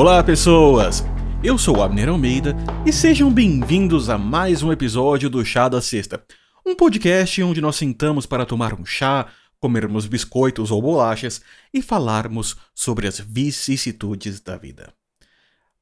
Olá, 0.00 0.24
pessoas! 0.24 1.04
Eu 1.44 1.58
sou 1.58 1.82
Abner 1.82 2.08
Almeida 2.08 2.56
e 2.86 2.90
sejam 2.90 3.30
bem-vindos 3.30 4.08
a 4.08 4.16
mais 4.16 4.62
um 4.62 4.72
episódio 4.72 5.28
do 5.28 5.44
Chá 5.44 5.68
da 5.68 5.82
Sexta, 5.82 6.24
um 6.64 6.74
podcast 6.74 7.42
onde 7.42 7.60
nós 7.60 7.76
sentamos 7.76 8.24
para 8.24 8.46
tomar 8.46 8.72
um 8.72 8.86
chá, 8.86 9.30
comermos 9.60 10.06
biscoitos 10.06 10.70
ou 10.70 10.80
bolachas 10.80 11.42
e 11.70 11.82
falarmos 11.82 12.56
sobre 12.74 13.06
as 13.06 13.20
vicissitudes 13.20 14.40
da 14.40 14.56
vida. 14.56 14.90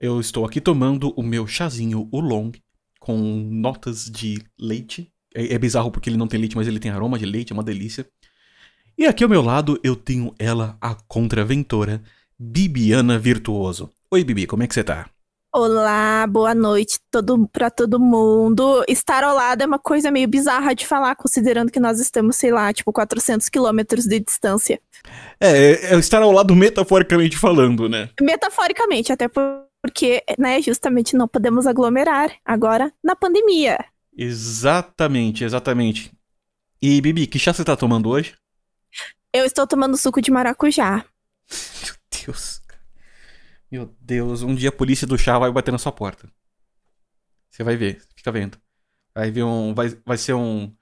Eu 0.01 0.19
estou 0.19 0.45
aqui 0.45 0.61
tomando 0.61 1.15
o 1.17 1.23
meu 1.23 1.47
chazinho 1.47 2.09
Oolong 2.11 2.51
com 2.99 3.17
notas 3.17 4.05
de 4.07 4.43
leite. 4.59 5.13
É, 5.33 5.55
é 5.55 5.59
bizarro 5.61 5.93
porque 5.93 6.11
ele 6.11 6.17
não 6.17 6.27
tem 6.27 6.41
leite, 6.41 6.57
mas 6.57 6.67
ele 6.67 6.81
tem 6.81 6.91
aroma 6.91 7.21
de 7.21 7.25
leite, 7.25 7.53
é 7.53 7.55
uma 7.55 7.63
delícia. 7.63 8.05
E 8.99 9.07
aqui 9.07 9.23
ao 9.23 9.31
meu 9.31 9.43
lado 9.43 9.79
eu 9.85 9.95
tenho 9.95 10.35
ela, 10.41 10.77
a 10.81 10.97
contraventora, 11.07 12.03
Bibiana 12.37 13.17
Virtuoso. 13.17 13.93
Oi, 14.11 14.25
Bibi, 14.25 14.47
como 14.47 14.63
é 14.63 14.67
que 14.67 14.73
você 14.73 14.83
tá? 14.83 15.07
Olá, 15.55 16.27
boa 16.27 16.55
noite 16.55 16.99
todo, 17.11 17.47
para 17.49 17.69
todo 17.69 18.01
mundo. 18.01 18.83
Estar 18.89 19.23
ao 19.23 19.35
lado 19.35 19.63
é 19.63 19.67
uma 19.67 19.79
coisa 19.79 20.11
meio 20.11 20.27
bizarra 20.27 20.75
de 20.75 20.87
falar, 20.87 21.15
considerando 21.15 21.71
que 21.71 21.79
nós 21.79 22.01
estamos, 22.01 22.37
sei 22.37 22.51
lá, 22.51 22.73
tipo 22.73 22.91
400 22.91 23.51
quilômetros 23.51 24.07
de 24.07 24.19
distância. 24.19 24.81
É, 25.39 25.93
é 25.93 25.99
estar 25.99 26.23
ao 26.23 26.33
lado 26.33 26.57
metaforicamente 26.57 27.37
falando, 27.37 27.87
né? 27.87 28.09
Metaforicamente, 28.19 29.13
até 29.13 29.29
porque, 29.29 30.25
né, 30.39 30.63
justamente 30.63 31.15
não 31.15 31.29
podemos 31.29 31.67
aglomerar 31.67 32.35
agora 32.43 32.91
na 33.05 33.15
pandemia. 33.15 33.79
Exatamente, 34.17 35.45
exatamente. 35.45 36.11
E, 36.81 36.99
Bibi, 37.03 37.27
que 37.27 37.39
chá 37.39 37.53
você 37.53 37.63
tá 37.63 37.77
tomando 37.77 38.09
hoje? 38.09 38.35
Eu 39.35 39.45
estou 39.45 39.67
tomando 39.67 39.99
suco 39.99 40.23
de 40.23 40.31
maracujá. 40.31 41.05
Meu 41.85 41.95
Deus. 42.25 42.58
Meu 43.71 43.95
Deus, 44.01 44.43
um 44.43 44.55
dia 44.55 44.71
a 44.71 44.73
polícia 44.73 45.07
do 45.07 45.19
chá 45.19 45.39
vai 45.39 45.51
bater 45.53 45.71
na 45.73 45.79
sua 45.79 45.93
porta. 45.93 46.31
Você 47.51 47.63
vai 47.63 47.77
ver, 47.77 48.03
fica 48.17 48.33
vendo. 48.33 48.59
Vai 49.15 49.31
ver 49.31 49.43
um. 49.43 49.75
Vai, 49.75 49.97
vai 50.05 50.17
ser 50.17 50.35
um. 50.35 50.75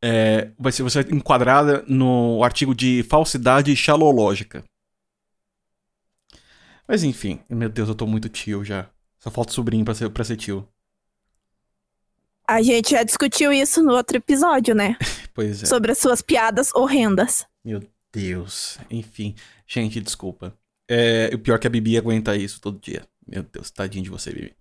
É, 0.00 0.52
vai 0.58 0.70
ser 0.70 0.82
você 0.82 1.00
enquadrada 1.00 1.84
no 1.88 2.42
artigo 2.44 2.74
de 2.74 3.02
falsidade 3.04 3.74
xalológica. 3.74 4.64
Mas 6.86 7.02
enfim, 7.02 7.40
meu 7.50 7.68
Deus, 7.68 7.88
eu 7.88 7.94
tô 7.94 8.06
muito 8.06 8.28
tio 8.28 8.64
já. 8.64 8.88
Só 9.18 9.30
falta 9.30 9.52
sobrinho 9.52 9.84
pra 9.84 9.94
ser, 9.94 10.08
pra 10.10 10.24
ser 10.24 10.36
tio. 10.36 10.66
A 12.46 12.62
gente 12.62 12.92
já 12.92 13.02
discutiu 13.02 13.52
isso 13.52 13.82
no 13.82 13.92
outro 13.92 14.16
episódio, 14.16 14.74
né? 14.74 14.96
pois 15.34 15.62
é. 15.62 15.66
Sobre 15.66 15.92
as 15.92 15.98
suas 15.98 16.22
piadas 16.22 16.74
horrendas. 16.74 17.46
Meu 17.64 17.82
Deus. 18.12 18.78
Enfim, 18.90 19.34
gente, 19.66 20.00
desculpa. 20.00 20.56
É, 20.88 21.30
o 21.34 21.38
pior 21.38 21.56
é 21.56 21.58
que 21.58 21.66
a 21.66 21.70
Bibi 21.70 21.98
aguenta 21.98 22.36
isso 22.36 22.60
todo 22.60 22.80
dia. 22.80 23.02
Meu 23.26 23.42
Deus, 23.42 23.70
tadinho 23.70 24.04
de 24.04 24.10
você, 24.10 24.32
Bibi. 24.32 24.54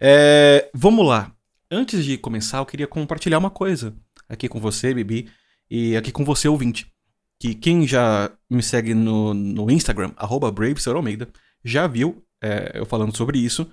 É, 0.00 0.70
vamos 0.72 1.06
lá. 1.06 1.32
Antes 1.70 2.04
de 2.04 2.16
começar, 2.16 2.58
eu 2.58 2.66
queria 2.66 2.86
compartilhar 2.86 3.38
uma 3.38 3.50
coisa 3.50 3.94
aqui 4.28 4.48
com 4.48 4.58
você, 4.58 4.94
Bibi, 4.94 5.30
e 5.70 5.96
aqui 5.96 6.10
com 6.10 6.24
você, 6.24 6.48
ouvinte. 6.48 6.90
Que 7.38 7.54
quem 7.54 7.86
já 7.86 8.32
me 8.50 8.62
segue 8.62 8.94
no, 8.94 9.34
no 9.34 9.70
Instagram, 9.70 10.12
arroba 10.16 10.52
Almeida, 10.94 11.28
já 11.62 11.86
viu 11.86 12.24
é, 12.42 12.72
eu 12.74 12.86
falando 12.86 13.16
sobre 13.16 13.38
isso. 13.38 13.70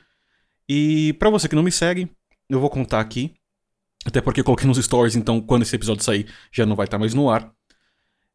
E 0.68 1.14
para 1.14 1.30
você 1.30 1.48
que 1.48 1.56
não 1.56 1.64
me 1.64 1.72
segue, 1.72 2.10
eu 2.50 2.60
vou 2.60 2.70
contar 2.70 3.00
aqui. 3.00 3.34
Até 4.06 4.22
porque 4.22 4.42
eu 4.42 4.46
coloquei 4.46 4.68
nos 4.68 4.84
stories, 4.84 5.16
então 5.16 5.42
quando 5.42 5.64
esse 5.64 5.76
episódio 5.76 6.04
sair 6.04 6.28
já 6.52 6.66
não 6.66 6.76
vai 6.76 6.86
estar 6.86 7.00
mais 7.00 7.14
no 7.14 7.30
ar. 7.30 7.52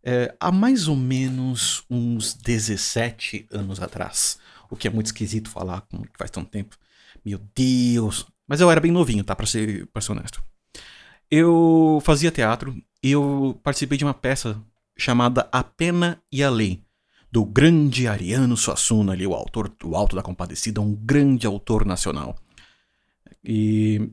É, 0.03 0.35
há 0.41 0.51
mais 0.51 0.89
ou 0.89 0.97
menos 0.97 1.85
uns 1.91 2.35
17 2.35 3.47
anos 3.51 3.81
atrás. 3.81 4.39
O 4.71 4.77
que 4.77 4.89
é 4.89 4.91
muito 4.91 5.07
esquisito 5.07 5.51
falar, 5.51 5.83
como 5.83 6.05
que 6.05 6.19
faz 6.19 6.31
tanto 6.31 6.51
tempo. 6.51 6.77
Meu 7.25 7.41
Deus! 7.55 8.27
Mas 8.47 8.61
eu 8.61 8.71
era 8.71 8.81
bem 8.81 8.91
novinho, 8.91 9.23
tá? 9.23 9.37
Pra 9.37 9.47
ser, 9.47 9.87
pra 9.89 10.01
ser 10.01 10.13
honesto. 10.13 10.43
Eu 11.31 12.01
fazia 12.03 12.31
teatro 12.31 12.77
e 13.03 13.13
eu 13.13 13.59
participei 13.63 13.97
de 13.97 14.05
uma 14.05 14.15
peça 14.15 14.61
chamada 14.97 15.49
A 15.53 15.63
Pena 15.63 16.21
e 16.33 16.43
a 16.43 16.51
Lei, 16.51 16.83
do 17.31 17.45
grande 17.45 18.09
Ariano 18.09 18.57
Suassuna, 18.57 19.13
ali, 19.13 19.27
o 19.27 19.35
autor 19.35 19.69
do 19.69 19.95
Alto 19.95 20.17
da 20.17 20.23
Compadecida, 20.23 20.81
um 20.81 20.95
grande 20.95 21.47
autor 21.47 21.85
nacional. 21.85 22.37
E 23.45 24.11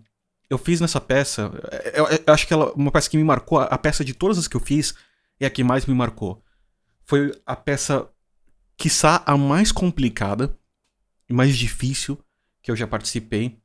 eu 0.50 0.58
fiz 0.58 0.80
nessa 0.80 1.02
peça, 1.02 1.52
eu, 1.94 2.06
eu 2.06 2.34
acho 2.34 2.48
que 2.48 2.54
ela 2.54 2.72
uma 2.74 2.92
peça 2.92 3.10
que 3.10 3.18
me 3.18 3.24
marcou, 3.24 3.60
a 3.60 3.78
peça 3.78 4.06
de 4.06 4.14
todas 4.14 4.38
as 4.38 4.48
que 4.48 4.56
eu 4.56 4.62
fiz 4.62 4.94
é 5.40 5.46
a 5.46 5.50
que 5.50 5.64
mais 5.64 5.86
me 5.86 5.94
marcou. 5.94 6.44
Foi 7.04 7.32
a 7.46 7.56
peça, 7.56 8.10
quiçá, 8.76 9.24
a 9.26 9.38
mais 9.38 9.72
complicada 9.72 10.58
e 11.30 11.34
mais 11.34 11.58
difícil 11.58 12.20
que 12.62 12.72
eu 12.72 12.76
já 12.76 12.88
participei. 12.88 13.60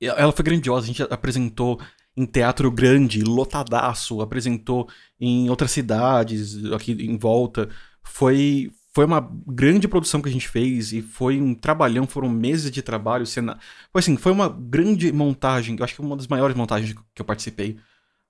Ela 0.00 0.32
foi 0.32 0.44
grandiosa, 0.44 0.84
a 0.84 0.86
gente 0.86 1.02
apresentou 1.02 1.80
em 2.16 2.26
teatro 2.26 2.70
grande, 2.70 3.22
lotadaço, 3.22 4.20
apresentou 4.20 4.88
em 5.20 5.48
outras 5.48 5.70
cidades 5.70 6.64
aqui 6.72 6.92
em 6.92 7.16
volta. 7.16 7.68
Foi, 8.02 8.72
foi 8.92 9.04
uma 9.04 9.20
grande 9.46 9.86
produção 9.86 10.20
que 10.20 10.28
a 10.28 10.32
gente 10.32 10.48
fez 10.48 10.92
e 10.92 11.00
foi 11.00 11.40
um 11.40 11.54
trabalhão, 11.54 12.06
foram 12.06 12.28
meses 12.28 12.70
de 12.70 12.82
trabalho. 12.82 13.24
Cena... 13.24 13.58
Foi 13.92 14.00
assim, 14.00 14.16
foi 14.16 14.32
uma 14.32 14.48
grande 14.48 15.12
montagem, 15.12 15.76
eu 15.78 15.84
acho 15.84 15.94
que 15.94 16.00
uma 16.00 16.16
das 16.16 16.26
maiores 16.26 16.56
montagens 16.56 16.92
que 17.14 17.22
eu 17.22 17.26
participei 17.26 17.78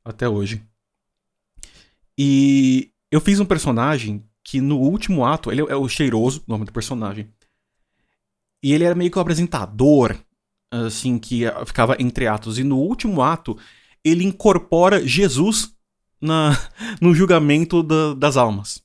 até 0.05 0.29
hoje. 0.29 0.63
E 2.19 2.91
eu 3.13 3.21
fiz 3.21 3.39
um 3.39 3.47
personagem 3.47 4.25
que 4.43 4.61
no 4.61 4.79
último 4.79 5.25
ato, 5.25 5.53
ele 5.53 5.61
é 5.61 5.77
o 5.77 5.89
cheiroso, 5.89 6.43
o 6.47 6.51
nome 6.51 6.65
do 6.65 6.73
personagem. 6.73 7.33
E 8.63 8.73
ele 8.73 8.83
era 8.83 8.95
meio 8.95 9.11
que 9.11 9.19
o 9.19 9.21
apresentador, 9.21 10.17
assim, 10.71 11.19
que 11.19 11.43
ficava 11.65 11.97
entre 12.01 12.27
atos. 12.27 12.59
E 12.59 12.65
no 12.65 12.77
último 12.77 13.23
ato, 13.23 13.57
ele 14.03 14.25
incorpora 14.25 15.07
Jesus 15.07 15.73
na, 16.21 16.53
no 17.01 17.15
julgamento 17.15 17.83
da, 17.83 18.15
das 18.15 18.37
almas. 18.37 18.83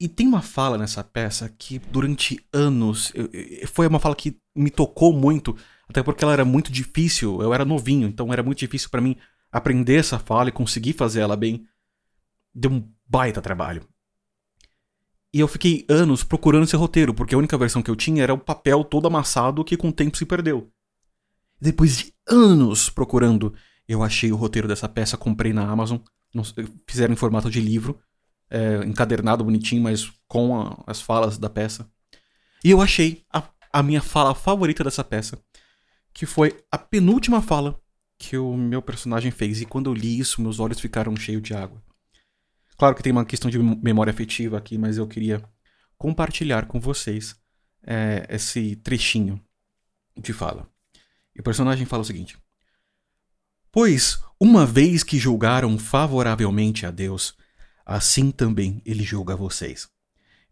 E 0.00 0.08
tem 0.08 0.26
uma 0.26 0.42
fala 0.42 0.78
nessa 0.78 1.04
peça 1.04 1.48
que 1.58 1.78
durante 1.78 2.44
anos 2.52 3.12
eu, 3.14 3.28
foi 3.68 3.86
uma 3.86 3.98
fala 3.98 4.14
que 4.14 4.36
me 4.56 4.70
tocou 4.70 5.12
muito, 5.12 5.56
até 5.88 6.02
porque 6.02 6.22
ela 6.22 6.32
era 6.32 6.44
muito 6.44 6.72
difícil. 6.72 7.42
Eu 7.42 7.52
era 7.52 7.64
novinho, 7.64 8.08
então 8.08 8.32
era 8.32 8.42
muito 8.42 8.58
difícil 8.58 8.90
para 8.90 9.00
mim 9.00 9.16
aprender 9.50 9.96
essa 9.96 10.18
fala 10.18 10.48
e 10.48 10.52
conseguir 10.52 10.92
fazer 10.92 11.20
ela 11.20 11.36
bem. 11.36 11.66
Deu 12.54 12.70
um 12.70 12.92
baita 13.06 13.40
trabalho. 13.40 13.86
E 15.32 15.40
eu 15.40 15.48
fiquei 15.48 15.84
anos 15.88 16.24
procurando 16.24 16.64
esse 16.64 16.76
roteiro, 16.76 17.12
porque 17.12 17.34
a 17.34 17.38
única 17.38 17.58
versão 17.58 17.82
que 17.82 17.90
eu 17.90 17.96
tinha 17.96 18.22
era 18.22 18.32
o 18.32 18.38
papel 18.38 18.82
todo 18.82 19.06
amassado 19.06 19.64
que 19.64 19.76
com 19.76 19.88
o 19.88 19.92
tempo 19.92 20.16
se 20.16 20.24
perdeu. 20.24 20.70
Depois 21.60 21.98
de 21.98 22.14
anos 22.26 22.88
procurando, 22.88 23.54
eu 23.86 24.02
achei 24.02 24.32
o 24.32 24.36
roteiro 24.36 24.68
dessa 24.68 24.88
peça, 24.88 25.16
comprei 25.16 25.52
na 25.52 25.68
Amazon, 25.68 25.98
fizeram 26.86 27.12
em 27.12 27.16
formato 27.16 27.50
de 27.50 27.60
livro 27.60 28.00
é, 28.50 28.84
encadernado 28.86 29.44
bonitinho, 29.44 29.82
mas 29.82 30.10
com 30.26 30.58
a, 30.58 30.82
as 30.86 31.00
falas 31.00 31.38
da 31.38 31.50
peça. 31.50 31.90
E 32.64 32.70
eu 32.70 32.80
achei 32.80 33.24
a, 33.32 33.42
a 33.72 33.82
minha 33.82 34.00
fala 34.00 34.34
favorita 34.34 34.82
dessa 34.82 35.04
peça, 35.04 35.38
que 36.12 36.26
foi 36.26 36.56
a 36.70 36.78
penúltima 36.78 37.42
fala 37.42 37.80
que 38.18 38.36
o 38.36 38.56
meu 38.56 38.82
personagem 38.82 39.30
fez. 39.30 39.60
E 39.60 39.66
quando 39.66 39.88
eu 39.88 39.94
li 39.94 40.18
isso, 40.18 40.42
meus 40.42 40.58
olhos 40.58 40.80
ficaram 40.80 41.16
cheios 41.16 41.42
de 41.42 41.54
água. 41.54 41.82
Claro 42.76 42.94
que 42.94 43.02
tem 43.02 43.12
uma 43.12 43.24
questão 43.24 43.50
de 43.50 43.58
memória 43.58 44.10
afetiva 44.10 44.58
aqui, 44.58 44.76
mas 44.76 44.98
eu 44.98 45.06
queria 45.06 45.42
compartilhar 45.96 46.66
com 46.66 46.78
vocês 46.78 47.36
é, 47.82 48.26
esse 48.28 48.76
trechinho 48.76 49.40
de 50.16 50.32
fala. 50.32 50.68
E 51.34 51.40
o 51.40 51.42
personagem 51.44 51.86
fala 51.86 52.02
o 52.02 52.04
seguinte: 52.04 52.38
Pois, 53.72 54.20
uma 54.40 54.66
vez 54.66 55.02
que 55.02 55.18
julgaram 55.18 55.78
favoravelmente 55.78 56.86
a 56.86 56.90
Deus, 56.90 57.34
assim 57.84 58.30
também 58.30 58.82
ele 58.84 59.02
julga 59.02 59.36
vocês. 59.36 59.88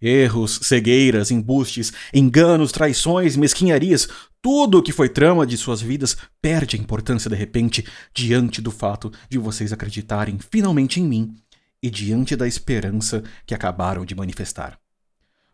Erros, 0.00 0.60
cegueiras, 0.62 1.30
embustes, 1.30 1.92
enganos, 2.12 2.70
traições, 2.70 3.36
mesquinharias, 3.36 4.08
tudo 4.42 4.78
o 4.78 4.82
que 4.82 4.92
foi 4.92 5.08
trama 5.08 5.46
de 5.46 5.56
suas 5.56 5.80
vidas 5.80 6.16
perde 6.40 6.76
a 6.76 6.78
importância 6.78 7.30
de 7.30 7.36
repente 7.36 7.84
diante 8.14 8.60
do 8.60 8.70
fato 8.70 9.12
de 9.28 9.38
vocês 9.38 9.72
acreditarem 9.72 10.38
finalmente 10.38 11.00
em 11.00 11.04
mim 11.04 11.34
e 11.82 11.90
diante 11.90 12.36
da 12.36 12.46
esperança 12.46 13.22
que 13.46 13.54
acabaram 13.54 14.04
de 14.04 14.14
manifestar. 14.14 14.78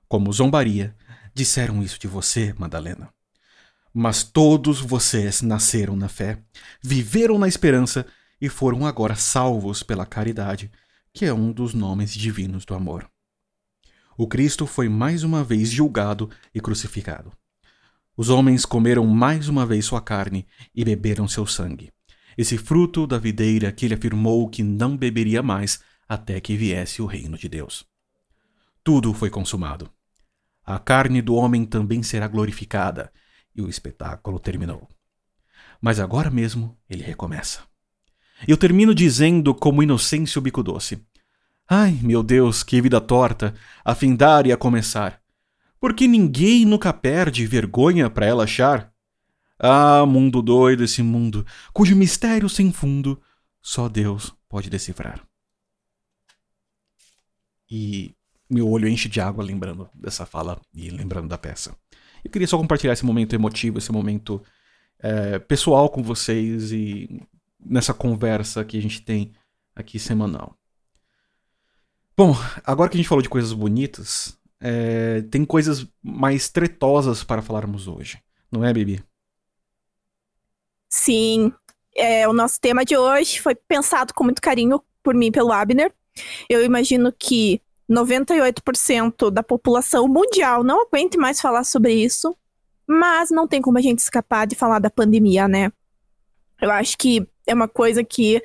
Como 0.09 0.33
zombaria, 0.33 0.95
disseram 1.35 1.83
isso 1.83 1.99
de 1.99 2.07
você, 2.07 2.55
Madalena. 2.59 3.09
Mas 3.95 4.23
todos 4.23 4.81
vocês 4.81 5.43
nasceram 5.43 5.97
na 5.97 6.09
fé, 6.09 6.39
viveram 6.83 7.39
na 7.39 7.49
esperança 7.49 8.07
e 8.41 8.49
foram 8.49 8.87
agora 8.87 9.15
salvos 9.15 9.83
pela 9.83 10.05
caridade 10.05 10.71
que 11.15 11.27
é 11.27 11.33
um 11.33 11.53
dos 11.53 11.75
nomes 11.75 12.13
divinos 12.13 12.65
do 12.65 12.75
amor. 12.75 13.12
O 14.17 14.27
Cristo 14.27 14.67
foi 14.67 14.89
mais 14.89 15.23
uma 15.23 15.43
vez 15.43 15.71
julgado 15.71 16.31
e 16.55 16.61
crucificado. 16.61 17.33
Os 18.17 18.29
homens 18.29 18.65
comeram 18.65 19.07
mais 19.07 19.49
uma 19.49 19.65
vez 19.65 19.87
sua 19.87 20.01
carne 20.01 20.47
e 20.75 20.85
beberam 20.85 21.27
seu 21.27 21.47
sangue, 21.47 21.91
esse 22.37 22.59
fruto 22.59 23.07
da 23.07 23.19
videira 23.19 23.73
que 23.73 23.87
ele 23.87 23.95
afirmou 23.95 24.49
que 24.49 24.63
não 24.63 24.97
beberia 24.97 25.43
mais 25.43 25.81
até 26.09 26.41
que 26.41 26.57
viesse 26.57 27.01
o 27.01 27.07
reino 27.07 27.39
de 27.39 27.49
Deus. 27.49 27.87
Tudo 28.85 29.15
foi 29.15 29.31
consumado. 29.31 29.91
a 30.65 30.79
carne 30.79 31.21
do 31.23 31.35
homem 31.35 31.65
também 31.65 32.03
será 32.03 32.29
glorificada. 32.29 33.13
E 33.55 33.61
o 33.61 33.69
espetáculo 33.69 34.39
terminou. 34.39 34.89
Mas 35.81 36.01
agora 36.01 36.31
mesmo 36.31 36.77
ele 36.89 37.03
recomeça. 37.03 37.61
Eu 38.49 38.57
termino 38.57 38.95
dizendo 38.95 39.55
como 39.55 39.83
Inocêncio 39.83 40.41
Bico 40.41 40.63
Doce. 40.63 41.05
Ai, 41.75 41.99
meu 42.03 42.23
Deus, 42.23 42.63
que 42.63 42.83
vida 42.83 43.01
torta, 43.01 43.55
a 43.83 43.95
findar 43.95 44.47
e 44.47 44.53
a 44.53 44.59
começar. 44.59 45.23
Porque 45.81 46.07
ninguém 46.07 46.67
nunca 46.67 46.93
perde 46.93 47.47
vergonha 47.47 48.11
para 48.11 48.27
ela 48.27 48.45
achar. 48.45 48.93
Ah, 49.59 50.05
mundo 50.05 50.43
doido 50.43 50.85
esse 50.85 51.03
mundo, 51.03 51.47
cujo 51.73 51.97
mistério 51.97 52.47
sem 52.47 52.71
fundo 52.71 53.19
só 53.63 53.89
Deus 53.89 54.35
pode 54.51 54.69
decifrar. 54.69 55.27
E 57.71 58.15
meu 58.51 58.69
olho 58.69 58.87
enche 58.87 59.09
de 59.09 59.19
água 59.19 59.43
lembrando 59.43 59.89
dessa 59.95 60.27
fala 60.27 60.61
e 60.75 60.91
lembrando 60.91 61.29
da 61.29 61.39
peça. 61.39 61.75
Eu 62.23 62.31
queria 62.31 62.47
só 62.47 62.59
compartilhar 62.59 62.93
esse 62.93 63.07
momento 63.07 63.35
emotivo, 63.35 63.79
esse 63.79 63.91
momento 63.91 64.43
é, 64.99 65.39
pessoal 65.39 65.89
com 65.89 66.03
vocês 66.03 66.71
e 66.71 67.09
nessa 67.59 67.95
conversa 67.95 68.63
que 68.63 68.77
a 68.77 68.83
gente 68.83 69.01
tem 69.01 69.33
aqui 69.75 69.99
semanal. 69.99 70.55
Bom, 72.17 72.35
agora 72.65 72.91
que 72.91 72.97
a 72.97 72.99
gente 72.99 73.09
falou 73.09 73.23
de 73.23 73.29
coisas 73.29 73.53
bonitas, 73.53 74.39
é, 74.61 75.23
tem 75.31 75.45
coisas 75.45 75.87
mais 76.03 76.49
tretosas 76.49 77.25
para 77.25 77.43
falarmos 77.43 77.89
hoje, 77.89 78.23
não 78.51 78.65
é, 78.65 78.73
Bibi? 78.73 79.03
Sim. 80.89 81.53
É, 81.95 82.29
o 82.29 82.33
nosso 82.33 82.61
tema 82.61 82.85
de 82.85 82.97
hoje 82.97 83.41
foi 83.41 83.55
pensado 83.55 84.13
com 84.15 84.25
muito 84.25 84.43
carinho 84.43 84.83
por 85.03 85.15
mim 85.15 85.27
e 85.27 85.33
pelo 85.33 85.53
Abner. 85.53 85.93
Eu 86.49 86.63
imagino 86.63 87.13
que 87.13 87.61
98% 87.91 89.31
da 89.31 89.43
população 89.43 90.07
mundial 90.07 90.63
não 90.63 90.83
aguente 90.83 91.17
mais 91.17 91.41
falar 91.41 91.65
sobre 91.65 91.95
isso, 91.95 92.37
mas 92.87 93.31
não 93.31 93.49
tem 93.49 93.61
como 93.61 93.79
a 93.79 93.83
gente 93.83 94.01
escapar 94.01 94.47
de 94.47 94.55
falar 94.55 94.79
da 94.79 94.91
pandemia, 94.91 95.49
né? 95.49 95.73
Eu 96.61 96.71
acho 96.71 96.97
que 96.97 97.27
é 97.47 97.55
uma 97.55 97.69
coisa 97.69 98.05
que 98.05 98.43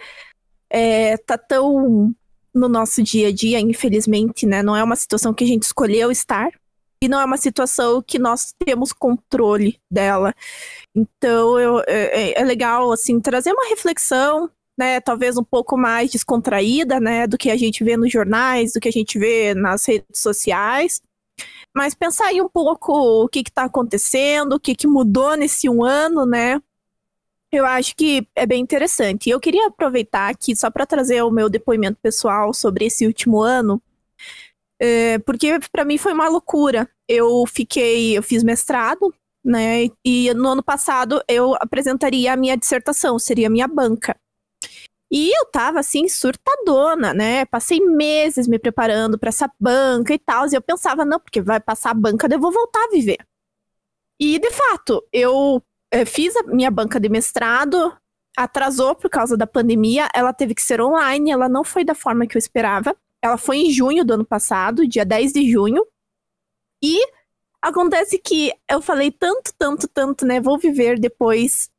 é, 0.69 1.17
tá 1.17 1.37
tão 1.37 2.15
no 2.57 2.67
nosso 2.67 3.01
dia 3.03 3.29
a 3.29 3.31
dia, 3.31 3.59
infelizmente, 3.59 4.45
né? 4.45 4.61
Não 4.63 4.75
é 4.75 4.83
uma 4.83 4.95
situação 4.95 5.33
que 5.33 5.43
a 5.43 5.47
gente 5.47 5.63
escolheu 5.63 6.11
estar 6.11 6.51
e 7.01 7.07
não 7.07 7.19
é 7.19 7.25
uma 7.25 7.37
situação 7.37 8.01
que 8.01 8.17
nós 8.17 8.53
temos 8.65 8.91
controle 8.91 9.79
dela. 9.91 10.33
Então, 10.95 11.59
eu, 11.59 11.79
é, 11.87 12.31
é, 12.31 12.41
é 12.41 12.43
legal, 12.43 12.91
assim, 12.91 13.19
trazer 13.19 13.51
uma 13.51 13.69
reflexão, 13.69 14.49
né? 14.77 14.99
Talvez 14.99 15.37
um 15.37 15.43
pouco 15.43 15.77
mais 15.77 16.11
descontraída, 16.11 16.99
né? 16.99 17.27
Do 17.27 17.37
que 17.37 17.51
a 17.51 17.57
gente 17.57 17.83
vê 17.83 17.95
nos 17.95 18.11
jornais, 18.11 18.73
do 18.73 18.79
que 18.79 18.89
a 18.89 18.91
gente 18.91 19.19
vê 19.19 19.53
nas 19.53 19.85
redes 19.85 20.19
sociais. 20.19 21.01
Mas 21.75 21.93
pensar 21.93 22.27
aí 22.27 22.41
um 22.41 22.49
pouco 22.49 22.93
o 23.23 23.27
que 23.27 23.39
está 23.39 23.63
acontecendo, 23.63 24.53
o 24.53 24.59
que, 24.59 24.75
que 24.75 24.87
mudou 24.87 25.37
nesse 25.37 25.69
um 25.69 25.83
ano, 25.83 26.25
né? 26.25 26.59
Eu 27.51 27.65
acho 27.65 27.95
que 27.95 28.27
é 28.35 28.45
bem 28.45 28.61
interessante. 28.61 29.29
Eu 29.29 29.39
queria 29.39 29.67
aproveitar 29.67 30.29
aqui 30.29 30.55
só 30.55 30.69
para 30.69 30.85
trazer 30.85 31.21
o 31.23 31.31
meu 31.31 31.49
depoimento 31.49 31.97
pessoal 32.01 32.53
sobre 32.53 32.85
esse 32.85 33.05
último 33.05 33.41
ano, 33.41 33.81
é, 34.79 35.17
porque 35.19 35.57
para 35.71 35.85
mim 35.85 35.97
foi 35.97 36.13
uma 36.13 36.27
loucura. 36.29 36.89
Eu 37.07 37.45
fiquei, 37.47 38.17
eu 38.17 38.23
fiz 38.23 38.43
mestrado, 38.43 39.13
né? 39.43 39.89
E 40.05 40.33
no 40.33 40.49
ano 40.49 40.63
passado 40.63 41.21
eu 41.27 41.55
apresentaria 41.55 42.33
a 42.33 42.37
minha 42.37 42.57
dissertação, 42.57 43.17
seria 43.17 43.47
a 43.47 43.49
minha 43.49 43.67
banca. 43.67 44.15
E 45.09 45.31
eu 45.31 45.45
tava 45.45 45.79
assim, 45.79 46.07
surtadona, 46.09 47.13
né? 47.13 47.45
Passei 47.45 47.79
meses 47.79 48.47
me 48.47 48.59
preparando 48.59 49.17
para 49.17 49.29
essa 49.29 49.49
banca 49.59 50.13
e 50.13 50.19
tal. 50.19 50.47
E 50.47 50.55
eu 50.55 50.61
pensava, 50.61 51.05
não, 51.05 51.19
porque 51.19 51.41
vai 51.41 51.61
passar 51.61 51.91
a 51.91 51.93
banca, 51.93 52.27
eu 52.29 52.39
vou 52.39 52.51
voltar 52.51 52.83
a 52.83 52.89
viver. 52.89 53.17
E 54.19 54.39
de 54.39 54.51
fato, 54.51 55.01
eu 55.13 55.63
fiz 56.05 56.35
a 56.35 56.43
minha 56.43 56.69
banca 56.71 56.99
de 56.99 57.09
mestrado, 57.09 57.95
atrasou 58.37 58.95
por 58.95 59.09
causa 59.09 59.35
da 59.35 59.47
pandemia, 59.47 60.07
ela 60.13 60.31
teve 60.31 60.53
que 60.53 60.61
ser 60.61 60.79
online, 60.79 61.31
ela 61.31 61.49
não 61.49 61.63
foi 61.63 61.83
da 61.83 61.95
forma 61.95 62.27
que 62.27 62.37
eu 62.37 62.39
esperava. 62.39 62.95
Ela 63.21 63.37
foi 63.37 63.57
em 63.57 63.71
junho 63.71 64.05
do 64.05 64.13
ano 64.13 64.25
passado, 64.25 64.87
dia 64.87 65.03
10 65.03 65.33
de 65.33 65.51
junho. 65.51 65.83
E 66.83 66.99
acontece 67.61 68.19
que 68.19 68.51
eu 68.69 68.81
falei 68.81 69.11
tanto, 69.11 69.51
tanto, 69.57 69.87
tanto, 69.87 70.25
né? 70.25 70.39
Vou 70.39 70.59
viver 70.59 70.99
depois 70.99 71.69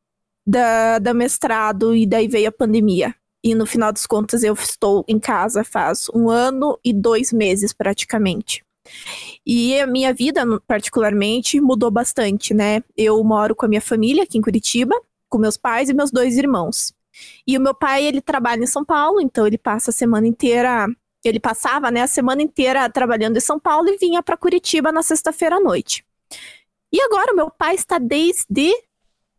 da, 0.47 0.99
da 0.99 1.15
mestrado 1.15 1.95
e 1.95 2.07
daí 2.07 2.27
veio 2.27 2.49
a 2.49 2.53
pandemia. 2.53 3.15
E 3.45 3.55
no 3.55 3.67
final 3.67 3.93
das 3.93 4.07
contas 4.07 4.43
eu 4.43 4.55
estou 4.55 5.05
em 5.07 5.21
casa 5.21 5.63
faz 5.63 6.09
um 6.13 6.29
ano 6.29 6.79
e 6.85 6.93
dois 6.93 7.33
meses 7.33 7.73
praticamente. 7.73 8.65
E 9.47 9.81
a 9.81 9.87
minha 9.87 10.13
vida, 10.13 10.43
particularmente, 10.67 11.61
mudou 11.61 11.91
bastante, 11.91 12.53
né? 12.53 12.83
Eu 12.97 13.23
moro 13.25 13.55
com 13.55 13.67
a 13.67 13.69
minha 13.69 13.81
família 13.81 14.25
aqui 14.25 14.39
em 14.39 14.43
Curitiba, 14.43 14.95
com 15.29 15.39
meus 15.39 15.57
pais 15.57 15.89
e 15.89 15.95
meus 15.95 16.11
dois 16.11 16.37
irmãos. 16.37 16.93
E 17.47 17.57
o 17.57 17.61
meu 17.61 17.75
pai, 17.75 18.05
ele 18.05 18.21
trabalha 18.21 18.63
em 18.63 18.67
São 18.67 18.85
Paulo, 18.85 19.21
então 19.21 19.47
ele 19.47 19.59
passa 19.59 19.91
a 19.91 19.95
semana 19.95 20.27
inteira, 20.27 20.87
ele 21.25 21.41
passava, 21.41 21.91
né, 21.91 22.03
a 22.03 22.07
semana 22.07 22.43
inteira 22.43 22.89
trabalhando 22.91 23.37
em 23.37 23.41
São 23.41 23.59
Paulo 23.59 23.89
e 23.89 23.97
vinha 23.97 24.23
para 24.23 24.37
Curitiba 24.37 24.93
na 24.93 25.03
sexta-feira 25.03 25.57
à 25.57 25.61
noite. 25.61 26.05
E 26.93 27.01
agora 27.01 27.33
o 27.33 27.37
meu 27.37 27.51
pai 27.51 27.75
está 27.75 27.99
desde 27.99 28.73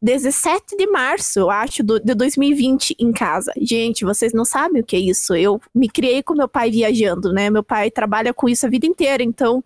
17 0.01 0.78
de 0.78 0.88
março, 0.88 1.40
eu 1.40 1.50
acho, 1.50 1.84
do, 1.84 2.00
de 2.00 2.13
2020 2.16 2.96
em 3.00 3.12
casa. 3.12 3.51
Gente, 3.60 4.06
vocês 4.06 4.34
não 4.34 4.46
sabem 4.46 4.81
o 4.81 4.86
que 4.86 4.96
é 4.96 5.00
isso. 5.00 5.36
Eu 5.36 5.62
me 5.75 5.90
criei 5.90 6.24
com 6.24 6.34
meu 6.34 6.48
pai 6.48 6.72
viajando, 6.72 7.34
né? 7.34 7.50
Meu 7.50 7.63
pai 7.63 7.92
trabalha 7.92 8.34
com 8.34 8.48
isso 8.48 8.66
a 8.66 8.69
vida 8.69 8.86
inteira, 8.86 9.22
então 9.24 9.63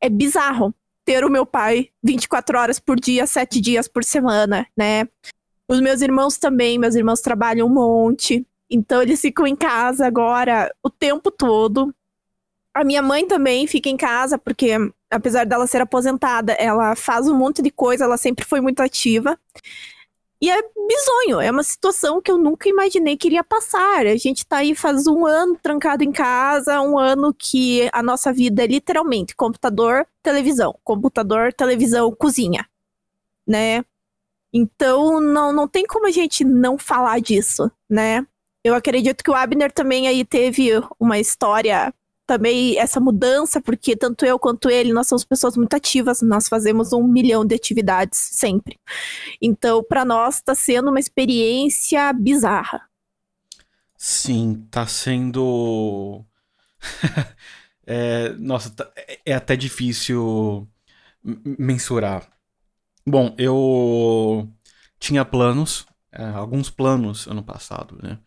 é 0.00 0.08
bizarro 0.08 0.74
ter 1.04 1.24
o 1.24 1.30
meu 1.30 1.44
pai 1.44 1.90
24 2.02 2.58
horas 2.58 2.78
por 2.78 2.98
dia, 2.98 3.26
7 3.26 3.60
dias 3.60 3.88
por 3.88 4.04
semana, 4.04 4.66
né? 4.76 5.06
Os 5.70 5.80
meus 5.80 6.00
irmãos 6.00 6.38
também, 6.38 6.78
meus 6.78 6.94
irmãos 6.94 7.20
trabalham 7.20 7.66
um 7.66 7.72
monte. 7.72 8.46
Então 8.70 9.02
eles 9.02 9.20
ficam 9.20 9.46
em 9.46 9.56
casa 9.56 10.06
agora 10.06 10.74
o 10.82 10.90
tempo 10.90 11.30
todo. 11.30 11.94
A 12.74 12.84
minha 12.84 13.02
mãe 13.02 13.26
também 13.26 13.66
fica 13.66 13.88
em 13.88 13.96
casa, 13.96 14.38
porque 14.38 14.72
apesar 15.10 15.44
dela 15.44 15.66
ser 15.66 15.80
aposentada, 15.80 16.52
ela 16.52 16.94
faz 16.94 17.26
um 17.28 17.34
monte 17.34 17.62
de 17.62 17.70
coisa, 17.70 18.04
ela 18.04 18.16
sempre 18.16 18.44
foi 18.44 18.60
muito 18.60 18.80
ativa. 18.80 19.38
E 20.40 20.48
é 20.48 20.62
bizonho, 20.62 21.40
é 21.40 21.50
uma 21.50 21.64
situação 21.64 22.22
que 22.22 22.30
eu 22.30 22.38
nunca 22.38 22.68
imaginei 22.68 23.16
que 23.16 23.26
iria 23.26 23.42
passar. 23.42 24.06
A 24.06 24.16
gente 24.16 24.46
tá 24.46 24.58
aí 24.58 24.72
faz 24.74 25.06
um 25.08 25.26
ano 25.26 25.58
trancado 25.60 26.04
em 26.04 26.12
casa, 26.12 26.80
um 26.80 26.96
ano 26.96 27.34
que 27.34 27.90
a 27.92 28.02
nossa 28.02 28.32
vida 28.32 28.62
é 28.62 28.66
literalmente 28.68 29.34
computador, 29.34 30.06
televisão, 30.22 30.78
computador, 30.84 31.52
televisão, 31.52 32.14
cozinha, 32.14 32.68
né? 33.46 33.84
Então 34.52 35.20
não, 35.20 35.52
não 35.52 35.66
tem 35.66 35.84
como 35.86 36.06
a 36.06 36.10
gente 36.12 36.44
não 36.44 36.78
falar 36.78 37.20
disso, 37.20 37.70
né? 37.90 38.24
Eu 38.64 38.74
acredito 38.74 39.24
que 39.24 39.30
o 39.30 39.34
Abner 39.34 39.72
também 39.72 40.06
aí 40.06 40.24
teve 40.24 40.70
uma 41.00 41.18
história 41.18 41.92
também 42.28 42.78
essa 42.78 43.00
mudança, 43.00 43.58
porque 43.58 43.96
tanto 43.96 44.26
eu 44.26 44.38
quanto 44.38 44.68
ele, 44.68 44.92
nós 44.92 45.08
somos 45.08 45.24
pessoas 45.24 45.56
muito 45.56 45.72
ativas, 45.72 46.20
nós 46.20 46.46
fazemos 46.46 46.92
um 46.92 47.02
milhão 47.02 47.42
de 47.42 47.54
atividades 47.54 48.18
sempre. 48.18 48.78
Então, 49.40 49.82
para 49.82 50.04
nós, 50.04 50.34
está 50.36 50.54
sendo 50.54 50.90
uma 50.90 51.00
experiência 51.00 52.12
bizarra. 52.12 52.82
Sim, 53.96 54.66
tá 54.70 54.86
sendo. 54.86 56.22
é, 57.86 58.34
nossa, 58.34 58.70
tá, 58.70 58.92
é, 58.94 59.20
é 59.24 59.34
até 59.34 59.56
difícil 59.56 60.68
mensurar. 61.24 62.28
Bom, 63.06 63.34
eu 63.38 64.46
tinha 65.00 65.24
planos, 65.24 65.86
é, 66.12 66.24
alguns 66.24 66.68
planos 66.68 67.26
ano 67.26 67.42
passado, 67.42 67.98
né? 68.02 68.18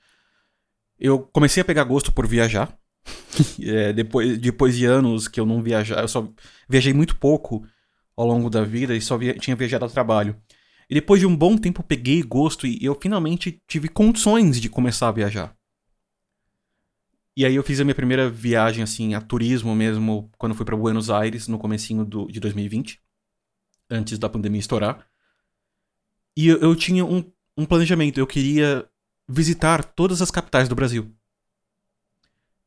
Eu 1.00 1.20
comecei 1.20 1.62
a 1.62 1.66
pegar 1.66 1.84
gosto 1.84 2.12
por 2.12 2.26
viajar. 2.26 2.76
é, 3.62 3.94
depois, 3.94 4.38
depois 4.38 4.78
de 4.78 4.86
anos 4.86 5.28
que 5.28 5.40
eu 5.40 5.46
não 5.46 5.62
viajava, 5.62 6.02
eu 6.02 6.08
só 6.08 6.28
viajei 6.70 6.94
muito 6.94 7.16
pouco 7.18 7.66
ao 8.16 8.26
longo 8.26 8.50
da 8.50 8.64
vida 8.64 8.96
e 8.96 9.02
só 9.02 9.18
via, 9.18 9.34
tinha 9.34 9.56
viajado 9.56 9.86
a 9.86 9.90
trabalho. 9.90 10.36
E 10.90 10.94
depois 10.94 11.22
de 11.22 11.26
um 11.26 11.36
bom 11.36 11.58
tempo 11.58 11.82
peguei 11.82 12.22
gosto 12.22 12.68
e 12.68 12.78
eu 12.82 12.98
finalmente 13.02 13.62
tive 13.68 13.88
condições 13.88 14.60
de 14.60 14.70
começar 14.70 15.08
a 15.08 15.12
viajar. 15.12 15.56
E 17.36 17.46
aí 17.46 17.56
eu 17.56 17.64
fiz 17.64 17.80
a 17.80 17.86
minha 17.86 17.96
primeira 17.96 18.30
viagem 18.30 18.84
assim 18.84 19.14
a 19.14 19.22
turismo 19.22 19.74
mesmo 19.74 20.30
quando 20.38 20.54
fui 20.54 20.66
para 20.66 20.76
Buenos 20.76 21.10
Aires 21.10 21.48
no 21.48 21.58
comecinho 21.58 22.04
do, 22.04 22.28
de 22.28 22.40
2020, 22.42 23.00
antes 23.90 24.20
da 24.20 24.28
pandemia 24.28 24.60
estourar. 24.60 25.08
E 26.36 26.50
eu, 26.50 26.58
eu 26.60 26.76
tinha 26.76 27.06
um, 27.06 27.24
um 27.58 27.66
planejamento, 27.66 28.20
eu 28.20 28.28
queria 28.28 28.86
visitar 29.28 29.84
todas 29.84 30.22
as 30.22 30.30
capitais 30.30 30.68
do 30.68 30.76
Brasil. 30.76 31.16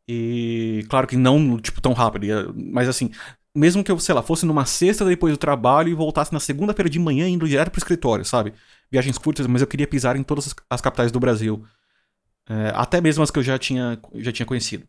E 0.08 0.84
claro 0.88 1.06
que 1.06 1.16
não, 1.16 1.58
tipo, 1.58 1.80
tão 1.80 1.92
rápido. 1.92 2.54
Mas 2.54 2.88
assim, 2.88 3.11
mesmo 3.54 3.84
que 3.84 3.90
eu, 3.90 3.99
sei 3.99 4.14
lá, 4.14 4.23
fosse 4.23 4.44
numa 4.44 4.66
sexta 4.66 5.04
depois 5.04 5.32
do 5.32 5.38
trabalho 5.38 5.88
e 5.88 5.94
voltasse 5.94 6.32
na 6.32 6.40
segunda-feira 6.40 6.90
de 6.90 6.99
manhã 6.99 7.28
indo 7.28 7.49
direto 7.49 7.70
pro 7.70 7.78
escritório, 7.78 8.25
sabe? 8.25 8.52
Viagens 8.90 9.16
curtas, 9.18 9.46
mas 9.46 9.62
eu 9.62 9.68
queria 9.68 9.87
pisar 9.87 10.16
em 10.16 10.23
todas 10.23 10.54
as 10.68 10.80
capitais 10.80 11.12
do 11.12 11.20
Brasil. 11.20 11.64
É, 12.49 12.73
até 12.75 13.00
mesmo 13.00 13.23
as 13.23 13.30
que 13.30 13.38
eu 13.38 13.42
já 13.42 13.58
tinha, 13.58 13.99
já 14.16 14.32
tinha 14.32 14.46
conhecido. 14.46 14.87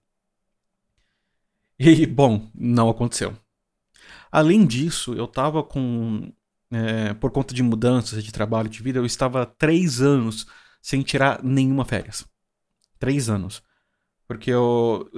E, 1.79 2.05
bom, 2.05 2.49
não 2.53 2.89
aconteceu. 2.89 3.35
Além 4.31 4.65
disso, 4.65 5.13
eu 5.13 5.27
tava 5.27 5.63
com. 5.63 6.31
É, 6.71 7.13
por 7.13 7.31
conta 7.31 7.53
de 7.53 7.63
mudanças 7.63 8.23
de 8.23 8.31
trabalho, 8.31 8.69
de 8.69 8.81
vida, 8.81 8.99
eu 8.99 9.05
estava 9.05 9.45
três 9.45 10.01
anos 10.01 10.45
sem 10.81 11.01
tirar 11.03 11.43
nenhuma 11.43 11.85
férias. 11.85 12.25
Três 12.99 13.29
anos. 13.29 13.61
Porque 14.27 14.51
eu 14.51 15.09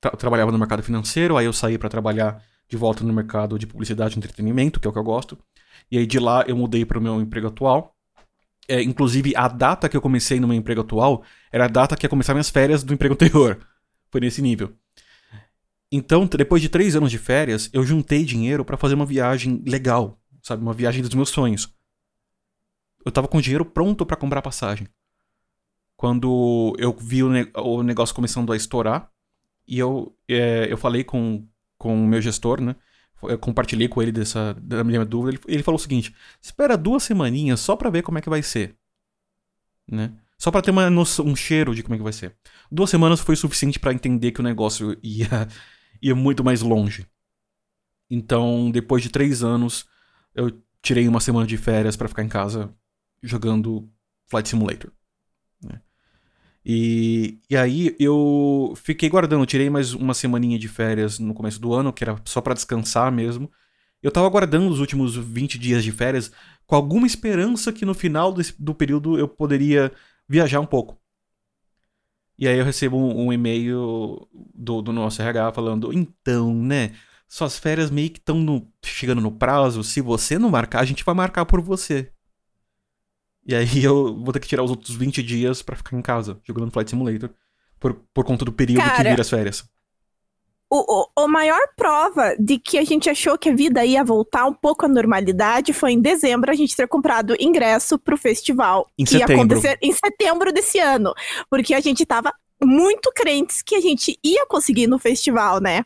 tra 0.00 0.10
trabalhava 0.12 0.52
no 0.52 0.58
mercado 0.58 0.82
financeiro, 0.82 1.36
aí 1.36 1.46
eu 1.46 1.52
saí 1.52 1.78
para 1.78 1.88
trabalhar 1.88 2.42
de 2.68 2.76
volta 2.76 3.04
no 3.04 3.12
mercado 3.12 3.58
de 3.58 3.66
publicidade 3.66 4.14
e 4.14 4.18
entretenimento, 4.18 4.80
que 4.80 4.86
é 4.86 4.90
o 4.90 4.92
que 4.92 4.98
eu 4.98 5.04
gosto. 5.04 5.38
E 5.90 5.98
aí 5.98 6.06
de 6.06 6.18
lá 6.18 6.44
eu 6.46 6.56
mudei 6.56 6.84
para 6.84 6.98
o 6.98 7.02
meu 7.02 7.20
emprego 7.20 7.48
atual. 7.48 7.94
É, 8.68 8.80
inclusive, 8.80 9.34
a 9.36 9.48
data 9.48 9.88
que 9.88 9.96
eu 9.96 10.00
comecei 10.00 10.38
no 10.38 10.46
meu 10.46 10.56
emprego 10.56 10.80
atual 10.80 11.24
era 11.50 11.64
a 11.64 11.68
data 11.68 11.96
que 11.96 12.06
ia 12.06 12.10
começar 12.10 12.32
minhas 12.32 12.48
férias 12.48 12.82
do 12.82 12.94
emprego 12.94 13.14
anterior. 13.14 13.58
Foi 14.10 14.20
nesse 14.20 14.40
nível. 14.40 14.72
Então, 15.90 16.26
depois 16.26 16.62
de 16.62 16.70
três 16.70 16.96
anos 16.96 17.10
de 17.10 17.18
férias, 17.18 17.68
eu 17.72 17.84
juntei 17.84 18.24
dinheiro 18.24 18.64
para 18.64 18.78
fazer 18.78 18.94
uma 18.94 19.04
viagem 19.04 19.62
legal, 19.66 20.18
sabe? 20.42 20.62
Uma 20.62 20.72
viagem 20.72 21.02
dos 21.02 21.14
meus 21.14 21.28
sonhos. 21.28 21.68
Eu 23.04 23.12
tava 23.12 23.28
com 23.28 23.40
dinheiro 23.40 23.64
pronto 23.64 24.06
para 24.06 24.16
comprar 24.16 24.40
passagem. 24.40 24.88
Quando 26.02 26.74
eu 26.80 26.92
vi 26.92 27.22
o, 27.22 27.30
ne 27.30 27.48
o, 27.54 27.80
negócio 27.80 28.12
começando 28.12 28.52
a 28.52 28.56
estourar, 28.56 29.08
e 29.68 29.78
eu, 29.78 30.12
é, 30.28 30.66
eu 30.68 30.76
falei 30.76 31.04
com, 31.04 31.46
com 31.78 31.94
o 31.94 32.08
meu 32.08 32.20
gestor, 32.20 32.60
né? 32.60 32.74
Eu 33.22 33.38
compartilhei 33.38 33.86
com 33.86 34.02
ele 34.02 34.10
dessa 34.10 34.52
da 34.54 34.82
minha 34.82 35.04
dúvida. 35.04 35.38
Ele, 35.38 35.54
ele 35.54 35.62
falou 35.62 35.78
o 35.78 35.80
seguinte: 35.80 36.12
espera 36.42 36.76
duas 36.76 37.04
semaninhas 37.04 37.60
só 37.60 37.76
para 37.76 37.88
ver 37.88 38.02
como 38.02 38.18
é 38.18 38.20
que 38.20 38.28
vai 38.28 38.42
ser. 38.42 38.76
Né? 39.88 40.12
Só 40.36 40.50
para 40.50 40.60
ter 40.60 40.72
uma 40.72 40.90
noção, 40.90 41.24
um 41.24 41.36
cheiro 41.36 41.72
de 41.72 41.84
como 41.84 41.94
é 41.94 41.98
que 41.98 42.02
vai 42.02 42.12
ser. 42.12 42.34
Duas 42.68 42.90
semanas 42.90 43.20
foi 43.20 43.36
suficiente 43.36 43.78
para 43.78 43.92
entender 43.92 44.32
que 44.32 44.40
o 44.40 44.42
negócio 44.42 44.98
ia 45.04 45.46
ia 46.02 46.16
muito 46.16 46.42
mais 46.42 46.62
longe. 46.62 47.06
Então, 48.10 48.72
depois 48.72 49.04
de 49.04 49.08
três 49.08 49.44
anos, 49.44 49.86
eu 50.34 50.60
tirei 50.82 51.06
uma 51.06 51.20
semana 51.20 51.46
de 51.46 51.56
férias 51.56 51.96
para 51.96 52.08
ficar 52.08 52.24
em 52.24 52.28
casa 52.28 52.74
jogando 53.22 53.88
Flight 54.26 54.48
Simulator. 54.48 54.90
Né? 55.62 55.80
E, 56.64 57.40
e 57.50 57.56
aí 57.56 57.96
eu 57.98 58.74
fiquei 58.76 59.08
guardando, 59.08 59.44
tirei 59.46 59.68
mais 59.68 59.94
uma 59.94 60.14
semaninha 60.14 60.58
de 60.58 60.68
férias 60.68 61.18
no 61.18 61.34
começo 61.34 61.60
do 61.60 61.72
ano, 61.74 61.92
que 61.92 62.04
era 62.04 62.16
só 62.24 62.40
para 62.40 62.54
descansar 62.54 63.10
mesmo. 63.10 63.50
Eu 64.02 64.10
tava 64.10 64.28
guardando 64.28 64.68
os 64.70 64.80
últimos 64.80 65.16
20 65.16 65.58
dias 65.58 65.84
de 65.84 65.92
férias 65.92 66.32
com 66.66 66.76
alguma 66.76 67.06
esperança 67.06 67.72
que 67.72 67.84
no 67.84 67.94
final 67.94 68.32
desse, 68.32 68.54
do 68.60 68.74
período 68.74 69.18
eu 69.18 69.28
poderia 69.28 69.92
viajar 70.28 70.60
um 70.60 70.66
pouco. 70.66 71.00
E 72.38 72.48
aí 72.48 72.58
eu 72.58 72.64
recebo 72.64 72.96
um, 72.96 73.26
um 73.26 73.32
e-mail 73.32 74.28
do, 74.54 74.82
do 74.82 74.92
nosso 74.92 75.20
RH 75.22 75.52
falando: 75.52 75.92
então, 75.92 76.54
né? 76.54 76.92
Suas 77.28 77.58
férias 77.58 77.90
meio 77.90 78.10
que 78.10 78.18
estão 78.18 78.68
chegando 78.84 79.20
no 79.20 79.32
prazo. 79.32 79.82
Se 79.82 80.00
você 80.00 80.38
não 80.38 80.50
marcar, 80.50 80.80
a 80.80 80.84
gente 80.84 81.04
vai 81.04 81.14
marcar 81.14 81.46
por 81.46 81.60
você. 81.62 82.12
E 83.46 83.54
aí 83.54 83.66
eu 83.84 84.16
vou 84.16 84.32
ter 84.32 84.40
que 84.40 84.48
tirar 84.48 84.62
os 84.62 84.70
outros 84.70 84.94
20 84.94 85.22
dias 85.22 85.62
para 85.62 85.76
ficar 85.76 85.96
em 85.96 86.02
casa, 86.02 86.40
jogando 86.44 86.70
Flight 86.70 86.90
Simulator. 86.90 87.30
Por, 87.78 87.94
por 88.14 88.24
conta 88.24 88.44
do 88.44 88.52
período 88.52 88.84
Cara, 88.84 88.96
que 88.96 89.02
vira 89.02 89.22
as 89.22 89.30
férias. 89.30 89.64
O, 90.70 91.02
o, 91.02 91.24
o, 91.24 91.28
maior 91.28 91.60
prova 91.76 92.34
de 92.38 92.58
que 92.58 92.78
a 92.78 92.84
gente 92.84 93.10
achou 93.10 93.36
que 93.36 93.50
a 93.50 93.54
vida 93.54 93.84
ia 93.84 94.04
voltar 94.04 94.46
um 94.46 94.54
pouco 94.54 94.86
à 94.86 94.88
normalidade 94.88 95.72
foi 95.72 95.92
em 95.92 96.00
dezembro 96.00 96.50
a 96.50 96.54
gente 96.54 96.76
ter 96.76 96.86
comprado 96.86 97.36
ingresso 97.38 97.98
pro 97.98 98.16
festival. 98.16 98.88
Em 98.96 99.04
que 99.04 99.10
setembro. 99.10 99.32
ia 99.32 99.36
acontecer 99.36 99.78
em 99.82 99.92
setembro 99.92 100.52
desse 100.52 100.78
ano. 100.78 101.12
Porque 101.50 101.74
a 101.74 101.80
gente 101.80 102.06
tava 102.06 102.32
muito 102.62 103.12
crentes 103.14 103.60
que 103.62 103.74
a 103.74 103.80
gente 103.80 104.18
ia 104.24 104.46
conseguir 104.46 104.86
no 104.86 104.98
festival, 104.98 105.60
né? 105.60 105.84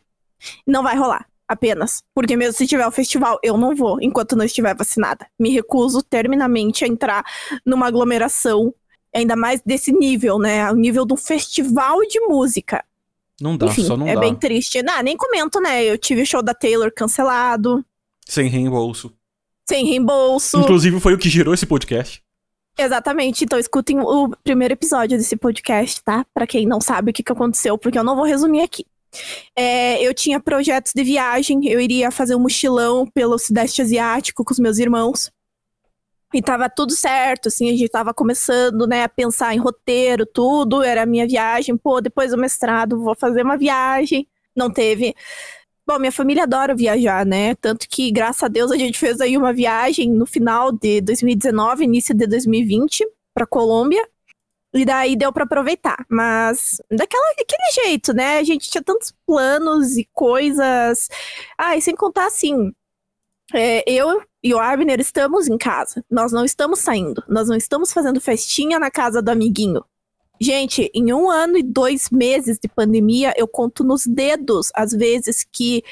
Não 0.66 0.82
vai 0.82 0.96
rolar. 0.96 1.26
Apenas. 1.48 2.02
Porque 2.14 2.36
mesmo 2.36 2.54
se 2.54 2.66
tiver 2.66 2.86
o 2.86 2.90
festival, 2.90 3.38
eu 3.42 3.56
não 3.56 3.74
vou 3.74 3.98
enquanto 4.00 4.34
não 4.34 4.44
estiver 4.44 4.74
vacinada. 4.74 5.26
Me 5.38 5.50
recuso 5.50 6.02
terminamente 6.02 6.84
a 6.84 6.88
entrar 6.88 7.24
numa 7.64 7.86
aglomeração, 7.86 8.74
ainda 9.14 9.36
mais 9.36 9.60
desse 9.64 9.92
nível, 9.92 10.38
né? 10.38 10.70
O 10.70 10.74
nível 10.74 11.06
de 11.06 11.14
um 11.14 11.16
festival 11.16 12.00
de 12.08 12.18
música. 12.20 12.84
Não 13.40 13.56
dá, 13.56 13.66
Enfim, 13.66 13.84
só 13.84 13.96
não 13.96 14.08
é 14.08 14.14
dá. 14.14 14.20
É 14.20 14.20
bem 14.20 14.34
triste. 14.34 14.82
Não, 14.82 15.02
nem 15.02 15.16
comento, 15.16 15.60
né? 15.60 15.84
Eu 15.84 15.96
tive 15.96 16.22
o 16.22 16.26
show 16.26 16.42
da 16.42 16.54
Taylor 16.54 16.90
cancelado. 16.92 17.84
Sem 18.26 18.48
reembolso. 18.48 19.12
Sem 19.68 19.84
reembolso. 19.84 20.58
Inclusive 20.58 20.98
foi 21.00 21.14
o 21.14 21.18
que 21.18 21.28
gerou 21.28 21.54
esse 21.54 21.66
podcast. 21.66 22.22
Exatamente. 22.78 23.44
Então 23.44 23.58
escutem 23.58 24.00
o 24.00 24.30
primeiro 24.42 24.74
episódio 24.74 25.16
desse 25.16 25.36
podcast, 25.36 26.02
tá? 26.02 26.26
Para 26.34 26.46
quem 26.46 26.66
não 26.66 26.80
sabe 26.80 27.10
o 27.10 27.14
que, 27.14 27.22
que 27.22 27.32
aconteceu, 27.32 27.78
porque 27.78 27.98
eu 27.98 28.04
não 28.04 28.16
vou 28.16 28.24
resumir 28.24 28.62
aqui. 28.62 28.84
É, 29.54 30.02
eu 30.02 30.12
tinha 30.14 30.40
projetos 30.40 30.92
de 30.94 31.02
viagem, 31.04 31.66
eu 31.68 31.80
iria 31.80 32.11
fazer 32.11 32.35
um 32.35 32.40
mochilão 32.40 33.06
pelo 33.06 33.38
Sudeste 33.38 33.82
Asiático 33.82 34.44
com 34.44 34.52
os 34.52 34.58
meus 34.58 34.78
irmãos. 34.78 35.30
E 36.35 36.42
tava 36.42 36.68
tudo 36.68 36.92
certo, 36.92 37.49
assim, 37.49 37.70
a 37.70 37.76
gente 37.76 37.88
tava 37.88 38.12
começando, 38.12 38.87
né, 38.87 39.04
a 39.04 39.08
pensar 39.08 39.54
em 39.54 39.58
roteiro, 39.58 40.26
tudo, 40.26 40.82
era 40.82 41.02
a 41.02 41.06
minha 41.06 41.26
viagem, 41.26 41.76
pô, 41.76 42.00
depois 42.00 42.32
do 42.32 42.38
mestrado 42.38 43.00
vou 43.00 43.14
fazer 43.14 43.42
uma 43.42 43.56
viagem. 43.56 44.28
Não 44.54 44.70
teve. 44.70 45.14
Bom, 45.87 45.99
minha 46.00 46.11
família 46.11 46.42
adora 46.42 46.75
viajar, 46.75 47.25
né? 47.25 47.54
Tanto 47.54 47.87
que, 47.88 48.11
graças 48.11 48.42
a 48.42 48.49
Deus, 48.49 48.73
a 48.73 48.76
gente 48.76 48.99
fez 48.99 49.20
aí 49.20 49.37
uma 49.37 49.52
viagem 49.52 50.11
no 50.11 50.26
final 50.26 50.73
de 50.73 51.00
2019, 51.00 51.85
início 51.85 52.14
de 52.14 52.26
2020, 52.26 53.06
para 53.32 53.46
Colômbia. 53.46 54.02
E 54.76 54.85
daí 54.85 55.16
deu 55.16 55.33
para 55.33 55.45
aproveitar. 55.45 56.04
Mas 56.09 56.80
daquela, 56.90 57.35
daquele 57.37 57.73
jeito, 57.85 58.12
né? 58.12 58.38
A 58.38 58.45
gente 58.45 58.71
tinha 58.71 58.83
tantos 58.83 59.12
planos 59.26 59.97
e 59.97 60.06
coisas. 60.12 61.09
Ah, 61.56 61.76
e 61.76 61.80
sem 61.80 61.97
contar 61.97 62.26
assim. 62.26 62.73
É, 63.54 63.83
eu 63.90 64.23
e 64.42 64.52
o 64.52 64.59
Abner 64.59 65.00
estamos 65.00 65.49
em 65.49 65.56
casa. 65.56 66.04
Nós 66.11 66.30
não 66.30 66.45
estamos 66.45 66.80
saindo. 66.80 67.25
Nós 67.26 67.49
não 67.49 67.56
estamos 67.56 67.92
fazendo 67.92 68.21
festinha 68.21 68.78
na 68.78 68.90
casa 68.90 69.23
do 69.23 69.30
amiguinho. 69.30 69.83
Gente, 70.38 70.90
em 70.95 71.12
um 71.12 71.30
ano 71.30 71.56
e 71.56 71.62
dois 71.62 72.11
meses 72.11 72.59
de 72.59 72.68
pandemia, 72.68 73.33
eu 73.37 73.49
conto 73.49 73.83
nos 73.83 74.06
dedos 74.06 74.71
as 74.75 74.92
vezes 74.92 75.47
que 75.50 75.83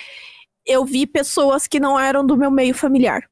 eu 0.66 0.84
vi 0.84 1.06
pessoas 1.06 1.66
que 1.66 1.80
não 1.80 1.98
eram 1.98 2.24
do 2.26 2.36
meu 2.36 2.50
meio 2.50 2.74
familiar. 2.74 3.22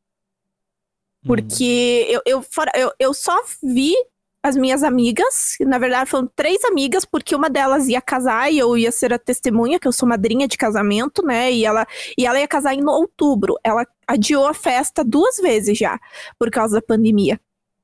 Hum. 1.22 1.26
Porque 1.26 2.06
hum. 2.08 2.12
eu, 2.14 2.22
eu, 2.24 2.44
eu, 2.74 2.92
eu 2.98 3.14
só 3.14 3.38
vi 3.62 3.94
as 4.42 4.56
minhas 4.56 4.82
amigas, 4.82 5.56
na 5.60 5.78
verdade 5.78 6.10
foram 6.10 6.28
três 6.34 6.64
amigas, 6.64 7.04
porque 7.04 7.34
uma 7.34 7.48
delas 7.48 7.86
ia 7.88 8.00
casar 8.00 8.52
e 8.52 8.58
eu 8.58 8.76
ia 8.76 8.90
ser 8.90 9.12
a 9.12 9.18
testemunha, 9.18 9.78
que 9.78 9.86
eu 9.86 9.92
sou 9.92 10.08
madrinha 10.08 10.48
de 10.48 10.56
casamento, 10.58 11.24
né? 11.24 11.52
E 11.52 11.64
ela, 11.64 11.86
e 12.18 12.26
ela 12.26 12.40
ia 12.40 12.48
casar 12.48 12.74
em 12.74 12.84
outubro. 12.84 13.56
Ela 13.62 13.86
adiou 14.06 14.46
a 14.46 14.52
festa 14.52 15.04
duas 15.04 15.36
vezes 15.36 15.78
já, 15.78 16.00
por 16.38 16.50
causa 16.50 16.76
da 16.76 16.82
pandemia. 16.82 17.40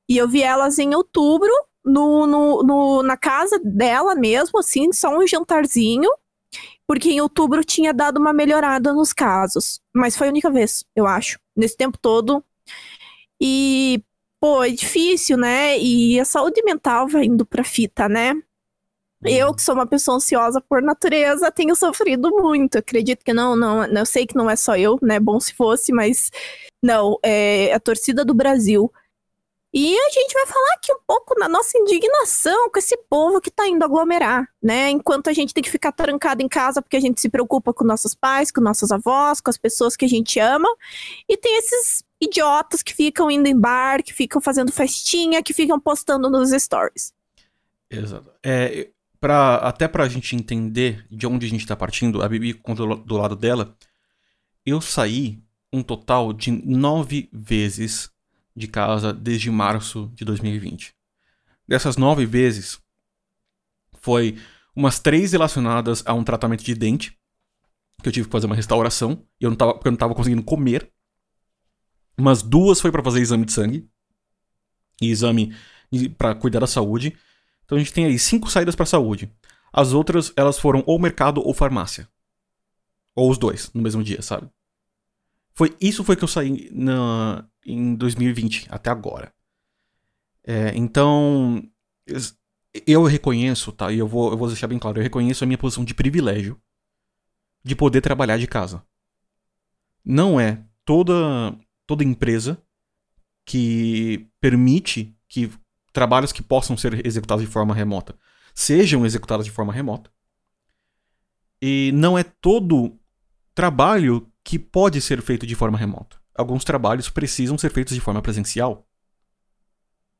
E 0.07 0.17
eu 0.17 0.27
vi 0.27 0.43
elas 0.43 0.77
em 0.79 0.93
outubro, 0.93 1.51
no, 1.85 2.27
no, 2.27 2.63
no, 2.63 3.03
na 3.03 3.15
casa 3.15 3.59
dela 3.63 4.13
mesmo, 4.13 4.59
assim, 4.59 4.91
só 4.91 5.17
um 5.17 5.25
jantarzinho, 5.25 6.09
porque 6.85 7.09
em 7.09 7.21
outubro 7.21 7.63
tinha 7.63 7.93
dado 7.93 8.17
uma 8.17 8.33
melhorada 8.33 8.91
nos 8.91 9.13
casos. 9.13 9.79
Mas 9.95 10.17
foi 10.17 10.27
a 10.27 10.31
única 10.31 10.51
vez, 10.51 10.83
eu 10.93 11.07
acho, 11.07 11.39
nesse 11.55 11.77
tempo 11.77 11.97
todo. 11.97 12.43
E 13.39 14.03
pô, 14.39 14.63
é 14.63 14.69
difícil, 14.69 15.37
né? 15.37 15.77
E 15.79 16.19
a 16.19 16.25
saúde 16.25 16.61
mental 16.63 17.07
vai 17.07 17.25
indo 17.25 17.45
pra 17.45 17.63
fita, 17.63 18.07
né? 18.09 18.33
Eu, 19.25 19.47
uhum. 19.47 19.53
que 19.53 19.61
sou 19.61 19.75
uma 19.75 19.85
pessoa 19.85 20.15
ansiosa 20.17 20.61
por 20.61 20.81
natureza, 20.81 21.51
tenho 21.51 21.75
sofrido 21.75 22.29
muito. 22.31 22.77
Acredito 22.77 23.23
que 23.23 23.33
não, 23.33 23.55
não, 23.55 23.85
eu 23.85 24.05
sei 24.05 24.25
que 24.25 24.35
não 24.35 24.49
é 24.49 24.55
só 24.55 24.77
eu, 24.77 24.97
né? 25.01 25.19
Bom 25.19 25.39
se 25.39 25.53
fosse, 25.53 25.91
mas 25.91 26.31
não, 26.81 27.17
é 27.23 27.73
a 27.73 27.79
torcida 27.79 28.23
do 28.23 28.33
Brasil. 28.33 28.91
E 29.71 29.95
a 29.95 30.09
gente 30.09 30.33
vai 30.33 30.47
falar 30.47 30.73
aqui 30.75 30.91
um 30.91 30.99
pouco 31.05 31.37
na 31.37 31.47
nossa 31.47 31.77
indignação 31.77 32.71
com 32.71 32.79
esse 32.79 32.97
povo 33.07 33.39
que 33.39 33.51
tá 33.51 33.67
indo 33.67 33.83
aglomerar, 33.83 34.47
né? 34.63 34.89
Enquanto 34.89 35.29
a 35.29 35.33
gente 35.33 35.53
tem 35.53 35.63
que 35.63 35.69
ficar 35.69 35.91
trancado 35.91 36.41
em 36.41 36.47
casa 36.47 36.81
porque 36.81 36.97
a 36.97 36.99
gente 36.99 37.21
se 37.21 37.29
preocupa 37.29 37.71
com 37.71 37.83
nossos 37.83 38.15
pais, 38.15 38.51
com 38.51 38.61
nossos 38.61 38.91
avós, 38.91 39.39
com 39.39 39.49
as 39.49 39.57
pessoas 39.57 39.95
que 39.95 40.05
a 40.05 40.09
gente 40.09 40.39
ama. 40.39 40.67
E 41.27 41.37
tem 41.37 41.55
esses 41.57 42.03
idiotas 42.21 42.83
que 42.83 42.93
ficam 42.93 43.29
indo 43.31 43.47
em 43.47 43.57
bar, 43.57 44.03
que 44.03 44.13
ficam 44.13 44.41
fazendo 44.41 44.71
festinha, 44.71 45.41
que 45.43 45.53
ficam 45.53 45.79
postando 45.79 46.29
nos 46.29 46.51
stories. 46.51 47.13
Exato. 47.89 48.31
É, 48.43 48.89
pra, 49.19 49.55
até 49.55 49.87
pra 49.87 50.07
gente 50.07 50.35
entender 50.35 51.05
de 51.09 51.25
onde 51.25 51.45
a 51.45 51.49
gente 51.49 51.65
tá 51.65 51.75
partindo, 51.75 52.21
a 52.21 52.27
Bibi 52.27 52.53
conta 52.53 52.85
do 52.85 53.17
lado 53.17 53.35
dela, 53.35 53.75
eu 54.65 54.81
saí 54.81 55.41
um 55.71 55.81
total 55.81 56.33
de 56.33 56.51
nove 56.51 57.29
vezes 57.31 58.11
de 58.55 58.67
casa 58.67 59.13
desde 59.13 59.49
março 59.49 60.11
de 60.13 60.25
2020. 60.25 60.93
Dessas 61.67 61.97
nove 61.97 62.25
vezes, 62.25 62.79
foi 64.01 64.37
umas 64.75 64.99
três 64.99 65.31
relacionadas 65.31 66.03
a 66.05 66.13
um 66.13 66.23
tratamento 66.23 66.63
de 66.63 66.73
dente, 66.73 67.17
que 68.01 68.07
eu 68.07 68.11
tive 68.11 68.27
que 68.27 68.31
fazer 68.31 68.45
uma 68.45 68.55
restauração, 68.55 69.23
e 69.39 69.43
eu 69.43 69.49
não 69.49 69.57
tava, 69.57 69.73
porque 69.73 69.87
eu 69.87 69.91
não 69.91 69.97
tava 69.97 70.15
conseguindo 70.15 70.43
comer. 70.43 70.91
Umas 72.19 72.41
duas 72.43 72.81
foi 72.81 72.91
para 72.91 73.03
fazer 73.03 73.21
exame 73.21 73.45
de 73.45 73.53
sangue. 73.53 73.89
E 75.01 75.09
exame 75.09 75.55
para 76.17 76.35
cuidar 76.35 76.59
da 76.59 76.67
saúde. 76.67 77.17
Então 77.63 77.77
a 77.77 77.79
gente 77.79 77.93
tem 77.93 78.05
aí 78.05 78.19
cinco 78.19 78.49
saídas 78.49 78.75
para 78.75 78.85
saúde. 78.85 79.31
As 79.71 79.93
outras, 79.93 80.33
elas 80.35 80.59
foram 80.59 80.83
ou 80.85 80.99
mercado 80.99 81.41
ou 81.41 81.53
farmácia. 81.53 82.09
Ou 83.15 83.29
os 83.29 83.37
dois, 83.37 83.71
no 83.73 83.81
mesmo 83.81 84.03
dia, 84.03 84.21
sabe? 84.21 84.49
Foi, 85.53 85.75
isso 85.79 86.03
foi 86.03 86.15
que 86.15 86.23
eu 86.23 86.27
saí 86.27 86.69
na, 86.73 87.45
em 87.65 87.95
2020, 87.95 88.67
até 88.69 88.89
agora. 88.89 89.33
É, 90.43 90.73
então, 90.75 91.61
eu 92.87 93.03
reconheço, 93.03 93.71
tá? 93.71 93.91
E 93.91 93.99
eu 93.99 94.07
vou, 94.07 94.31
eu 94.31 94.37
vou 94.37 94.47
deixar 94.47 94.67
bem 94.67 94.79
claro, 94.79 94.99
eu 94.99 95.03
reconheço 95.03 95.43
a 95.43 95.47
minha 95.47 95.57
posição 95.57 95.83
de 95.83 95.93
privilégio 95.93 96.59
de 97.63 97.75
poder 97.75 98.01
trabalhar 98.01 98.37
de 98.37 98.47
casa. 98.47 98.83
Não 100.03 100.39
é 100.39 100.63
toda, 100.85 101.13
toda 101.89 102.03
empresa 102.03 102.61
que 103.43 104.29
permite 104.39 105.17
que 105.27 105.49
trabalhos 105.91 106.31
que 106.31 106.43
possam 106.43 106.77
ser 106.77 107.03
executados 107.03 107.43
de 107.43 107.49
forma 107.51 107.73
remota 107.73 108.15
sejam 108.53 109.07
executados 109.07 109.43
de 109.43 109.51
forma 109.51 109.73
remota. 109.73 110.11
E 111.59 111.91
não 111.95 112.15
é 112.15 112.23
todo 112.23 112.95
trabalho 113.55 114.31
que 114.43 114.59
pode 114.59 115.01
ser 115.01 115.19
feito 115.23 115.47
de 115.47 115.55
forma 115.55 115.79
remota. 115.79 116.17
Alguns 116.35 116.63
trabalhos 116.63 117.09
precisam 117.09 117.57
ser 117.57 117.71
feitos 117.71 117.95
de 117.95 118.01
forma 118.01 118.21
presencial. 118.21 118.87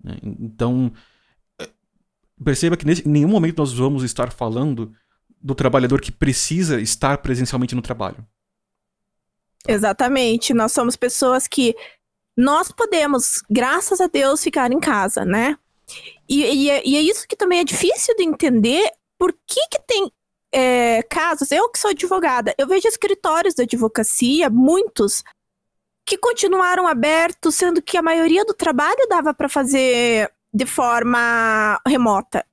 Né? 0.03 0.17
Então, 0.23 0.91
é, 1.61 1.69
perceba 2.43 2.75
que 2.75 2.89
em 2.89 3.11
nenhum 3.11 3.29
momento 3.29 3.59
nós 3.59 3.73
vamos 3.73 4.03
estar 4.03 4.31
falando 4.33 4.91
do 5.39 5.53
trabalhador 5.53 6.01
que 6.01 6.11
precisa 6.11 6.81
estar 6.81 7.19
presencialmente 7.19 7.75
no 7.75 7.81
trabalho. 7.83 8.25
Exatamente. 9.67 10.53
Nós 10.53 10.71
somos 10.71 10.95
pessoas 10.95 11.47
que 11.47 11.75
nós 12.37 12.71
podemos, 12.71 13.43
graças 13.49 13.99
a 13.99 14.07
Deus, 14.07 14.43
ficar 14.43 14.71
em 14.71 14.79
casa, 14.79 15.25
né? 15.25 15.57
E, 16.27 16.43
e, 16.43 16.69
é, 16.69 16.81
e 16.85 16.95
é 16.95 17.01
isso 17.01 17.27
que 17.27 17.35
também 17.35 17.59
é 17.59 17.63
difícil 17.63 18.15
de 18.15 18.23
entender 18.23 18.91
por 19.17 19.33
que, 19.45 19.59
que 19.69 19.81
tem 19.85 20.11
é, 20.51 21.03
casos, 21.03 21.51
eu 21.51 21.69
que 21.69 21.77
sou 21.77 21.91
advogada, 21.91 22.55
eu 22.57 22.67
vejo 22.67 22.87
escritórios 22.87 23.53
de 23.53 23.63
advocacia, 23.63 24.49
muitos, 24.49 25.23
que 26.05 26.17
continuaram 26.17 26.87
abertos, 26.87 27.55
sendo 27.55 27.81
que 27.81 27.97
a 27.97 28.01
maioria 28.01 28.43
do 28.45 28.53
trabalho 28.53 29.07
dava 29.07 29.33
para 29.33 29.49
fazer 29.49 30.31
de 30.53 30.65
forma 30.65 31.79
remota. 31.85 32.45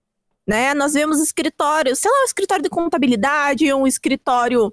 Né? 0.47 0.75
Nós 0.75 0.93
vemos 0.93 1.21
escritórios, 1.21 1.99
sei 1.99 2.11
lá, 2.11 2.21
um 2.21 2.25
escritório 2.25 2.63
de 2.63 2.69
contabilidade, 2.69 3.73
um 3.73 3.87
escritório. 3.87 4.73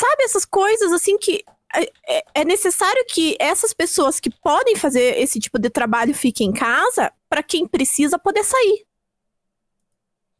Sabe, 0.00 0.22
essas 0.22 0.46
coisas 0.46 0.92
assim 0.92 1.18
que 1.18 1.44
é, 1.74 1.82
é, 2.08 2.24
é 2.36 2.44
necessário 2.44 3.04
que 3.06 3.36
essas 3.38 3.74
pessoas 3.74 4.18
que 4.18 4.30
podem 4.30 4.74
fazer 4.74 5.18
esse 5.18 5.38
tipo 5.38 5.58
de 5.58 5.68
trabalho 5.68 6.14
fiquem 6.14 6.48
em 6.48 6.52
casa 6.52 7.12
para 7.28 7.42
quem 7.42 7.66
precisa 7.66 8.18
poder 8.18 8.42
sair. 8.42 8.86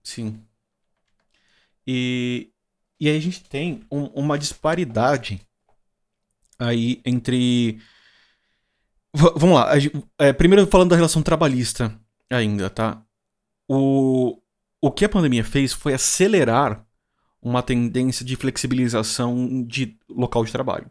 Sim. 0.02 0.42
E, 1.86 2.50
e 2.98 3.06
aí 3.06 3.18
a 3.18 3.20
gente 3.20 3.44
tem 3.44 3.84
um, 3.92 4.04
uma 4.06 4.38
disparidade 4.38 5.46
aí 6.58 7.02
entre. 7.04 7.82
V 9.14 9.30
vamos 9.36 9.56
lá. 9.56 9.72
É, 10.18 10.32
primeiro 10.32 10.66
falando 10.68 10.88
da 10.88 10.96
relação 10.96 11.22
trabalhista 11.22 11.94
ainda, 12.30 12.70
tá? 12.70 13.04
O, 13.68 14.40
o 14.80 14.90
que 14.90 15.04
a 15.04 15.08
pandemia 15.08 15.44
fez 15.44 15.74
foi 15.74 15.92
acelerar 15.92 16.82
uma 17.42 17.62
tendência 17.62 18.24
de 18.24 18.36
flexibilização 18.36 19.64
de 19.64 19.98
local 20.08 20.44
de 20.44 20.52
trabalho. 20.52 20.90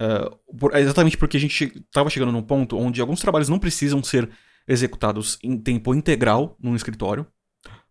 Uh, 0.00 0.56
por, 0.58 0.74
exatamente 0.76 1.16
porque 1.16 1.36
a 1.36 1.40
gente 1.40 1.72
estava 1.86 2.10
chegando 2.10 2.32
num 2.32 2.42
ponto 2.42 2.76
onde 2.76 3.00
alguns 3.00 3.20
trabalhos 3.20 3.48
não 3.48 3.60
precisam 3.60 4.02
ser 4.02 4.28
executados 4.66 5.38
em 5.42 5.56
tempo 5.56 5.94
integral 5.94 6.56
num 6.60 6.74
escritório. 6.74 7.26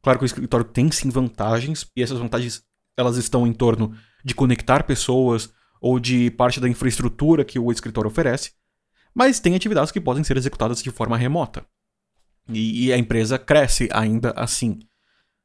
Claro 0.02 0.20
que 0.20 0.26
o 0.26 0.28
escritório 0.28 0.66
tem 0.66 0.92
sim 0.92 1.10
vantagens, 1.10 1.90
e 1.96 2.04
essas 2.04 2.20
vantagens 2.20 2.64
elas 2.98 3.16
estão 3.18 3.48
em 3.48 3.54
torno 3.54 3.96
de 4.24 4.36
conectar 4.36 4.84
pessoas 4.84 5.54
ou 5.82 6.00
de 6.00 6.30
parte 6.32 6.60
da 6.60 6.70
infraestrutura 6.70 7.46
que 7.46 7.58
o 7.58 7.72
escritório 7.72 8.10
oferece, 8.10 8.52
mas 9.14 9.40
tem 9.40 9.56
atividades 9.56 9.92
que 9.92 10.02
podem 10.02 10.24
ser 10.24 10.38
executadas 10.38 10.82
de 10.82 10.92
forma 10.92 11.18
remota. 11.18 11.66
E, 12.50 12.88
e 12.88 12.94
a 12.94 12.98
empresa 12.98 13.40
cresce 13.40 13.88
ainda 13.92 14.32
assim. 14.36 14.80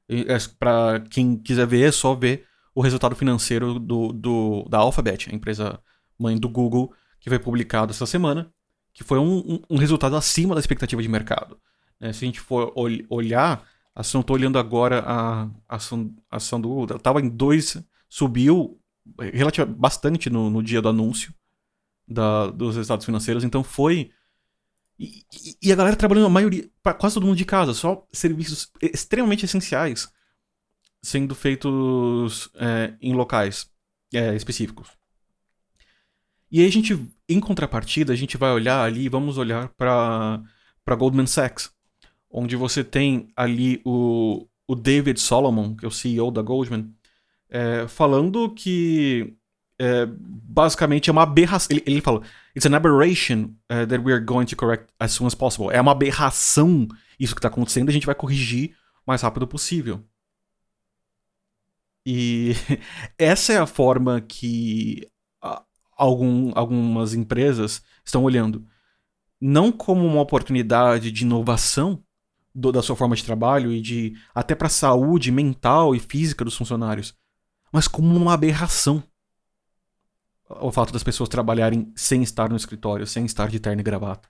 É, 0.09 0.37
Para 0.59 1.01
quem 1.01 1.37
quiser 1.37 1.67
ver, 1.67 1.89
é 1.89 1.93
só 1.93 2.15
ver 2.15 2.47
o 2.75 2.81
resultado 2.81 3.15
financeiro 3.17 3.79
do, 3.79 4.13
do, 4.13 4.65
da 4.69 4.79
Alphabet, 4.79 5.29
a 5.31 5.35
empresa 5.35 5.81
mãe 6.19 6.37
do 6.37 6.49
Google, 6.49 6.93
que 7.21 7.29
foi 7.29 7.39
publicado 7.39 7.93
essa 7.93 8.07
semana, 8.07 8.53
que 8.93 9.05
foi 9.05 9.19
um, 9.19 9.39
um, 9.39 9.63
um 9.71 9.77
resultado 9.77 10.17
acima 10.17 10.55
da 10.55 10.61
expectativa 10.61 11.03
de 11.03 11.09
mercado. 11.09 11.59
Né? 12.01 12.13
Se 12.13 12.25
a 12.25 12.27
gente 12.27 12.41
for 12.41 12.73
ol 12.75 12.89
olhar, 13.11 13.65
a 13.95 14.01
ação, 14.01 14.21
estou 14.21 14.37
olhando 14.37 14.59
agora 14.59 15.03
a, 15.07 15.51
ação, 15.69 16.15
a 16.31 16.37
ação 16.37 16.61
do 16.61 16.69
Google, 16.69 16.97
estava 16.97 17.21
em 17.21 17.29
2, 17.29 17.83
subiu 18.09 18.81
bastante 19.77 20.31
no, 20.31 20.51
no 20.51 20.63
dia 20.63 20.81
do 20.81 20.89
anúncio 20.89 21.35
da, 22.07 22.47
dos 22.47 22.77
resultados 22.77 23.05
financeiros, 23.05 23.45
então 23.45 23.63
foi. 23.63 24.11
E, 24.99 25.25
e, 25.63 25.73
a 25.73 25.77
galera 25.77 25.95
trabalhando, 25.95 26.27
a 26.27 26.31
maioria, 26.31 26.69
quase 26.99 27.15
todo 27.15 27.27
mundo 27.27 27.37
de 27.37 27.45
casa, 27.45 27.73
só 27.73 28.05
serviços 28.13 28.73
extremamente 28.83 29.45
essenciais 29.45 30.09
sendo 31.03 31.35
feitos 31.35 32.51
é, 32.55 32.95
em 33.01 33.15
locais 33.15 33.71
é, 34.13 34.35
específicos. 34.35 34.89
E 36.51 36.61
aí 36.61 36.67
a 36.67 36.73
gente, 36.73 36.99
em 37.29 37.41
contrapartida, 37.41 38.13
a 38.13 38.17
gente 38.17 38.37
vai 38.37 38.51
olhar 38.51 38.83
ali, 38.83 39.09
vamos 39.09 39.39
olhar 39.39 39.69
para 39.77 40.43
Goldman 40.97 41.27
Sachs, 41.27 41.71
onde 42.31 42.57
você 42.57 42.83
tem 42.83 43.29
ali 43.37 43.81
o, 43.85 44.49
o 44.67 44.75
David 44.75 45.21
Solomon, 45.21 45.77
que 45.77 45.85
é 45.85 45.89
o 45.89 45.93
CEO 45.93 46.31
da 46.31 46.43
Goldman, 46.43 46.93
é, 47.51 47.87
falando 47.87 48.53
que 48.55 49.37
é, 49.79 50.07
basicamente 50.07 51.09
é 51.09 51.13
uma 51.13 51.23
aberração. 51.23 51.69
Ele, 51.71 51.83
ele 51.87 52.01
falou: 52.01 52.23
It's 52.57 52.67
an 52.67 52.77
aberration 52.77 53.55
uh, 53.71 53.87
that 53.87 53.99
we 53.99 54.13
are 54.13 54.25
going 54.25 54.47
to 54.47 54.57
correct 54.57 54.93
as 54.99 55.13
soon 55.13 55.27
as 55.27 55.35
possible. 55.35 55.71
É 55.73 55.81
uma 55.81 55.93
aberração 55.93 56.89
isso 57.19 57.35
que 57.35 57.41
está 57.41 57.49
acontecendo, 57.49 57.89
a 57.89 57.93
gente 57.93 58.07
vai 58.07 58.15
corrigir 58.15 58.77
o 59.07 59.11
mais 59.11 59.23
rápido 59.23 59.47
possível. 59.47 60.05
E 62.07 62.53
essa 63.19 63.53
é 63.53 63.59
a 63.59 63.67
forma 63.67 64.21
que 64.21 65.11
algum, 65.97 66.53
algumas 66.55 67.13
empresas 67.13 67.83
estão 68.05 68.23
olhando. 68.23 68.65
Não 69.41 69.73
como 69.73 70.07
uma 70.07 70.21
oportunidade 70.21 71.11
de 71.11 71.25
inovação 71.25 72.03
do, 72.55 72.73
da 72.73 72.83
sua 72.83 72.97
forma 72.97 73.17
de 73.17 73.25
trabalho 73.25 73.73
e 73.73 73.81
de 73.81 74.17
até 74.35 74.55
para 74.55 74.69
a 74.69 74.71
saúde 74.71 75.31
mental 75.31 75.95
e 75.95 76.01
física 76.01 76.45
dos 76.45 76.57
funcionários, 76.57 77.15
mas 77.73 77.89
como 77.89 78.17
uma 78.17 78.35
aberração. 78.35 79.03
O 80.49 80.73
fato 80.73 80.93
das 80.93 81.03
pessoas 81.03 81.29
trabalharem 81.29 81.93
sem 81.95 82.23
estar 82.23 82.49
no 82.49 82.57
escritório, 82.57 83.07
sem 83.07 83.25
estar 83.27 83.49
de 83.49 83.61
terno 83.61 83.81
e 83.81 83.85
gravata. 83.85 84.29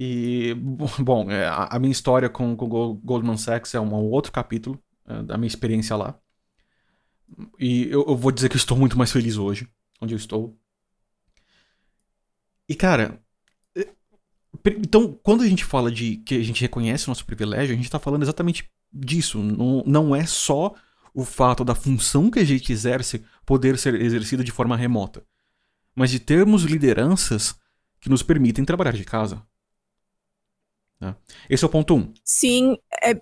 E, 0.00 0.54
bom, 1.00 1.28
é, 1.28 1.48
a 1.48 1.76
minha 1.80 1.90
história 1.90 2.28
com, 2.28 2.52
o 2.52 2.94
Goldman 2.94 3.36
Sachs 3.36 3.74
é 3.74 3.80
um 3.80 3.92
outro 3.92 4.30
capítulo 4.30 4.80
é, 5.04 5.22
da 5.22 5.36
minha 5.36 5.48
experiência 5.48 5.96
lá. 5.96 6.16
E 7.58 7.88
eu, 7.90 8.16
vou 8.16 8.30
dizer 8.30 8.48
que 8.48 8.54
eu 8.54 8.60
estou 8.60 8.76
muito 8.76 8.96
mais 8.96 9.10
feliz 9.10 9.36
hoje, 9.36 9.68
onde 10.00 10.14
eu 10.14 10.16
estou. 10.16 10.56
E, 12.68 12.76
cara, 12.76 13.20
é, 13.76 13.88
então, 14.78 15.18
quando 15.22 15.42
a 15.42 15.48
gente 15.48 15.64
fala 15.64 15.90
de 15.90 16.18
que 16.18 16.36
a 16.36 16.44
gente 16.44 16.60
reconhece 16.60 17.06
o 17.06 17.10
nosso 17.10 17.26
privilégio, 17.26 17.72
a 17.72 17.76
gente 17.76 17.84
está 17.84 17.98
falando 17.98 18.22
exatamente 18.22 18.70
disso. 18.92 19.38
Não, 19.42 19.82
não 19.84 20.16
é 20.16 20.24
só 20.24 20.74
o 21.18 21.24
fato 21.24 21.64
da 21.64 21.74
função 21.74 22.30
que 22.30 22.38
a 22.38 22.44
gente 22.44 22.72
exerce 22.72 23.24
poder 23.44 23.76
ser 23.76 24.00
exercida 24.00 24.44
de 24.44 24.52
forma 24.52 24.76
remota, 24.76 25.26
mas 25.92 26.12
de 26.12 26.20
termos 26.20 26.62
lideranças 26.62 27.56
que 28.00 28.08
nos 28.08 28.22
permitem 28.22 28.64
trabalhar 28.64 28.92
de 28.92 29.04
casa. 29.04 29.42
Né? 31.00 31.16
Esse 31.50 31.64
é 31.64 31.66
o 31.66 31.70
ponto 31.70 31.96
um. 31.96 32.14
Sim, 32.24 32.78
é, 33.02 33.20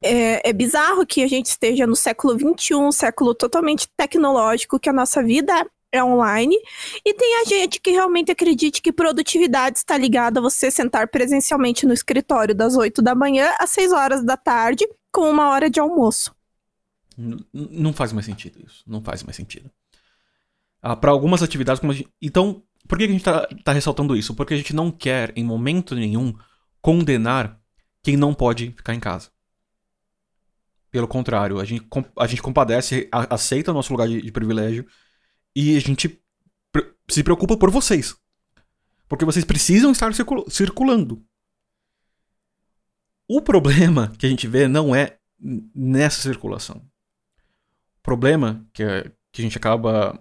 é, 0.00 0.50
é, 0.50 0.52
bizarro 0.52 1.04
que 1.04 1.20
a 1.20 1.26
gente 1.26 1.46
esteja 1.46 1.84
no 1.84 1.96
século 1.96 2.38
XXI, 2.38 2.76
um 2.76 2.92
século 2.92 3.34
totalmente 3.34 3.88
tecnológico, 3.96 4.78
que 4.78 4.88
a 4.88 4.92
nossa 4.92 5.20
vida 5.20 5.52
é 5.90 6.04
online, 6.04 6.56
e 7.04 7.12
tem 7.12 7.40
a 7.40 7.44
gente 7.44 7.80
que 7.80 7.90
realmente 7.90 8.30
acredite 8.30 8.80
que 8.80 8.92
produtividade 8.92 9.78
está 9.78 9.98
ligada 9.98 10.38
a 10.38 10.42
você 10.44 10.70
sentar 10.70 11.08
presencialmente 11.08 11.84
no 11.84 11.92
escritório 11.92 12.54
das 12.54 12.76
8 12.76 13.02
da 13.02 13.16
manhã 13.16 13.52
às 13.58 13.70
6 13.70 13.90
horas 13.90 14.24
da 14.24 14.36
tarde, 14.36 14.88
com 15.10 15.28
uma 15.28 15.48
hora 15.48 15.68
de 15.68 15.80
almoço 15.80 16.37
não 17.52 17.92
faz 17.92 18.12
mais 18.12 18.26
sentido 18.26 18.62
isso. 18.64 18.84
Não 18.86 19.02
faz 19.02 19.24
mais 19.24 19.36
sentido. 19.36 19.70
Ah, 20.80 20.94
para 20.94 21.10
algumas 21.10 21.42
atividades, 21.42 21.82
gente... 21.96 22.08
então, 22.22 22.62
por 22.86 22.96
que 22.96 23.04
a 23.04 23.08
gente 23.08 23.18
está 23.18 23.46
tá 23.64 23.72
ressaltando 23.72 24.16
isso? 24.16 24.34
Porque 24.34 24.54
a 24.54 24.56
gente 24.56 24.72
não 24.72 24.92
quer, 24.92 25.32
em 25.36 25.44
momento 25.44 25.96
nenhum, 25.96 26.32
condenar 26.80 27.60
quem 28.02 28.16
não 28.16 28.32
pode 28.32 28.70
ficar 28.70 28.94
em 28.94 29.00
casa. 29.00 29.30
Pelo 30.90 31.08
contrário, 31.08 31.58
a 31.58 31.64
gente, 31.64 31.86
a 32.16 32.26
gente 32.26 32.40
compadece, 32.40 33.08
a, 33.10 33.34
aceita 33.34 33.72
o 33.72 33.74
nosso 33.74 33.92
lugar 33.92 34.08
de, 34.08 34.22
de 34.22 34.32
privilégio 34.32 34.86
e 35.54 35.76
a 35.76 35.80
gente 35.80 36.22
se 37.10 37.24
preocupa 37.24 37.56
por 37.56 37.70
vocês. 37.70 38.16
Porque 39.08 39.24
vocês 39.24 39.44
precisam 39.44 39.90
estar 39.90 40.12
circulando. 40.48 41.24
O 43.26 43.42
problema 43.42 44.12
que 44.16 44.24
a 44.24 44.28
gente 44.28 44.46
vê 44.46 44.68
não 44.68 44.94
é 44.94 45.18
nessa 45.74 46.22
circulação 46.22 46.87
problema 48.08 48.66
que, 48.72 48.82
é, 48.82 49.02
que 49.30 49.42
a 49.42 49.44
gente 49.44 49.58
acaba 49.58 50.18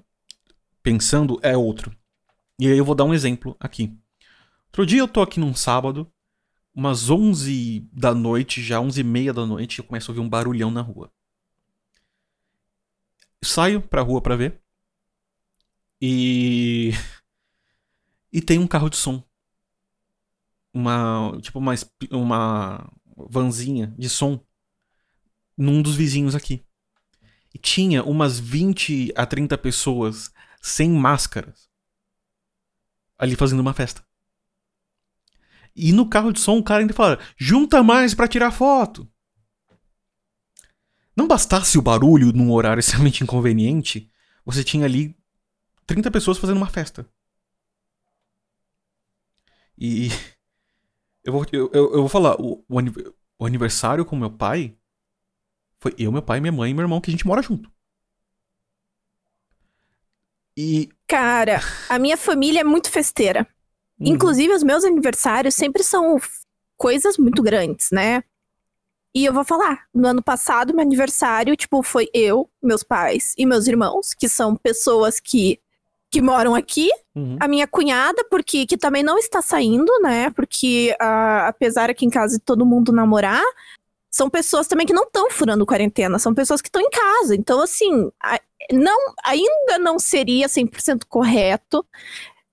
pensando 0.83 1.39
é 1.41 1.55
outro. 1.55 1.95
E 2.59 2.67
aí 2.67 2.77
eu 2.77 2.83
vou 2.83 2.93
dar 2.93 3.05
um 3.05 3.13
exemplo 3.13 3.55
aqui. 3.61 3.97
Outro 4.65 4.85
dia 4.85 4.99
eu 4.99 5.07
tô 5.07 5.21
aqui 5.21 5.39
num 5.39 5.55
sábado, 5.55 6.11
umas 6.75 7.09
11 7.09 7.87
da 7.93 8.13
noite, 8.13 8.61
já 8.61 8.81
11 8.81 8.99
e 8.99 9.03
meia 9.05 9.33
da 9.33 9.45
noite, 9.45 9.79
eu 9.79 9.85
começo 9.85 10.11
a 10.11 10.13
ouvir 10.13 10.19
um 10.19 10.27
barulhão 10.27 10.69
na 10.69 10.81
rua. 10.81 11.09
Saio 13.41 13.81
pra 13.81 14.01
rua 14.01 14.21
pra 14.21 14.35
ver. 14.35 14.61
E. 16.01 16.91
E 18.33 18.41
tem 18.41 18.59
um 18.59 18.67
carro 18.67 18.89
de 18.89 18.97
som. 18.97 19.23
Uma. 20.73 21.39
Tipo, 21.41 21.59
uma, 21.59 21.73
uma 22.11 22.91
vanzinha 23.15 23.95
de 23.97 24.09
som. 24.09 24.45
Num 25.57 25.81
dos 25.81 25.95
vizinhos 25.95 26.35
aqui. 26.35 26.66
Tinha 27.57 28.03
umas 28.03 28.39
20 28.39 29.13
a 29.15 29.25
30 29.25 29.57
pessoas 29.57 30.31
sem 30.61 30.89
máscaras. 30.89 31.67
Ali 33.17 33.35
fazendo 33.35 33.59
uma 33.59 33.73
festa. 33.73 34.05
E 35.75 35.91
no 35.91 36.09
carro 36.09 36.31
de 36.33 36.39
som 36.39 36.57
o 36.57 36.63
cara 36.63 36.81
ainda 36.81 36.93
fala: 36.93 37.19
junta 37.37 37.83
mais 37.83 38.13
para 38.13 38.27
tirar 38.27 38.51
foto. 38.51 39.07
Não 41.15 41.27
bastasse 41.27 41.77
o 41.77 41.81
barulho 41.81 42.31
num 42.31 42.51
horário 42.51 42.79
extremamente 42.81 43.23
inconveniente, 43.23 44.11
você 44.45 44.63
tinha 44.63 44.85
ali 44.85 45.15
30 45.85 46.11
pessoas 46.11 46.37
fazendo 46.37 46.57
uma 46.57 46.69
festa. 46.69 47.07
E. 49.77 50.09
Eu 51.23 51.33
vou, 51.33 51.45
eu, 51.51 51.69
eu 51.73 51.99
vou 51.99 52.07
falar: 52.07 52.37
o, 52.39 52.63
o 53.37 53.45
aniversário 53.45 54.05
com 54.05 54.15
meu 54.15 54.31
pai 54.31 54.77
foi 55.87 55.95
eu, 55.97 56.11
meu 56.11 56.21
pai, 56.21 56.39
minha 56.39 56.51
mãe 56.51 56.71
e 56.71 56.73
meu 56.73 56.83
irmão 56.83 56.99
que 56.99 57.09
a 57.09 57.13
gente 57.13 57.25
mora 57.25 57.41
junto. 57.41 57.71
E. 60.55 60.89
Cara, 61.07 61.61
a 61.87 61.97
minha 61.97 62.17
família 62.17 62.61
é 62.61 62.63
muito 62.63 62.89
festeira. 62.89 63.47
Uhum. 63.99 64.07
Inclusive, 64.07 64.53
os 64.53 64.63
meus 64.63 64.83
aniversários 64.83 65.55
sempre 65.55 65.83
são 65.83 66.19
coisas 66.75 67.17
muito 67.17 67.41
grandes, 67.41 67.89
né? 67.91 68.23
E 69.15 69.25
eu 69.25 69.33
vou 69.33 69.43
falar, 69.43 69.85
no 69.93 70.07
ano 70.07 70.21
passado, 70.21 70.73
meu 70.73 70.81
aniversário, 70.81 71.55
tipo, 71.55 71.81
foi 71.81 72.07
eu, 72.13 72.49
meus 72.61 72.83
pais 72.83 73.33
e 73.37 73.45
meus 73.45 73.65
irmãos, 73.65 74.13
que 74.13 74.27
são 74.27 74.55
pessoas 74.55 75.19
que, 75.19 75.59
que 76.11 76.21
moram 76.21 76.53
aqui. 76.53 76.89
Uhum. 77.15 77.37
A 77.39 77.47
minha 77.47 77.65
cunhada, 77.65 78.23
porque 78.29 78.65
que 78.65 78.77
também 78.77 79.01
não 79.01 79.17
está 79.17 79.41
saindo, 79.41 79.91
né? 80.01 80.29
Porque 80.31 80.95
uh, 81.01 81.47
apesar 81.47 81.89
aqui 81.89 82.05
em 82.05 82.09
casa 82.09 82.37
de 82.37 82.43
todo 82.43 82.65
mundo 82.65 82.91
namorar, 82.91 83.43
são 84.11 84.29
pessoas 84.29 84.67
também 84.67 84.85
que 84.85 84.93
não 84.93 85.03
estão 85.03 85.29
furando 85.29 85.65
quarentena, 85.65 86.19
são 86.19 86.33
pessoas 86.33 86.61
que 86.61 86.67
estão 86.67 86.81
em 86.81 86.89
casa. 86.89 87.35
Então, 87.35 87.61
assim, 87.61 88.09
não, 88.71 89.13
ainda 89.25 89.77
não 89.79 89.99
seria 89.99 90.47
100% 90.47 91.03
correto 91.07 91.85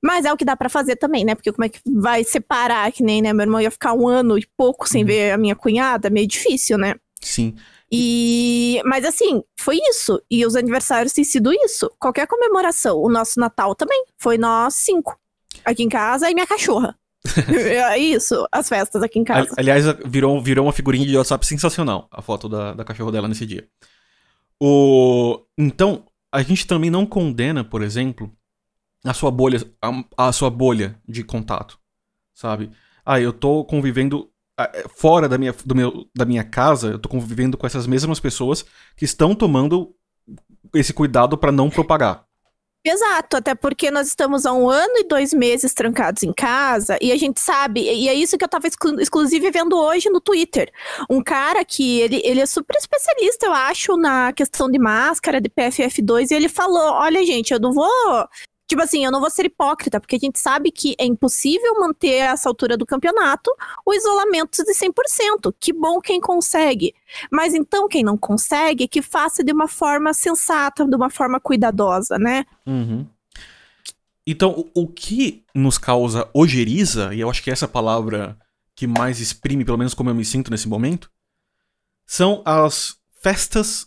mas 0.04 0.26
é 0.26 0.32
o 0.32 0.36
que 0.36 0.44
dá 0.44 0.54
para 0.54 0.68
fazer 0.68 0.96
também, 0.96 1.24
né? 1.24 1.34
Porque 1.34 1.50
como 1.50 1.64
é 1.64 1.68
que 1.70 1.80
vai 1.86 2.22
separar, 2.22 2.92
que 2.92 3.02
nem, 3.02 3.22
né? 3.22 3.32
Meu 3.32 3.44
irmão 3.44 3.58
ia 3.58 3.70
ficar 3.70 3.94
um 3.94 4.06
ano 4.06 4.36
e 4.36 4.46
pouco 4.54 4.86
sem 4.86 5.00
uhum. 5.00 5.06
ver 5.06 5.30
a 5.30 5.38
minha 5.38 5.56
cunhada, 5.56 6.10
meio 6.10 6.26
difícil, 6.26 6.76
né? 6.76 6.96
Sim. 7.22 7.54
E, 7.90 8.82
mas 8.84 9.02
assim, 9.06 9.42
foi 9.58 9.78
isso. 9.88 10.20
E 10.30 10.44
os 10.44 10.56
aniversários 10.56 11.14
têm 11.14 11.24
sido 11.24 11.50
isso. 11.54 11.90
Qualquer 11.98 12.26
comemoração. 12.26 12.98
O 12.98 13.08
nosso 13.08 13.40
Natal 13.40 13.74
também. 13.74 14.04
Foi 14.18 14.36
nós 14.36 14.74
cinco. 14.74 15.18
Aqui 15.64 15.82
em 15.82 15.88
casa 15.88 16.30
e 16.30 16.34
minha 16.34 16.46
cachorra. 16.46 16.94
é 17.48 17.98
isso, 17.98 18.46
as 18.52 18.68
festas 18.68 19.02
aqui 19.02 19.18
em 19.18 19.24
casa. 19.24 19.54
Aliás, 19.56 19.84
virou, 20.04 20.40
virou 20.40 20.66
uma 20.66 20.72
figurinha 20.72 21.06
de 21.06 21.16
WhatsApp 21.16 21.46
sensacional, 21.46 22.08
a 22.10 22.20
foto 22.20 22.48
da, 22.48 22.74
da 22.74 22.84
cachorra 22.84 23.12
dela 23.12 23.28
nesse 23.28 23.46
dia. 23.46 23.66
O... 24.60 25.40
Então, 25.58 26.04
a 26.32 26.42
gente 26.42 26.66
também 26.66 26.90
não 26.90 27.06
condena, 27.06 27.64
por 27.64 27.82
exemplo, 27.82 28.30
a 29.04 29.14
sua 29.14 29.30
bolha, 29.30 29.58
a, 29.80 30.28
a 30.28 30.32
sua 30.32 30.50
bolha 30.50 31.00
de 31.08 31.22
contato, 31.22 31.78
sabe? 32.32 32.70
Ah, 33.04 33.20
eu 33.20 33.32
tô 33.32 33.64
convivendo 33.64 34.30
é, 34.58 34.88
fora 34.88 35.28
da 35.28 35.36
minha, 35.36 35.54
do 35.64 35.74
meu, 35.74 36.08
da 36.14 36.24
minha 36.24 36.44
casa, 36.44 36.92
eu 36.92 36.98
tô 36.98 37.08
convivendo 37.08 37.56
com 37.56 37.66
essas 37.66 37.86
mesmas 37.86 38.20
pessoas 38.20 38.64
que 38.96 39.04
estão 39.04 39.34
tomando 39.34 39.94
esse 40.74 40.92
cuidado 40.92 41.36
para 41.36 41.52
não 41.52 41.68
propagar. 41.68 42.24
Exato, 42.86 43.38
até 43.38 43.54
porque 43.54 43.90
nós 43.90 44.08
estamos 44.08 44.44
há 44.44 44.52
um 44.52 44.68
ano 44.68 44.98
e 44.98 45.08
dois 45.08 45.32
meses 45.32 45.72
trancados 45.72 46.22
em 46.22 46.34
casa 46.34 46.98
e 47.00 47.12
a 47.12 47.16
gente 47.16 47.40
sabe, 47.40 47.80
e 47.80 48.10
é 48.10 48.12
isso 48.14 48.36
que 48.36 48.44
eu 48.44 48.48
tava 48.48 48.66
exclu 48.66 49.00
exclusive 49.00 49.50
vendo 49.50 49.74
hoje 49.74 50.10
no 50.10 50.20
Twitter. 50.20 50.70
Um 51.08 51.22
cara 51.22 51.64
que 51.64 52.00
ele, 52.00 52.20
ele 52.22 52.42
é 52.42 52.46
super 52.46 52.76
especialista, 52.76 53.46
eu 53.46 53.54
acho, 53.54 53.96
na 53.96 54.34
questão 54.34 54.70
de 54.70 54.78
máscara, 54.78 55.40
de 55.40 55.48
PFF2, 55.48 56.30
e 56.30 56.34
ele 56.34 56.48
falou: 56.50 56.92
olha, 56.92 57.24
gente, 57.24 57.54
eu 57.54 57.58
não 57.58 57.72
vou 57.72 57.88
Tipo 58.66 58.82
assim, 58.82 59.04
eu 59.04 59.10
não 59.10 59.20
vou 59.20 59.30
ser 59.30 59.44
hipócrita, 59.44 60.00
porque 60.00 60.16
a 60.16 60.18
gente 60.18 60.38
sabe 60.38 60.70
que 60.70 60.94
é 60.98 61.04
impossível 61.04 61.78
manter 61.78 62.14
essa 62.14 62.48
altura 62.48 62.76
do 62.76 62.86
campeonato 62.86 63.50
o 63.84 63.92
isolamento 63.92 64.64
de 64.64 64.72
100%. 64.72 65.54
Que 65.60 65.72
bom 65.72 66.00
quem 66.00 66.20
consegue. 66.20 66.94
Mas 67.30 67.52
então, 67.52 67.86
quem 67.86 68.02
não 68.02 68.16
consegue, 68.16 68.88
que 68.88 69.02
faça 69.02 69.44
de 69.44 69.52
uma 69.52 69.68
forma 69.68 70.14
sensata, 70.14 70.86
de 70.86 70.96
uma 70.96 71.10
forma 71.10 71.38
cuidadosa, 71.38 72.18
né? 72.18 72.46
Uhum. 72.66 73.06
Então, 74.26 74.52
o, 74.74 74.82
o 74.84 74.88
que 74.88 75.44
nos 75.54 75.76
causa 75.76 76.28
ojeriza, 76.32 77.14
e 77.14 77.20
eu 77.20 77.28
acho 77.28 77.42
que 77.42 77.50
essa 77.50 77.68
palavra 77.68 78.38
que 78.74 78.86
mais 78.86 79.20
exprime, 79.20 79.64
pelo 79.64 79.78
menos 79.78 79.92
como 79.92 80.08
eu 80.08 80.14
me 80.14 80.24
sinto 80.24 80.50
nesse 80.50 80.68
momento, 80.68 81.10
são 82.06 82.42
as 82.44 82.96
festas 83.20 83.86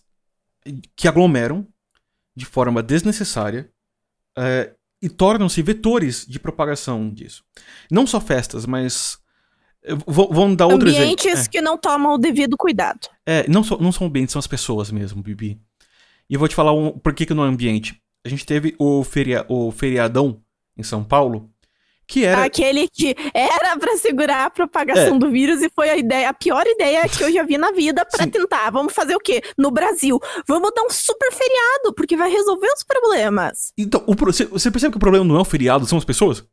que 0.95 1.07
aglomeram 1.07 1.67
de 2.35 2.45
forma 2.45 2.83
desnecessária 2.83 3.71
é, 4.37 4.73
e 5.01 5.09
tornam-se 5.09 5.61
vetores 5.61 6.25
de 6.27 6.39
propagação 6.39 7.09
disso. 7.09 7.43
Não 7.91 8.05
só 8.05 8.19
festas, 8.19 8.65
mas. 8.65 9.19
Vamos 10.05 10.57
dar 10.57 10.67
outro 10.67 10.89
exemplo. 10.89 11.05
Ambientes 11.05 11.45
é. 11.45 11.49
que 11.49 11.61
não 11.61 11.77
tomam 11.77 12.15
o 12.15 12.17
devido 12.17 12.57
cuidado. 12.57 13.07
É, 13.25 13.47
não, 13.47 13.63
so, 13.63 13.77
não 13.81 13.91
são 13.91 14.07
ambientes, 14.07 14.33
são 14.33 14.39
as 14.39 14.47
pessoas 14.47 14.91
mesmo, 14.91 15.21
Bibi. 15.21 15.61
E 16.29 16.33
eu 16.33 16.39
vou 16.39 16.47
te 16.47 16.55
falar 16.55 16.73
um, 16.73 16.91
por 16.91 17.13
que, 17.13 17.25
que 17.25 17.33
não 17.33 17.45
é 17.45 17.47
ambiente. 17.47 18.01
A 18.25 18.29
gente 18.29 18.45
teve 18.45 18.75
o, 18.77 19.03
feria, 19.03 19.45
o 19.47 19.71
feriadão 19.71 20.41
em 20.77 20.83
São 20.83 21.03
Paulo, 21.03 21.49
que 22.07 22.23
era... 22.23 22.45
Aquele 22.45 22.87
que 22.87 23.15
era 23.33 23.77
para 23.77 23.97
segurar 23.97 24.45
a 24.45 24.49
propagação 24.49 25.15
é. 25.15 25.19
do 25.19 25.29
vírus 25.29 25.61
e 25.61 25.69
foi 25.69 25.89
a 25.89 25.97
ideia, 25.97 26.29
a 26.29 26.33
pior 26.33 26.65
ideia 26.65 27.07
que 27.09 27.23
eu 27.23 27.31
já 27.31 27.43
vi 27.43 27.57
na 27.57 27.71
vida 27.71 28.05
para 28.05 28.25
tentar. 28.25 28.71
Vamos 28.71 28.93
fazer 28.93 29.15
o 29.15 29.19
quê? 29.19 29.41
No 29.57 29.69
Brasil, 29.69 30.19
vamos 30.47 30.71
dar 30.73 30.83
um 30.83 30.89
super 30.89 31.31
feriado, 31.31 31.93
porque 31.93 32.15
vai 32.15 32.31
resolver 32.31 32.67
os 32.67 32.83
problemas. 32.83 33.73
Então, 33.77 34.03
o, 34.07 34.15
você 34.15 34.71
percebe 34.71 34.91
que 34.91 34.97
o 34.97 35.01
problema 35.01 35.25
não 35.25 35.37
é 35.37 35.41
o 35.41 35.45
feriado, 35.45 35.85
são 35.85 35.97
as 35.97 36.05
pessoas? 36.05 36.45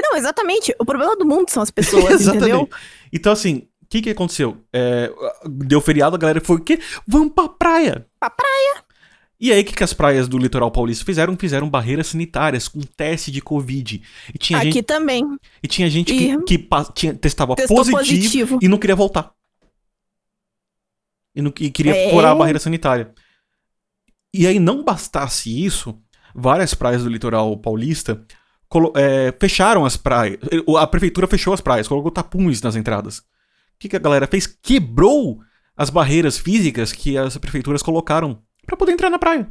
Não, 0.00 0.16
exatamente. 0.16 0.74
O 0.78 0.84
problema 0.84 1.16
do 1.16 1.26
mundo 1.26 1.50
são 1.50 1.62
as 1.62 1.70
pessoas, 1.70 2.26
entendeu? 2.28 2.68
Então, 3.12 3.32
assim, 3.32 3.68
o 3.82 3.86
que 3.88 4.02
que 4.02 4.10
aconteceu? 4.10 4.56
É, 4.72 5.12
deu 5.44 5.80
feriado, 5.80 6.16
a 6.16 6.18
galera 6.18 6.40
foi 6.40 6.56
o 6.56 6.60
quê? 6.60 6.80
Vamos 7.06 7.32
pra 7.32 7.48
praia. 7.48 8.06
Pra 8.20 8.30
praia. 8.30 8.83
E 9.44 9.52
aí, 9.52 9.60
o 9.60 9.64
que, 9.66 9.74
que 9.74 9.84
as 9.84 9.92
praias 9.92 10.26
do 10.26 10.38
litoral 10.38 10.70
paulista 10.70 11.04
fizeram? 11.04 11.36
Fizeram 11.36 11.68
barreiras 11.68 12.06
sanitárias 12.06 12.66
com 12.66 12.80
teste 12.80 13.30
de 13.30 13.42
Covid. 13.42 14.02
E 14.34 14.38
tinha 14.38 14.58
Aqui 14.58 14.72
gente, 14.72 14.82
também. 14.84 15.22
E 15.62 15.68
tinha 15.68 15.90
gente 15.90 16.14
e... 16.14 16.38
que, 16.38 16.58
que 16.58 16.68
tinha, 16.94 17.12
testava 17.12 17.54
positivo, 17.54 17.98
positivo, 17.98 18.58
e 18.62 18.68
não 18.68 18.78
queria 18.78 18.96
voltar. 18.96 19.34
E, 21.36 21.42
não, 21.42 21.52
e 21.60 21.68
queria 21.70 21.94
é... 21.94 22.10
furar 22.10 22.32
a 22.32 22.34
barreira 22.34 22.58
sanitária. 22.58 23.12
E 24.32 24.46
aí, 24.46 24.58
não 24.58 24.82
bastasse 24.82 25.62
isso, 25.62 25.94
várias 26.34 26.72
praias 26.72 27.02
do 27.02 27.10
litoral 27.10 27.54
paulista 27.58 28.24
é, 28.96 29.34
fecharam 29.38 29.84
as 29.84 29.94
praias. 29.94 30.38
A 30.78 30.86
prefeitura 30.86 31.26
fechou 31.26 31.52
as 31.52 31.60
praias, 31.60 31.86
colocou 31.86 32.10
tapumes 32.10 32.62
nas 32.62 32.76
entradas. 32.76 33.18
O 33.18 33.22
que, 33.78 33.90
que 33.90 33.96
a 33.96 34.00
galera 34.00 34.26
fez? 34.26 34.46
Quebrou 34.46 35.42
as 35.76 35.90
barreiras 35.90 36.38
físicas 36.38 36.92
que 36.92 37.18
as 37.18 37.36
prefeituras 37.36 37.82
colocaram 37.82 38.42
para 38.64 38.76
poder 38.76 38.92
entrar 38.92 39.10
na 39.10 39.18
praia. 39.18 39.48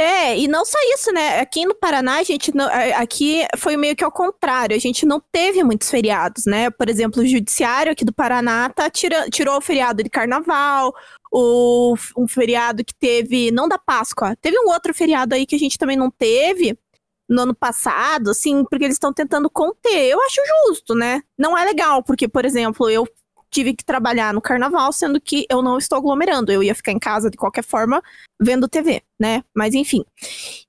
É, 0.00 0.38
e 0.38 0.46
não 0.46 0.64
só 0.64 0.78
isso, 0.94 1.12
né? 1.12 1.40
Aqui 1.40 1.66
no 1.66 1.74
Paraná, 1.74 2.18
a 2.18 2.22
gente 2.22 2.54
não, 2.54 2.68
aqui 2.94 3.44
foi 3.56 3.76
meio 3.76 3.96
que 3.96 4.04
ao 4.04 4.12
contrário, 4.12 4.76
a 4.76 4.78
gente 4.78 5.04
não 5.04 5.20
teve 5.32 5.64
muitos 5.64 5.90
feriados, 5.90 6.46
né? 6.46 6.70
Por 6.70 6.88
exemplo, 6.88 7.20
o 7.20 7.26
judiciário 7.26 7.90
aqui 7.90 8.04
do 8.04 8.14
Paraná 8.14 8.70
tá 8.70 8.88
tirou 8.88 9.56
o 9.56 9.60
feriado 9.60 10.00
de 10.00 10.08
carnaval, 10.08 10.94
o, 11.32 11.96
um 12.16 12.28
feriado 12.28 12.84
que 12.84 12.94
teve, 12.94 13.50
não 13.50 13.68
da 13.68 13.76
Páscoa, 13.76 14.36
teve 14.40 14.56
um 14.60 14.68
outro 14.68 14.94
feriado 14.94 15.34
aí 15.34 15.44
que 15.44 15.56
a 15.56 15.58
gente 15.58 15.76
também 15.76 15.96
não 15.96 16.12
teve 16.12 16.78
no 17.28 17.42
ano 17.42 17.54
passado, 17.54 18.30
assim, 18.30 18.64
porque 18.64 18.84
eles 18.84 18.94
estão 18.94 19.12
tentando 19.12 19.50
conter. 19.50 20.10
Eu 20.10 20.20
acho 20.22 20.40
justo, 20.68 20.94
né? 20.94 21.22
Não 21.36 21.58
é 21.58 21.64
legal, 21.64 22.04
porque, 22.04 22.28
por 22.28 22.44
exemplo, 22.44 22.88
eu 22.88 23.06
tive 23.50 23.74
que 23.74 23.84
trabalhar 23.84 24.32
no 24.32 24.40
carnaval, 24.40 24.92
sendo 24.92 25.20
que 25.20 25.46
eu 25.50 25.62
não 25.62 25.78
estou 25.78 25.98
aglomerando. 25.98 26.52
Eu 26.52 26.62
ia 26.62 26.74
ficar 26.74 26.92
em 26.92 26.98
casa 26.98 27.30
de 27.30 27.36
qualquer 27.36 27.64
forma, 27.64 28.02
vendo 28.40 28.68
TV, 28.68 29.02
né? 29.18 29.42
Mas 29.54 29.74
enfim. 29.74 30.04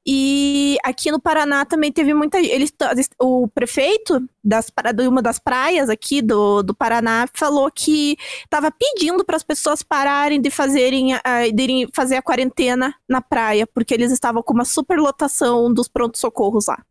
E 0.05 0.77
aqui 0.83 1.11
no 1.11 1.19
Paraná 1.19 1.65
também 1.65 1.91
teve 1.91 2.13
muita. 2.13 2.39
Eles, 2.39 2.73
o 3.19 3.47
prefeito 3.47 4.27
das, 4.43 4.71
de 4.95 5.07
uma 5.07 5.21
das 5.21 5.39
praias 5.39 5.89
aqui 5.89 6.21
do, 6.21 6.63
do 6.63 6.73
Paraná 6.73 7.27
falou 7.33 7.69
que 7.71 8.17
estava 8.43 8.71
pedindo 8.71 9.23
para 9.23 9.35
as 9.35 9.43
pessoas 9.43 9.83
pararem 9.83 10.41
de 10.41 10.49
fazerem 10.49 11.13
de 11.53 11.87
fazer 11.93 12.15
a 12.15 12.21
quarentena 12.21 12.95
na 13.07 13.21
praia, 13.21 13.67
porque 13.67 13.93
eles 13.93 14.11
estavam 14.11 14.41
com 14.41 14.53
uma 14.53 14.65
superlotação 14.65 15.73
dos 15.73 15.87
prontos-socorros 15.87 16.67
lá. 16.67 16.83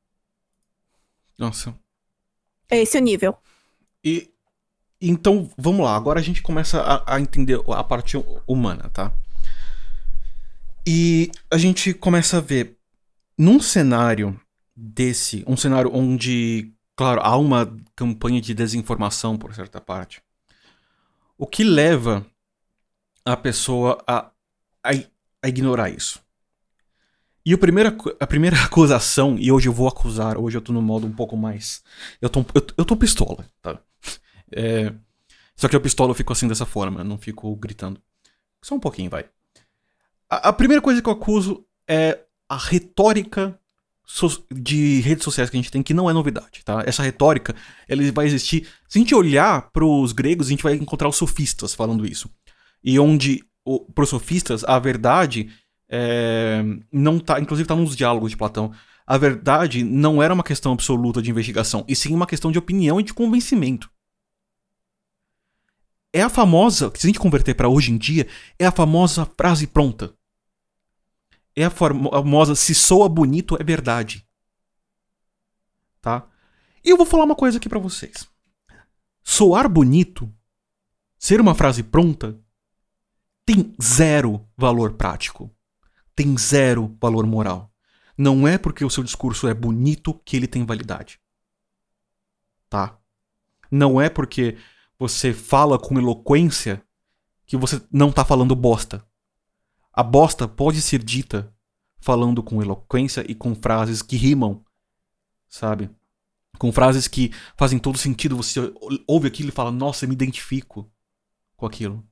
Nossa. 1.39 1.75
É 2.71 2.83
esse 2.83 2.99
o 2.99 3.01
nível. 3.01 3.37
E 4.05 4.31
então, 5.01 5.49
vamos 5.57 5.85
lá. 5.85 5.95
Agora 5.95 6.19
a 6.19 6.23
gente 6.23 6.43
começa 6.43 6.81
a, 6.81 7.15
a 7.15 7.21
entender 7.21 7.61
a 7.69 7.85
parte 7.85 8.17
humana, 8.47 8.91
tá? 8.91 9.13
E 10.87 11.31
a 11.51 11.59
gente 11.59 11.95
começa 11.95 12.39
a 12.39 12.41
ver 12.41 12.77
num 13.37 13.61
cenário 13.61 14.41
desse, 14.75 15.45
um 15.47 15.57
cenário 15.57 15.91
onde, 15.95 16.73
claro, 16.97 17.21
há 17.23 17.37
uma 17.37 17.77
campanha 17.95 18.41
de 18.41 18.55
desinformação 18.55 19.37
por 19.37 19.55
certa 19.55 19.81
parte. 19.81 20.23
O 21.37 21.47
que 21.47 21.63
leva 21.63 22.27
a 23.25 23.37
pessoa 23.37 24.03
a, 24.07 24.31
a, 24.83 24.91
a 25.43 25.49
ignorar 25.49 25.91
isso? 25.91 26.21
E 27.45 27.55
o 27.55 27.59
primeiro, 27.59 27.97
a 28.19 28.27
primeira 28.27 28.57
acusação, 28.65 29.37
e 29.39 29.53
hoje 29.53 29.69
eu 29.69 29.73
vou 29.73 29.87
acusar, 29.87 30.37
hoje 30.37 30.57
eu 30.57 30.63
tô 30.63 30.73
no 30.73 30.83
modo 30.83 31.07
um 31.07 31.13
pouco 31.13 31.37
mais. 31.37 31.83
Eu 32.21 32.29
tô, 32.29 32.41
eu, 32.55 32.67
eu 32.77 32.85
tô 32.85 32.97
pistola, 32.97 33.47
tá? 33.63 33.81
É, 34.53 34.93
só 35.57 35.69
que 35.69 35.77
a 35.77 35.81
pistola 35.81 36.11
eu 36.11 36.15
fico 36.15 36.33
assim 36.33 36.47
dessa 36.47 36.65
forma, 36.65 37.03
não 37.03 37.19
fico 37.19 37.55
gritando. 37.57 38.01
Só 38.63 38.75
um 38.75 38.81
pouquinho, 38.81 39.11
vai. 39.11 39.25
A, 40.31 40.49
a 40.49 40.53
primeira 40.53 40.81
coisa 40.81 41.03
que 41.03 41.09
eu 41.09 41.13
acuso 41.13 41.65
é 41.89 42.21
a 42.49 42.57
retórica 42.57 43.59
so 44.05 44.43
de 44.51 45.01
redes 45.01 45.23
sociais 45.25 45.51
que 45.51 45.57
a 45.57 45.61
gente 45.61 45.71
tem, 45.71 45.83
que 45.83 45.93
não 45.93 46.09
é 46.09 46.13
novidade, 46.13 46.65
tá? 46.65 46.83
Essa 46.87 47.03
retórica, 47.03 47.55
ela 47.87 48.03
vai 48.13 48.27
existir. 48.27 48.67
Se 48.89 48.99
a 48.99 49.01
gente 49.01 49.15
olhar 49.15 49.71
para 49.71 49.85
os 49.85 50.13
gregos, 50.13 50.47
a 50.47 50.51
gente 50.51 50.63
vai 50.63 50.75
encontrar 50.75 51.09
os 51.09 51.17
sofistas 51.17 51.75
falando 51.75 52.07
isso. 52.07 52.31
E 52.83 52.99
onde, 52.99 53.45
para 53.95 54.05
os 54.05 54.11
sofistas, 54.11 54.65
a 54.65 54.79
verdade 54.79 55.51
é, 55.91 56.65
não 56.91 57.19
tá, 57.19 57.39
inclusive 57.39 57.69
tá 57.69 57.77
nos 57.77 57.95
diálogos 57.95 58.31
de 58.31 58.37
Platão, 58.37 58.73
a 59.07 59.19
verdade 59.19 59.83
não 59.83 60.23
era 60.23 60.33
uma 60.33 60.45
questão 60.45 60.73
absoluta 60.73 61.21
de 61.21 61.31
investigação, 61.31 61.85
e 61.89 61.95
sim 61.95 62.15
uma 62.15 62.27
questão 62.27 62.51
de 62.53 62.59
opinião 62.59 63.01
e 63.01 63.03
de 63.03 63.13
convencimento 63.13 63.91
é 66.13 66.23
a 66.23 66.29
famosa, 66.29 66.91
se 66.95 67.07
a 67.07 67.09
gente 67.09 67.19
converter 67.19 67.55
para 67.55 67.69
hoje 67.69 67.93
em 67.93 67.99
dia, 67.99 68.27
é 68.59 68.67
a 68.67 68.73
famosa 68.73 69.27
frase 69.37 69.67
pronta. 69.67 70.15
É 71.55 71.65
a 71.65 71.71
famosa 71.71 72.55
se 72.55 72.75
soa 72.75 73.09
bonito 73.09 73.57
é 73.61 73.65
verdade. 73.65 74.27
Tá? 76.01 76.29
E 76.85 76.91
eu 76.91 76.97
vou 76.97 77.05
falar 77.05 77.25
uma 77.25 77.35
coisa 77.35 77.59
aqui 77.59 77.69
para 77.69 77.79
vocês. 77.79 78.29
Soar 79.23 79.69
bonito, 79.69 80.33
ser 81.19 81.41
uma 81.41 81.55
frase 81.55 81.83
pronta, 81.83 82.41
tem 83.45 83.75
zero 83.83 84.47
valor 84.57 84.95
prático. 84.95 85.51
Tem 86.15 86.37
zero 86.37 86.97
valor 87.01 87.27
moral. 87.27 87.73
Não 88.17 88.47
é 88.47 88.59
porque 88.59 88.85
o 88.85 88.91
seu 88.91 89.05
discurso 89.05 89.47
é 89.47 89.55
bonito 89.55 90.13
que 90.25 90.37
ele 90.37 90.47
tem 90.47 90.67
validade. 90.67 91.21
Tá? 92.69 92.99
Não 93.71 94.01
é 94.01 94.11
porque 94.11 94.59
você 94.99 95.33
fala 95.33 95.79
com 95.79 95.99
eloquência 95.99 96.83
que 97.47 97.57
você 97.57 97.81
não 97.91 98.13
tá 98.13 98.25
falando 98.25 98.55
bosta. 98.55 99.07
A 99.93 100.03
bosta 100.03 100.47
pode 100.47 100.83
ser 100.83 101.03
dita 101.03 101.55
falando 102.01 102.43
com 102.43 102.63
eloquência 102.63 103.25
e 103.29 103.35
com 103.35 103.55
frases 103.55 104.03
que 104.03 104.17
rimam, 104.17 104.65
sabe? 105.49 105.91
Com 106.59 106.73
frases 106.73 107.09
que 107.09 107.33
fazem 107.57 107.79
todo 107.79 107.99
sentido. 107.99 108.37
Você 108.37 108.73
ouve 109.07 109.29
aquilo 109.29 109.49
e 109.49 109.53
fala, 109.53 109.71
nossa, 109.71 110.05
eu 110.05 110.09
me 110.09 110.15
identifico 110.15 110.91
com 111.57 111.67
aquilo. 111.67 112.05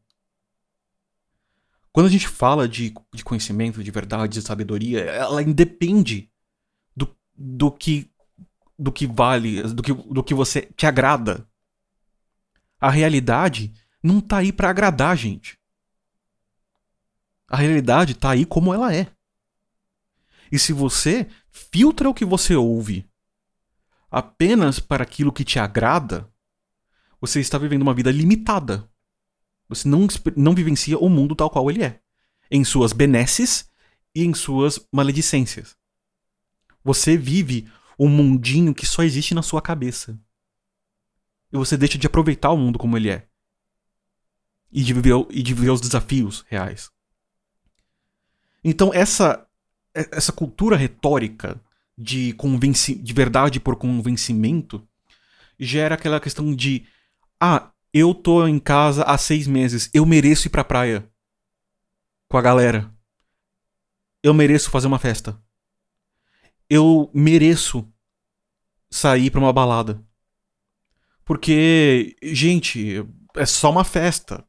Quando 1.92 2.06
a 2.06 2.10
gente 2.10 2.28
fala 2.28 2.68
de, 2.68 2.94
de 3.14 3.24
conhecimento, 3.24 3.82
de 3.82 3.90
verdade, 3.90 4.34
de 4.34 4.42
sabedoria, 4.42 5.00
ela 5.00 5.42
independe 5.42 6.30
do, 6.94 7.08
do 7.34 7.70
que 7.70 8.10
do 8.78 8.92
que 8.92 9.06
vale, 9.06 9.62
do 9.62 9.82
que, 9.82 9.94
do 9.94 10.22
que 10.22 10.34
você 10.34 10.68
te 10.76 10.84
agrada. 10.84 11.48
A 12.86 12.90
realidade 12.90 13.74
não 14.00 14.20
tá 14.20 14.36
aí 14.36 14.52
para 14.52 14.70
agradar 14.70 15.10
a 15.10 15.16
gente. 15.16 15.58
A 17.48 17.56
realidade 17.56 18.14
tá 18.14 18.30
aí 18.30 18.46
como 18.46 18.72
ela 18.72 18.94
é. 18.94 19.10
E 20.52 20.56
se 20.56 20.72
você 20.72 21.26
filtra 21.50 22.08
o 22.08 22.14
que 22.14 22.24
você 22.24 22.54
ouve 22.54 23.04
apenas 24.08 24.78
para 24.78 25.02
aquilo 25.02 25.32
que 25.32 25.44
te 25.44 25.58
agrada, 25.58 26.32
você 27.20 27.40
está 27.40 27.58
vivendo 27.58 27.82
uma 27.82 27.92
vida 27.92 28.12
limitada. 28.12 28.88
Você 29.68 29.88
não, 29.88 30.06
não 30.36 30.54
vivencia 30.54 30.96
o 30.96 31.08
mundo 31.08 31.34
tal 31.34 31.50
qual 31.50 31.68
ele 31.68 31.82
é. 31.82 32.00
Em 32.48 32.62
suas 32.62 32.92
benesses 32.92 33.68
e 34.14 34.22
em 34.22 34.32
suas 34.32 34.78
maledicências. 34.94 35.76
Você 36.84 37.16
vive 37.16 37.68
um 37.98 38.08
mundinho 38.08 38.72
que 38.72 38.86
só 38.86 39.02
existe 39.02 39.34
na 39.34 39.42
sua 39.42 39.60
cabeça 39.60 40.16
e 41.56 41.58
você 41.58 41.76
deixa 41.76 41.98
de 41.98 42.06
aproveitar 42.06 42.50
o 42.50 42.56
mundo 42.56 42.78
como 42.78 42.96
ele 42.96 43.10
é. 43.10 43.26
E 44.70 44.82
de 44.82 44.92
viver, 44.92 45.26
e 45.30 45.42
de 45.42 45.54
viver 45.54 45.70
os 45.70 45.80
desafios 45.80 46.44
reais. 46.48 46.90
Então, 48.62 48.92
essa, 48.92 49.46
essa 49.94 50.32
cultura 50.32 50.76
retórica 50.76 51.60
de, 51.96 52.32
convenci 52.34 52.94
de 52.94 53.12
verdade 53.12 53.60
por 53.60 53.76
convencimento 53.76 54.86
gera 55.58 55.94
aquela 55.94 56.20
questão 56.20 56.54
de: 56.54 56.86
ah, 57.40 57.70
eu 57.92 58.14
tô 58.14 58.46
em 58.46 58.58
casa 58.58 59.02
há 59.04 59.16
seis 59.16 59.46
meses, 59.46 59.88
eu 59.94 60.04
mereço 60.04 60.48
ir 60.48 60.50
pra 60.50 60.64
praia 60.64 61.08
com 62.28 62.36
a 62.36 62.42
galera. 62.42 62.92
Eu 64.22 64.34
mereço 64.34 64.70
fazer 64.70 64.88
uma 64.88 64.98
festa. 64.98 65.40
Eu 66.68 67.10
mereço 67.14 67.86
sair 68.90 69.30
pra 69.30 69.40
uma 69.40 69.52
balada. 69.52 70.02
Porque, 71.26 72.16
gente, 72.22 73.04
é 73.34 73.44
só 73.44 73.68
uma 73.70 73.84
festa. 73.84 74.46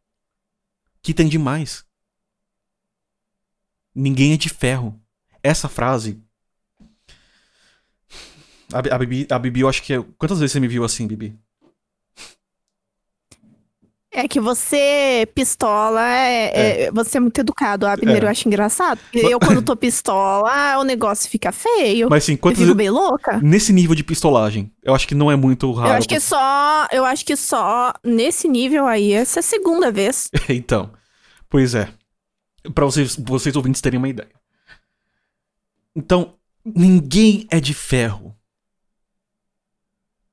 Que 1.02 1.12
tem 1.12 1.28
demais. 1.28 1.84
Ninguém 3.96 4.34
é 4.34 4.38
de 4.38 4.48
ferro. 4.48 5.02
Essa 5.42 5.68
frase. 5.68 6.22
A, 8.72 8.96
a, 8.96 9.00
Bibi, 9.00 9.28
a 9.30 9.40
Bibi, 9.40 9.62
eu 9.62 9.70
acho 9.70 9.82
que. 9.82 9.94
É... 9.94 10.04
Quantas 10.20 10.40
vezes 10.40 10.52
você 10.52 10.60
me 10.60 10.68
viu 10.68 10.84
assim, 10.84 11.08
Bibi? 11.08 11.38
É 14.18 14.28
que 14.28 14.40
você, 14.40 15.30
pistola, 15.36 16.02
é, 16.02 16.46
é. 16.46 16.82
é 16.86 16.92
você 16.92 17.18
é 17.18 17.20
muito 17.20 17.40
educado, 17.40 17.86
Abner, 17.86 18.18
é. 18.18 18.26
eu 18.26 18.28
acho 18.28 18.48
engraçado. 18.48 19.00
Eu, 19.14 19.40
quando 19.40 19.62
tô 19.62 19.76
pistola, 19.76 20.80
o 20.80 20.84
negócio 20.84 21.30
fica 21.30 21.52
feio. 21.52 22.10
Mas 22.10 22.24
assim, 22.24 22.36
quantas 22.36 22.62
eu 22.62 22.66
fico 22.66 22.76
bem 22.76 22.90
louca. 22.90 23.40
Nesse 23.44 23.72
nível 23.72 23.94
de 23.94 24.04
pistolagem, 24.04 24.72
eu 24.84 24.96
acho 24.96 25.08
que 25.08 25.14
não 25.14 25.30
é 25.30 25.36
muito 25.36 25.72
raro. 25.72 25.90
Eu 25.90 25.98
acho 25.98 26.10
que 26.10 26.20
só. 26.20 26.88
Eu 26.92 27.06
acho 27.06 27.24
que 27.24 27.36
só 27.36 27.94
nesse 28.04 28.48
nível 28.48 28.88
aí, 28.88 29.14
essa 29.14 29.38
é 29.38 29.42
a 29.42 29.44
segunda 29.44 29.92
vez. 29.92 30.32
então. 30.50 30.90
Pois 31.48 31.76
é. 31.76 31.88
Pra 32.74 32.86
vocês, 32.86 33.16
vocês 33.24 33.56
ouvintes 33.56 33.82
terem 33.82 34.00
uma 34.00 34.10
ideia. 34.10 34.32
Então, 35.96 36.34
ninguém 36.66 37.46
é 37.52 37.60
de 37.60 37.76
ferro. 37.76 38.36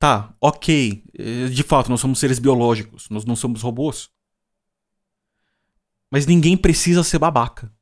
Tá, 0.05 0.35
ok. 0.39 1.03
Eh, 1.19 1.47
de 1.47 1.63
fato, 1.63 1.89
nós 1.89 1.99
somos 1.99 2.19
seres 2.19 2.39
biológicos, 2.39 3.09
nós 3.09 3.25
não 3.25 3.35
somos 3.35 3.63
robôs. 3.63 4.11
Mas 6.11 6.27
ninguém 6.27 6.59
precisa 6.59 7.03
ser 7.03 7.19
babaca. 7.19 7.73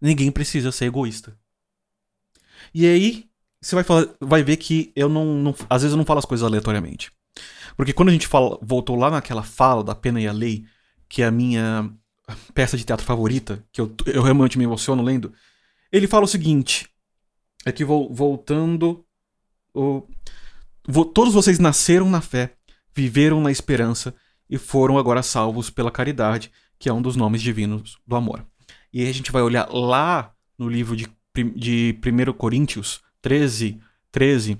Ninguém 0.00 0.30
precisa 0.30 0.70
ser 0.70 0.84
egoísta. 0.84 1.36
E 2.72 2.86
aí, 2.86 3.28
você 3.60 3.74
vai, 3.74 3.82
falar, 3.82 4.06
vai 4.20 4.44
ver 4.44 4.56
que 4.56 4.92
eu 4.94 5.08
não, 5.08 5.34
não, 5.34 5.54
Às 5.68 5.82
vezes 5.82 5.94
eu 5.94 5.98
não 5.98 6.04
falo 6.04 6.20
as 6.20 6.24
coisas 6.24 6.46
aleatoriamente. 6.46 7.10
Porque 7.76 7.92
quando 7.92 8.10
a 8.10 8.12
gente 8.12 8.28
fala, 8.28 8.56
voltou 8.62 8.94
lá 8.94 9.10
naquela 9.10 9.42
fala 9.42 9.82
da 9.82 9.96
pena 9.96 10.20
e 10.20 10.28
a 10.28 10.32
lei, 10.32 10.64
que 11.08 11.22
é 11.22 11.26
a 11.26 11.32
minha 11.32 11.92
peça 12.54 12.76
de 12.76 12.84
teatro 12.84 13.04
favorita, 13.04 13.66
que 13.72 13.80
eu, 13.80 13.92
eu 14.06 14.22
realmente 14.22 14.58
me 14.58 14.62
emociono 14.62 15.02
lendo, 15.02 15.34
ele 15.90 16.06
fala 16.06 16.24
o 16.24 16.28
seguinte: 16.28 16.88
é 17.66 17.72
que 17.72 17.84
voltando 17.84 19.04
o, 19.74 20.06
todos 21.12 21.34
vocês 21.34 21.58
nasceram 21.58 22.08
na 22.08 22.20
fé, 22.20 22.54
viveram 22.94 23.40
na 23.40 23.50
esperança 23.50 24.14
e 24.48 24.56
foram 24.56 24.96
agora 24.96 25.22
salvos 25.22 25.68
pela 25.68 25.90
caridade, 25.90 26.50
que 26.78 26.88
é 26.88 26.92
um 26.92 27.02
dos 27.02 27.16
nomes 27.16 27.42
divinos 27.42 27.98
do 28.06 28.14
amor. 28.14 28.46
E 28.92 29.06
a 29.06 29.12
gente 29.12 29.32
vai 29.32 29.42
olhar 29.42 29.68
lá 29.70 30.32
no 30.56 30.68
livro 30.68 30.96
de, 30.96 31.08
de 31.56 31.98
1 32.04 32.32
Coríntios 32.34 33.00
13, 33.20 33.80
13, 34.12 34.58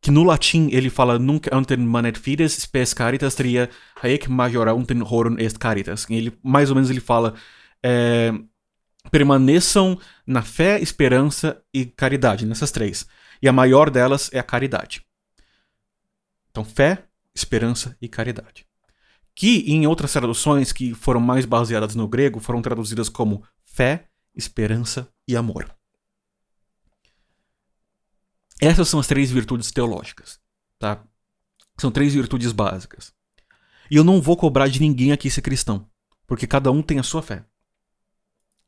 que 0.00 0.10
no 0.10 0.22
latim 0.22 0.68
ele 0.70 0.90
fala 0.90 1.18
nunc 1.18 1.48
ante 1.52 1.76
manet 1.76 2.18
fides 2.18 2.52
spes 2.52 2.92
caritas 2.94 3.34
tria 3.34 3.70
haec 4.02 4.28
majora 4.28 4.74
untem 4.74 5.02
horum 5.02 5.36
est 5.38 5.58
caritas. 5.58 6.06
Ele, 6.08 6.32
mais 6.42 6.70
ou 6.70 6.76
menos 6.76 6.90
ele 6.90 7.00
fala 7.00 7.34
é, 7.82 8.32
permaneçam 9.10 9.98
na 10.26 10.42
fé, 10.42 10.80
esperança 10.80 11.60
e 11.72 11.84
caridade, 11.84 12.46
nessas 12.46 12.70
três. 12.70 13.06
E 13.44 13.48
a 13.48 13.52
maior 13.52 13.90
delas 13.90 14.30
é 14.32 14.38
a 14.38 14.42
caridade. 14.42 15.04
Então, 16.50 16.64
fé, 16.64 17.06
esperança 17.34 17.94
e 18.00 18.08
caridade. 18.08 18.66
Que 19.34 19.70
em 19.70 19.86
outras 19.86 20.14
traduções 20.14 20.72
que 20.72 20.94
foram 20.94 21.20
mais 21.20 21.44
baseadas 21.44 21.94
no 21.94 22.08
grego 22.08 22.40
foram 22.40 22.62
traduzidas 22.62 23.10
como 23.10 23.44
fé, 23.62 24.08
esperança 24.34 25.12
e 25.28 25.36
amor. 25.36 25.70
Essas 28.58 28.88
são 28.88 28.98
as 28.98 29.06
três 29.06 29.30
virtudes 29.30 29.70
teológicas, 29.70 30.40
tá? 30.78 31.04
São 31.76 31.90
três 31.90 32.14
virtudes 32.14 32.50
básicas. 32.50 33.12
E 33.90 33.96
eu 33.96 34.04
não 34.04 34.22
vou 34.22 34.38
cobrar 34.38 34.68
de 34.68 34.80
ninguém 34.80 35.12
aqui 35.12 35.30
ser 35.30 35.42
cristão, 35.42 35.86
porque 36.26 36.46
cada 36.46 36.72
um 36.72 36.82
tem 36.82 36.98
a 36.98 37.02
sua 37.02 37.20
fé. 37.20 37.44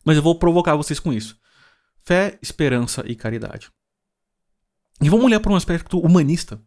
Mas 0.04 0.18
eu 0.18 0.22
vou 0.22 0.38
provocar 0.38 0.76
vocês 0.76 1.00
com 1.00 1.14
isso. 1.14 1.40
Fé, 2.04 2.38
esperança 2.42 3.02
e 3.06 3.16
caridade. 3.16 3.70
E 5.00 5.08
vamos 5.10 5.26
olhar 5.26 5.40
para 5.40 5.52
um 5.52 5.56
aspecto 5.56 5.98
humanista. 5.98 6.62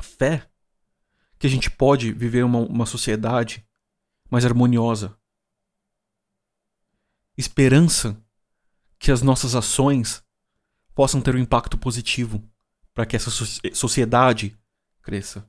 Fé 0.00 0.48
que 1.38 1.46
a 1.46 1.50
gente 1.50 1.70
pode 1.70 2.12
viver 2.12 2.44
uma, 2.44 2.58
uma 2.58 2.86
sociedade 2.86 3.66
mais 4.30 4.44
harmoniosa. 4.44 5.16
Esperança 7.36 8.20
que 8.98 9.12
as 9.12 9.22
nossas 9.22 9.54
ações 9.54 10.24
possam 10.94 11.20
ter 11.20 11.34
um 11.34 11.38
impacto 11.38 11.76
positivo 11.76 12.42
para 12.94 13.04
que 13.04 13.14
essa 13.14 13.30
sociedade 13.30 14.56
cresça. 15.02 15.48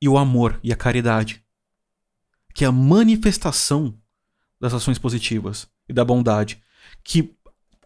E 0.00 0.08
o 0.08 0.18
amor 0.18 0.60
e 0.62 0.72
a 0.72 0.76
caridade, 0.76 1.44
que 2.54 2.64
é 2.64 2.68
a 2.68 2.72
manifestação 2.72 3.98
das 4.60 4.74
ações 4.74 4.98
positivas 4.98 5.66
e 5.88 5.92
da 5.92 6.04
bondade, 6.04 6.62
que 7.02 7.34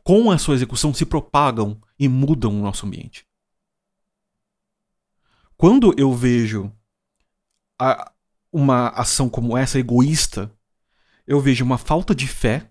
com 0.02 0.30
a 0.30 0.38
sua 0.38 0.54
execução 0.54 0.92
se 0.92 1.06
propagam 1.06 1.80
e 1.98 2.08
mudam 2.08 2.58
o 2.58 2.62
nosso 2.62 2.86
ambiente. 2.86 3.26
Quando 5.56 5.94
eu 5.96 6.12
vejo 6.12 6.72
a, 7.78 8.12
uma 8.52 8.88
ação 8.88 9.28
como 9.28 9.56
essa 9.56 9.78
egoísta, 9.78 10.52
eu 11.26 11.40
vejo 11.40 11.64
uma 11.64 11.78
falta 11.78 12.14
de 12.14 12.26
fé 12.26 12.70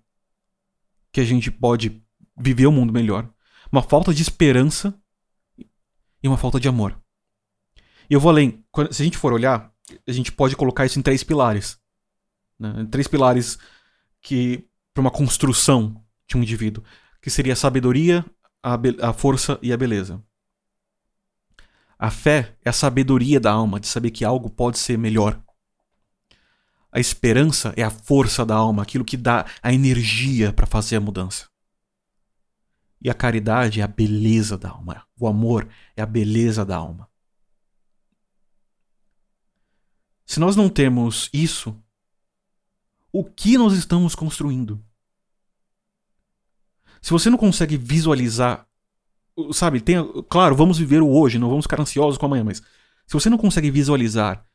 que 1.11 1.21
a 1.21 1.23
gente 1.23 1.51
pode 1.51 2.01
viver 2.37 2.65
o 2.65 2.69
um 2.69 2.73
mundo 2.73 2.91
melhor, 2.91 3.31
uma 3.71 3.81
falta 3.81 4.13
de 4.13 4.21
esperança 4.21 4.93
e 5.57 6.27
uma 6.27 6.37
falta 6.37 6.59
de 6.59 6.67
amor. 6.67 6.99
E 8.09 8.13
eu 8.13 8.19
vou 8.19 8.29
além. 8.29 8.63
Se 8.91 9.01
a 9.01 9.05
gente 9.05 9.17
for 9.17 9.33
olhar, 9.33 9.73
a 10.07 10.11
gente 10.11 10.31
pode 10.31 10.55
colocar 10.55 10.85
isso 10.85 10.99
em 10.99 11.01
três 11.01 11.23
pilares. 11.23 11.79
Né? 12.59 12.87
Três 12.91 13.07
pilares 13.07 13.57
que 14.21 14.67
para 14.93 15.01
uma 15.01 15.11
construção 15.11 16.03
de 16.27 16.37
um 16.37 16.41
indivíduo, 16.41 16.83
que 17.21 17.29
seria 17.29 17.53
a 17.53 17.55
sabedoria, 17.57 18.25
a, 18.63 18.79
a 19.09 19.13
força 19.13 19.59
e 19.61 19.73
a 19.73 19.77
beleza. 19.77 20.23
A 21.99 22.09
fé 22.09 22.55
é 22.63 22.69
a 22.69 22.73
sabedoria 22.73 23.39
da 23.39 23.51
alma, 23.51 23.79
de 23.79 23.87
saber 23.87 24.11
que 24.11 24.25
algo 24.25 24.49
pode 24.49 24.79
ser 24.79 24.97
melhor. 24.97 25.41
A 26.91 26.99
esperança 26.99 27.73
é 27.75 27.83
a 27.83 27.89
força 27.89 28.45
da 28.45 28.55
alma, 28.55 28.83
aquilo 28.83 29.05
que 29.05 29.17
dá 29.17 29.45
a 29.61 29.73
energia 29.73 30.53
para 30.53 30.67
fazer 30.67 30.95
a 30.95 31.01
mudança. 31.01 31.49
E 33.01 33.09
a 33.09 33.13
caridade 33.13 33.81
é 33.81 33.83
a 33.83 33.87
beleza 33.87 34.57
da 34.57 34.69
alma. 34.69 35.05
O 35.19 35.27
amor 35.27 35.67
é 35.95 36.01
a 36.01 36.05
beleza 36.05 36.63
da 36.65 36.77
alma. 36.77 37.09
Se 40.25 40.39
nós 40.39 40.55
não 40.55 40.69
temos 40.69 41.29
isso, 41.33 41.77
o 43.11 43.23
que 43.23 43.57
nós 43.57 43.73
estamos 43.73 44.15
construindo. 44.15 44.83
Se 47.03 47.11
você 47.11 47.29
não 47.29 47.37
consegue 47.37 47.75
visualizar, 47.75 48.65
sabe, 49.51 49.81
tem, 49.81 49.97
claro, 50.29 50.55
vamos 50.55 50.77
viver 50.77 51.01
o 51.01 51.09
hoje, 51.09 51.37
não 51.37 51.49
vamos 51.49 51.65
ficar 51.65 51.81
ansiosos 51.81 52.17
com 52.17 52.25
amanhã, 52.25 52.45
mas 52.45 52.59
se 53.05 53.13
você 53.13 53.29
não 53.29 53.37
consegue 53.37 53.69
visualizar 53.69 54.45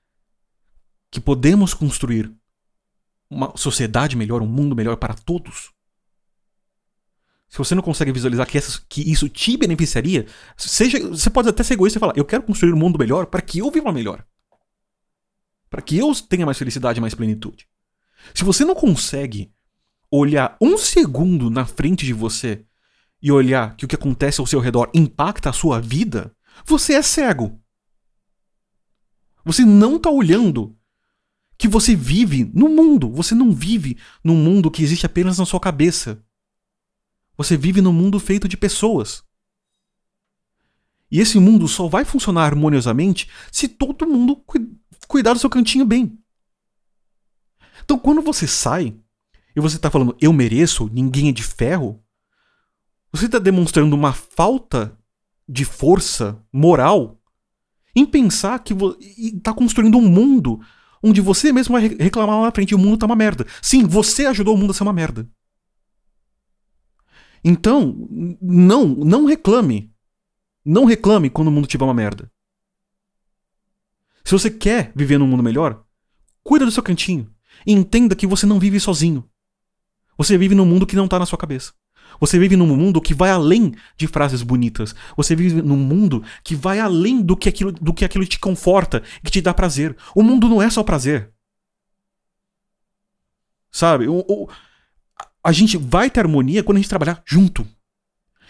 que 1.11 1.21
podemos 1.21 1.75
construir 1.75 2.35
uma 3.29 3.55
sociedade 3.55 4.17
melhor, 4.17 4.41
um 4.41 4.47
mundo 4.47 4.75
melhor 4.75 4.97
para 4.97 5.13
todos, 5.13 5.75
se 7.51 7.59
você 7.59 7.75
não 7.75 7.83
consegue 7.83 8.13
visualizar 8.13 8.47
que, 8.47 8.57
essas, 8.57 8.79
que 8.79 9.03
isso 9.03 9.29
te 9.29 9.55
beneficiaria, 9.59 10.27
seja, 10.57 11.07
você 11.07 11.29
pode 11.29 11.51
até 11.51 11.63
ser 11.63 11.75
egoísta 11.75 11.99
e 11.99 12.01
falar: 12.01 12.17
eu 12.17 12.25
quero 12.25 12.45
construir 12.45 12.73
um 12.73 12.79
mundo 12.79 12.99
melhor 12.99 13.27
para 13.27 13.43
que 13.43 13.59
eu 13.59 13.71
viva 13.71 13.93
melhor. 13.93 14.25
Para 15.69 15.83
que 15.83 15.99
eu 15.99 16.15
tenha 16.15 16.47
mais 16.47 16.57
felicidade 16.57 16.99
e 16.99 17.01
mais 17.03 17.15
plenitude. 17.15 17.69
Se 18.35 18.43
você 18.43 18.65
não 18.65 18.75
consegue 18.75 19.53
olhar 20.11 20.57
um 20.61 20.79
segundo 20.79 21.51
na 21.51 21.66
frente 21.66 22.05
de 22.07 22.12
você 22.12 22.64
e 23.21 23.31
olhar 23.33 23.77
que 23.77 23.85
o 23.85 23.88
que 23.88 23.94
acontece 23.94 24.40
ao 24.40 24.47
seu 24.47 24.61
redor 24.61 24.90
impacta 24.94 25.51
a 25.51 25.53
sua 25.53 25.81
vida, 25.81 26.35
você 26.64 26.94
é 26.94 27.03
cego. 27.03 27.61
Você 29.44 29.64
não 29.64 29.97
está 29.97 30.11
olhando 30.11 30.77
que 31.57 31.66
você 31.66 31.97
vive 31.97 32.44
no 32.55 32.68
mundo. 32.68 33.11
Você 33.11 33.35
não 33.35 33.53
vive 33.53 33.99
num 34.23 34.37
mundo 34.37 34.71
que 34.71 34.83
existe 34.83 35.07
apenas 35.07 35.38
na 35.38 35.44
sua 35.44 35.59
cabeça. 35.59 36.25
Você 37.37 37.57
vive 37.57 37.81
num 37.81 37.92
mundo 37.92 38.21
feito 38.21 38.49
de 38.49 38.57
pessoas. 38.57 39.25
E 41.11 41.21
esse 41.21 41.38
mundo 41.38 41.66
só 41.66 41.88
vai 41.88 42.05
funcionar 42.05 42.44
harmoniosamente 42.44 43.29
se 43.51 43.66
todo 43.66 44.07
mundo 44.07 44.44
cuidar 45.09 45.33
do 45.33 45.38
seu 45.38 45.49
cantinho 45.49 45.85
bem. 45.85 46.18
Então, 47.83 47.99
quando 47.99 48.21
você 48.21 48.47
sai 48.47 48.94
e 49.59 49.61
você 49.61 49.77
está 49.77 49.90
falando 49.90 50.16
eu 50.21 50.33
mereço, 50.33 50.88
ninguém 50.92 51.29
é 51.29 51.33
de 51.33 51.42
ferro, 51.42 52.01
você 53.12 53.27
está 53.27 53.38
demonstrando 53.38 53.94
uma 53.94 54.12
falta 54.12 54.97
de 55.49 55.64
força 55.64 56.40
moral 56.53 57.21
em 57.94 58.07
pensar 58.07 58.61
que 58.61 58.73
está 59.18 59.53
construindo 59.53 59.99
um 59.99 60.09
mundo 60.09 60.61
onde 61.03 61.21
você 61.21 61.53
mesmo 61.53 61.73
vai 61.73 61.88
reclamar 61.88 62.37
lá 62.37 62.47
na 62.47 62.53
frente 62.53 62.71
e 62.71 62.75
o 62.75 62.79
mundo 62.79 62.99
tá 62.99 63.07
uma 63.07 63.16
merda. 63.16 63.47
Sim, 63.61 63.85
você 63.85 64.27
ajudou 64.27 64.55
o 64.55 64.59
mundo 64.59 64.71
a 64.71 64.75
ser 64.75 64.85
uma 64.85 64.92
merda. 64.92 65.29
Então, 67.42 68.09
não, 68.40 68.87
não 68.87 69.25
reclame. 69.25 69.92
Não 70.64 70.85
reclame 70.85 71.31
quando 71.31 71.49
o 71.49 71.51
mundo 71.51 71.66
tiver 71.66 71.85
uma 71.85 71.94
merda. 71.94 72.31
Se 74.25 74.33
você 74.33 74.51
quer 74.51 74.92
viver 74.94 75.18
num 75.18 75.27
mundo 75.27 75.42
melhor, 75.42 75.85
cuida 76.44 76.64
do 76.64 76.71
seu 76.71 76.83
cantinho. 76.83 77.33
Entenda 77.66 78.14
que 78.14 78.27
você 78.27 78.47
não 78.47 78.61
vive 78.61 78.79
sozinho. 78.79 79.28
Você 80.19 80.37
vive 80.37 80.55
num 80.55 80.67
mundo 80.67 80.87
que 80.87 80.97
não 80.97 81.05
está 81.05 81.19
na 81.19 81.25
sua 81.25 81.39
cabeça. 81.39 81.73
Você 82.21 82.39
vive 82.39 82.57
num 82.57 82.67
mundo 82.67 83.01
que 83.01 83.15
vai 83.15 83.31
além 83.31 83.75
de 83.97 84.07
frases 84.07 84.43
bonitas. 84.43 84.95
Você 85.17 85.37
vive 85.37 85.63
num 85.63 85.77
mundo 85.77 86.23
que 86.43 86.57
vai 86.57 86.81
além 86.81 87.23
do 87.23 87.37
que 87.37 87.49
aquilo, 87.49 87.71
do 87.71 87.95
que 87.95 88.05
aquilo 88.05 88.27
te 88.27 88.39
conforta, 88.39 89.03
que 89.23 89.31
te 89.31 89.41
dá 89.41 89.55
prazer. 89.55 89.97
O 90.15 90.23
mundo 90.23 90.49
não 90.49 90.61
é 90.61 90.69
só 90.69 90.83
prazer. 90.83 91.31
Sabe? 93.71 94.09
O, 94.09 94.25
o, 94.27 94.49
a 95.45 95.53
gente 95.53 95.77
vai 95.77 96.11
ter 96.11 96.21
harmonia 96.21 96.63
quando 96.65 96.79
a 96.79 96.81
gente 96.81 96.89
trabalhar 96.89 97.23
junto. 97.25 97.67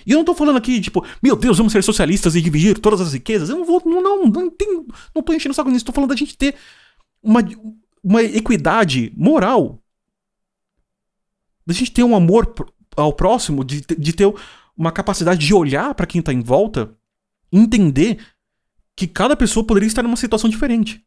E 0.06 0.12
eu 0.12 0.18
não 0.18 0.24
tô 0.24 0.34
falando 0.34 0.56
aqui, 0.56 0.80
tipo, 0.80 1.04
meu 1.22 1.36
Deus, 1.36 1.58
vamos 1.58 1.72
ser 1.72 1.82
socialistas 1.82 2.34
e 2.34 2.40
dividir 2.40 2.78
todas 2.78 3.00
as 3.00 3.12
riquezas. 3.12 3.50
Eu 3.50 3.58
não 3.58 3.64
vou. 3.64 3.82
Não, 3.84 4.00
não, 4.00 4.24
não, 4.24 4.50
tenho, 4.50 4.86
não 5.14 5.22
tô 5.22 5.34
enchendo 5.34 5.52
o 5.52 5.54
saco 5.54 5.70
nisso. 5.70 5.84
Tô 5.84 5.92
falando 5.92 6.10
da 6.10 6.16
gente 6.16 6.36
ter 6.36 6.54
uma, 7.22 7.40
uma 8.02 8.22
equidade 8.22 9.12
moral. 9.16 9.82
Da 11.68 11.74
gente 11.74 11.90
ter 11.90 12.02
um 12.02 12.16
amor 12.16 12.54
ao 12.96 13.12
próximo, 13.12 13.62
de, 13.62 13.82
de 13.82 14.12
ter 14.14 14.24
uma 14.74 14.90
capacidade 14.90 15.46
de 15.46 15.52
olhar 15.52 15.94
para 15.94 16.06
quem 16.06 16.22
tá 16.22 16.32
em 16.32 16.40
volta 16.40 16.96
entender 17.52 18.24
que 18.96 19.06
cada 19.06 19.36
pessoa 19.36 19.66
poderia 19.66 19.86
estar 19.86 20.02
numa 20.02 20.16
situação 20.16 20.48
diferente. 20.48 21.04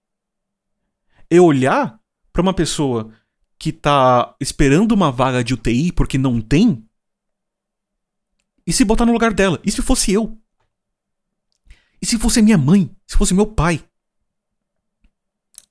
E 1.31 1.39
olhar 1.39 1.99
para 2.31 2.43
uma 2.43 2.53
pessoa 2.53 3.11
que 3.57 3.71
tá 3.71 4.35
esperando 4.39 4.91
uma 4.91 5.11
vaga 5.11 5.43
de 5.43 5.55
UTI 5.55 5.91
porque 5.91 6.19
não 6.19 6.39
tem 6.39 6.87
e 8.67 8.71
se 8.71 8.85
botar 8.85 9.07
no 9.07 9.13
lugar 9.13 9.33
dela. 9.33 9.59
E 9.65 9.71
se 9.71 9.81
fosse 9.81 10.13
eu? 10.13 10.39
E 11.99 12.05
se 12.05 12.19
fosse 12.19 12.39
minha 12.39 12.57
mãe? 12.57 12.95
Se 13.07 13.17
fosse 13.17 13.33
meu 13.33 13.47
pai? 13.47 13.83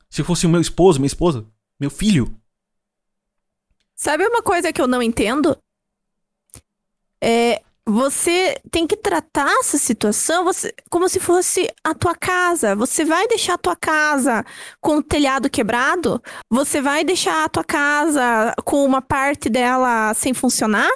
Se 0.09 0.25
fosse 0.25 0.47
o 0.47 0.49
meu 0.49 0.61
esposo, 0.61 0.99
minha 0.99 1.07
esposa, 1.07 1.47
meu 1.79 1.91
filho. 1.91 2.40
Sabe 4.01 4.27
uma 4.27 4.43
coisa 4.43 4.73
que 4.73 4.81
eu 4.81 4.87
não 4.87 5.03
entendo? 5.03 5.55
É, 7.23 7.61
você 7.87 8.59
tem 8.71 8.87
que 8.87 8.97
tratar 8.97 9.53
essa 9.61 9.77
situação 9.77 10.43
você, 10.43 10.75
como 10.89 11.07
se 11.07 11.21
fosse 11.21 11.71
a 11.85 11.93
tua 11.93 12.15
casa. 12.15 12.75
Você 12.75 13.05
vai 13.05 13.29
deixar 13.29 13.55
a 13.55 13.59
tua 13.59 13.77
casa 13.77 14.43
com 14.81 14.97
o 14.97 15.03
telhado 15.03 15.51
quebrado? 15.51 16.23
Você 16.49 16.81
vai 16.81 17.05
deixar 17.05 17.45
a 17.45 17.49
tua 17.51 17.63
casa 17.63 18.55
com 18.65 18.87
uma 18.87 19.03
parte 19.03 19.51
dela 19.51 20.15
sem 20.15 20.33
funcionar? 20.33 20.91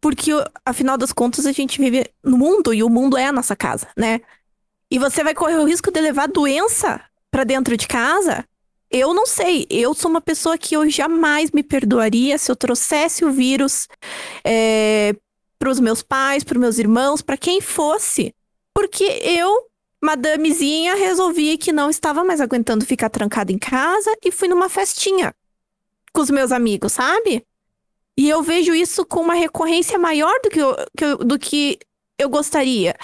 Porque, 0.00 0.30
afinal 0.64 0.96
das 0.96 1.12
contas, 1.12 1.44
a 1.44 1.52
gente 1.52 1.78
vive 1.78 2.10
no 2.24 2.38
mundo 2.38 2.72
e 2.72 2.82
o 2.82 2.88
mundo 2.88 3.18
é 3.18 3.26
a 3.26 3.32
nossa 3.32 3.54
casa, 3.54 3.86
né? 3.94 4.18
E 4.90 4.98
você 4.98 5.22
vai 5.22 5.34
correr 5.34 5.58
o 5.58 5.66
risco 5.66 5.92
de 5.92 6.00
levar 6.00 6.26
doença 6.26 7.02
para 7.30 7.44
dentro 7.44 7.76
de 7.76 7.86
casa? 7.86 8.46
Eu 8.90 9.14
não 9.14 9.24
sei. 9.24 9.66
Eu 9.70 9.94
sou 9.94 10.10
uma 10.10 10.20
pessoa 10.20 10.58
que 10.58 10.74
eu 10.74 10.88
jamais 10.90 11.50
me 11.50 11.62
perdoaria 11.62 12.36
se 12.38 12.50
eu 12.50 12.56
trouxesse 12.56 13.24
o 13.24 13.30
vírus 13.30 13.86
é, 14.44 15.14
para 15.58 15.70
os 15.70 15.78
meus 15.78 16.02
pais, 16.02 16.42
para 16.42 16.56
os 16.56 16.60
meus 16.60 16.78
irmãos, 16.78 17.22
para 17.22 17.36
quem 17.36 17.60
fosse. 17.60 18.34
Porque 18.74 19.04
eu, 19.04 19.66
madamezinha, 20.02 20.94
resolvi 20.96 21.56
que 21.56 21.72
não 21.72 21.88
estava 21.88 22.24
mais 22.24 22.40
aguentando 22.40 22.84
ficar 22.84 23.10
trancada 23.10 23.52
em 23.52 23.58
casa 23.58 24.10
e 24.24 24.32
fui 24.32 24.48
numa 24.48 24.68
festinha 24.68 25.34
com 26.12 26.20
os 26.20 26.30
meus 26.30 26.50
amigos, 26.50 26.92
sabe? 26.92 27.46
E 28.16 28.28
eu 28.28 28.42
vejo 28.42 28.74
isso 28.74 29.04
com 29.06 29.20
uma 29.20 29.34
recorrência 29.34 29.98
maior 29.98 30.34
do 30.42 30.50
que 30.50 30.58
eu, 30.58 30.76
que 30.96 31.04
eu 31.04 31.16
do 31.18 31.38
que 31.38 31.78
eu 32.18 32.28
gostaria. 32.28 32.94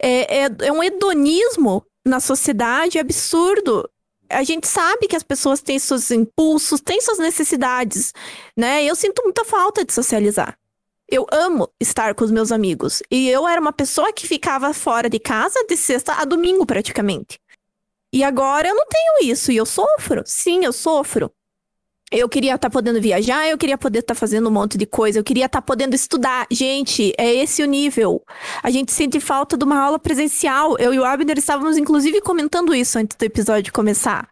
É, 0.00 0.44
é, 0.44 0.50
é 0.62 0.72
um 0.72 0.82
hedonismo 0.82 1.84
na 2.04 2.20
sociedade 2.20 2.98
absurdo. 2.98 3.88
A 4.30 4.44
gente 4.44 4.68
sabe 4.68 5.08
que 5.08 5.16
as 5.16 5.22
pessoas 5.22 5.60
têm 5.60 5.78
seus 5.78 6.10
impulsos, 6.10 6.80
têm 6.80 7.00
suas 7.00 7.18
necessidades, 7.18 8.12
né? 8.56 8.84
Eu 8.84 8.94
sinto 8.94 9.22
muita 9.24 9.44
falta 9.44 9.84
de 9.84 9.92
socializar. 9.92 10.56
Eu 11.10 11.26
amo 11.32 11.68
estar 11.80 12.14
com 12.14 12.24
os 12.24 12.30
meus 12.30 12.52
amigos. 12.52 13.02
E 13.10 13.28
eu 13.28 13.46
era 13.48 13.60
uma 13.60 13.72
pessoa 13.72 14.12
que 14.12 14.28
ficava 14.28 14.72
fora 14.72 15.10
de 15.10 15.18
casa 15.18 15.64
de 15.68 15.76
sexta 15.76 16.14
a 16.14 16.24
domingo, 16.24 16.64
praticamente. 16.64 17.38
E 18.12 18.22
agora 18.22 18.68
eu 18.68 18.74
não 18.74 18.86
tenho 18.86 19.32
isso 19.32 19.50
e 19.50 19.56
eu 19.56 19.66
sofro. 19.66 20.22
Sim, 20.24 20.64
eu 20.64 20.72
sofro. 20.72 21.32
Eu 22.12 22.28
queria 22.28 22.56
estar 22.56 22.68
tá 22.68 22.70
podendo 22.70 23.00
viajar, 23.00 23.48
eu 23.48 23.56
queria 23.56 23.78
poder 23.78 24.00
estar 24.00 24.14
tá 24.14 24.18
fazendo 24.18 24.48
um 24.48 24.52
monte 24.52 24.76
de 24.76 24.84
coisa, 24.84 25.20
eu 25.20 25.22
queria 25.22 25.46
estar 25.46 25.60
tá 25.60 25.64
podendo 25.64 25.94
estudar. 25.94 26.44
Gente, 26.50 27.14
é 27.16 27.32
esse 27.32 27.62
o 27.62 27.66
nível. 27.66 28.24
A 28.64 28.68
gente 28.68 28.90
sente 28.90 29.20
falta 29.20 29.56
de 29.56 29.64
uma 29.64 29.80
aula 29.80 29.96
presencial. 29.96 30.76
Eu 30.78 30.92
e 30.92 30.98
o 30.98 31.04
Abner 31.04 31.38
estávamos, 31.38 31.78
inclusive, 31.78 32.20
comentando 32.20 32.74
isso 32.74 32.98
antes 32.98 33.16
do 33.16 33.22
episódio 33.22 33.72
começar. 33.72 34.28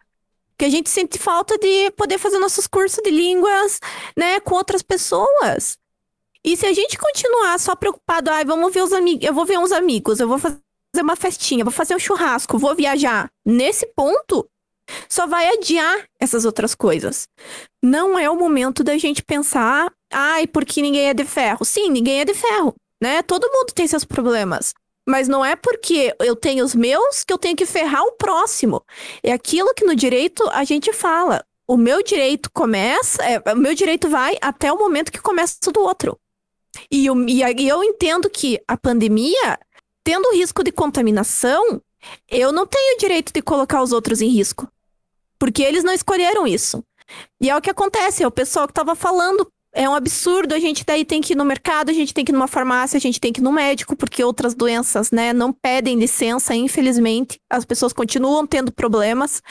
Que 0.57 0.65
a 0.65 0.69
gente 0.69 0.89
sente 0.89 1.17
falta 1.17 1.57
de 1.57 1.89
poder 1.91 2.17
fazer 2.17 2.37
nossos 2.37 2.67
cursos 2.67 3.01
de 3.01 3.11
línguas, 3.11 3.79
né, 4.13 4.41
com 4.41 4.55
outras 4.55 4.81
pessoas. 4.81 5.77
E 6.43 6.57
se 6.57 6.65
a 6.65 6.73
gente 6.73 6.97
continuar 6.97 7.57
só 7.59 7.77
preocupado, 7.77 8.29
ai, 8.29 8.43
vamos 8.43 8.73
ver 8.73 8.83
os 8.83 8.91
amigos, 8.91 9.25
eu 9.25 9.33
vou 9.33 9.45
ver 9.45 9.57
uns 9.57 9.71
amigos, 9.71 10.19
eu 10.19 10.27
vou 10.27 10.37
fazer 10.37 10.59
uma 10.97 11.15
festinha, 11.15 11.63
vou 11.63 11.71
fazer 11.71 11.95
um 11.95 11.99
churrasco, 11.99 12.57
vou 12.57 12.75
viajar. 12.75 13.29
Nesse 13.45 13.85
ponto, 13.87 14.45
só 15.07 15.27
vai 15.27 15.47
adiar 15.47 16.03
essas 16.19 16.45
outras 16.45 16.75
coisas. 16.75 17.27
Não 17.83 18.17
é 18.17 18.29
o 18.29 18.35
momento 18.35 18.83
da 18.83 18.97
gente 18.97 19.23
pensar, 19.23 19.91
ai, 20.11 20.47
porque 20.47 20.81
ninguém 20.81 21.09
é 21.09 21.13
de 21.13 21.25
ferro. 21.25 21.63
Sim, 21.65 21.89
ninguém 21.89 22.21
é 22.21 22.25
de 22.25 22.33
ferro, 22.33 22.75
né? 23.01 23.21
Todo 23.21 23.51
mundo 23.51 23.73
tem 23.73 23.87
seus 23.87 24.03
problemas. 24.03 24.73
Mas 25.07 25.27
não 25.27 25.43
é 25.43 25.55
porque 25.55 26.13
eu 26.19 26.35
tenho 26.35 26.63
os 26.63 26.75
meus 26.75 27.23
que 27.23 27.33
eu 27.33 27.37
tenho 27.37 27.55
que 27.55 27.65
ferrar 27.65 28.03
o 28.03 28.11
próximo. 28.11 28.83
É 29.23 29.31
aquilo 29.31 29.73
que 29.73 29.83
no 29.83 29.95
direito 29.95 30.47
a 30.51 30.63
gente 30.63 30.93
fala. 30.93 31.43
O 31.67 31.77
meu 31.77 32.03
direito 32.03 32.49
começa, 32.51 33.23
é, 33.23 33.41
o 33.53 33.57
meu 33.57 33.73
direito 33.73 34.09
vai 34.09 34.37
até 34.41 34.71
o 34.71 34.77
momento 34.77 35.11
que 35.11 35.21
começa 35.21 35.57
o 35.67 35.71
do 35.71 35.81
outro. 35.81 36.19
E 36.91 37.05
eu, 37.05 37.15
e 37.27 37.67
eu 37.67 37.83
entendo 37.83 38.29
que 38.29 38.59
a 38.67 38.77
pandemia, 38.77 39.59
tendo 40.03 40.33
risco 40.33 40.63
de 40.63 40.71
contaminação, 40.71 41.81
eu 42.29 42.51
não 42.51 42.65
tenho 42.65 42.97
direito 42.97 43.33
de 43.33 43.41
colocar 43.41 43.81
os 43.81 43.91
outros 43.91 44.21
em 44.21 44.27
risco. 44.27 44.67
Porque 45.39 45.63
eles 45.63 45.83
não 45.83 45.93
escolheram 45.93 46.45
isso. 46.45 46.83
E 47.41 47.49
é 47.49 47.55
o 47.55 47.61
que 47.61 47.69
acontece, 47.69 48.23
é 48.23 48.27
o 48.27 48.31
pessoal 48.31 48.67
que 48.67 48.71
estava 48.71 48.95
falando. 48.95 49.47
É 49.71 49.87
um 49.87 49.93
absurdo, 49.93 50.55
a 50.55 50.59
gente 50.59 50.83
daí 50.83 51.05
tem 51.05 51.21
que 51.21 51.33
ir 51.33 51.35
no 51.35 51.45
mercado, 51.45 51.91
a 51.91 51.93
gente 51.93 52.11
tem 52.11 52.25
que 52.25 52.31
ir 52.31 52.33
numa 52.33 52.47
farmácia, 52.47 52.97
a 52.97 52.99
gente 52.99 53.19
tem 53.19 53.31
que 53.31 53.39
ir 53.39 53.43
no 53.43 53.51
médico, 53.51 53.95
porque 53.95 54.23
outras 54.23 54.55
doenças, 54.55 55.11
né, 55.11 55.31
não 55.31 55.53
pedem 55.53 55.97
licença, 55.97 56.55
infelizmente. 56.55 57.39
As 57.47 57.65
pessoas 57.65 57.93
continuam 57.93 58.47
tendo 58.47 58.71
problemas. 58.71 59.43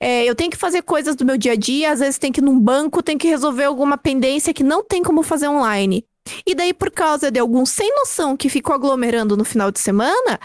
É, 0.00 0.24
eu 0.24 0.34
tenho 0.34 0.50
que 0.50 0.56
fazer 0.56 0.82
coisas 0.82 1.14
do 1.14 1.26
meu 1.26 1.36
dia 1.36 1.52
a 1.52 1.56
dia, 1.56 1.92
às 1.92 2.00
vezes 2.00 2.18
tem 2.18 2.32
que 2.32 2.40
ir 2.40 2.44
num 2.44 2.58
banco, 2.58 3.02
tem 3.02 3.18
que 3.18 3.28
resolver 3.28 3.64
alguma 3.64 3.98
pendência 3.98 4.54
que 4.54 4.64
não 4.64 4.82
tem 4.82 5.02
como 5.02 5.22
fazer 5.22 5.48
online. 5.48 6.06
E 6.46 6.54
daí, 6.54 6.72
por 6.72 6.90
causa 6.90 7.30
de 7.30 7.38
algum 7.38 7.66
sem 7.66 7.94
noção 7.96 8.36
que 8.36 8.48
ficou 8.48 8.74
aglomerando 8.74 9.36
no 9.36 9.44
final 9.44 9.70
de 9.70 9.78
semana, 9.78 10.40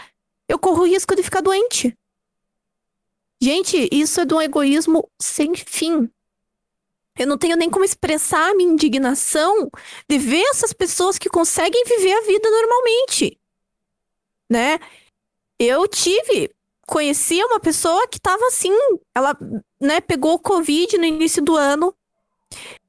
eu 0.48 0.58
corro 0.58 0.82
o 0.82 0.86
risco 0.86 1.16
de 1.16 1.22
ficar 1.22 1.40
doente. 1.40 1.94
Gente, 3.46 3.88
isso 3.92 4.20
é 4.20 4.24
de 4.24 4.34
um 4.34 4.42
egoísmo 4.42 5.08
sem 5.20 5.54
fim. 5.54 6.10
Eu 7.16 7.28
não 7.28 7.38
tenho 7.38 7.56
nem 7.56 7.70
como 7.70 7.84
expressar 7.84 8.50
a 8.50 8.54
minha 8.56 8.72
indignação 8.72 9.70
de 10.08 10.18
ver 10.18 10.42
essas 10.50 10.72
pessoas 10.72 11.16
que 11.16 11.28
conseguem 11.28 11.84
viver 11.84 12.12
a 12.12 12.22
vida 12.22 12.50
normalmente. 12.50 13.38
Né? 14.50 14.80
Eu 15.60 15.86
tive, 15.86 16.50
conheci 16.88 17.40
uma 17.44 17.60
pessoa 17.60 18.08
que 18.08 18.16
estava 18.16 18.44
assim, 18.48 18.76
ela, 19.14 19.38
né, 19.80 20.00
pegou 20.00 20.40
Covid 20.40 20.98
no 20.98 21.04
início 21.04 21.40
do 21.40 21.54
ano. 21.54 21.94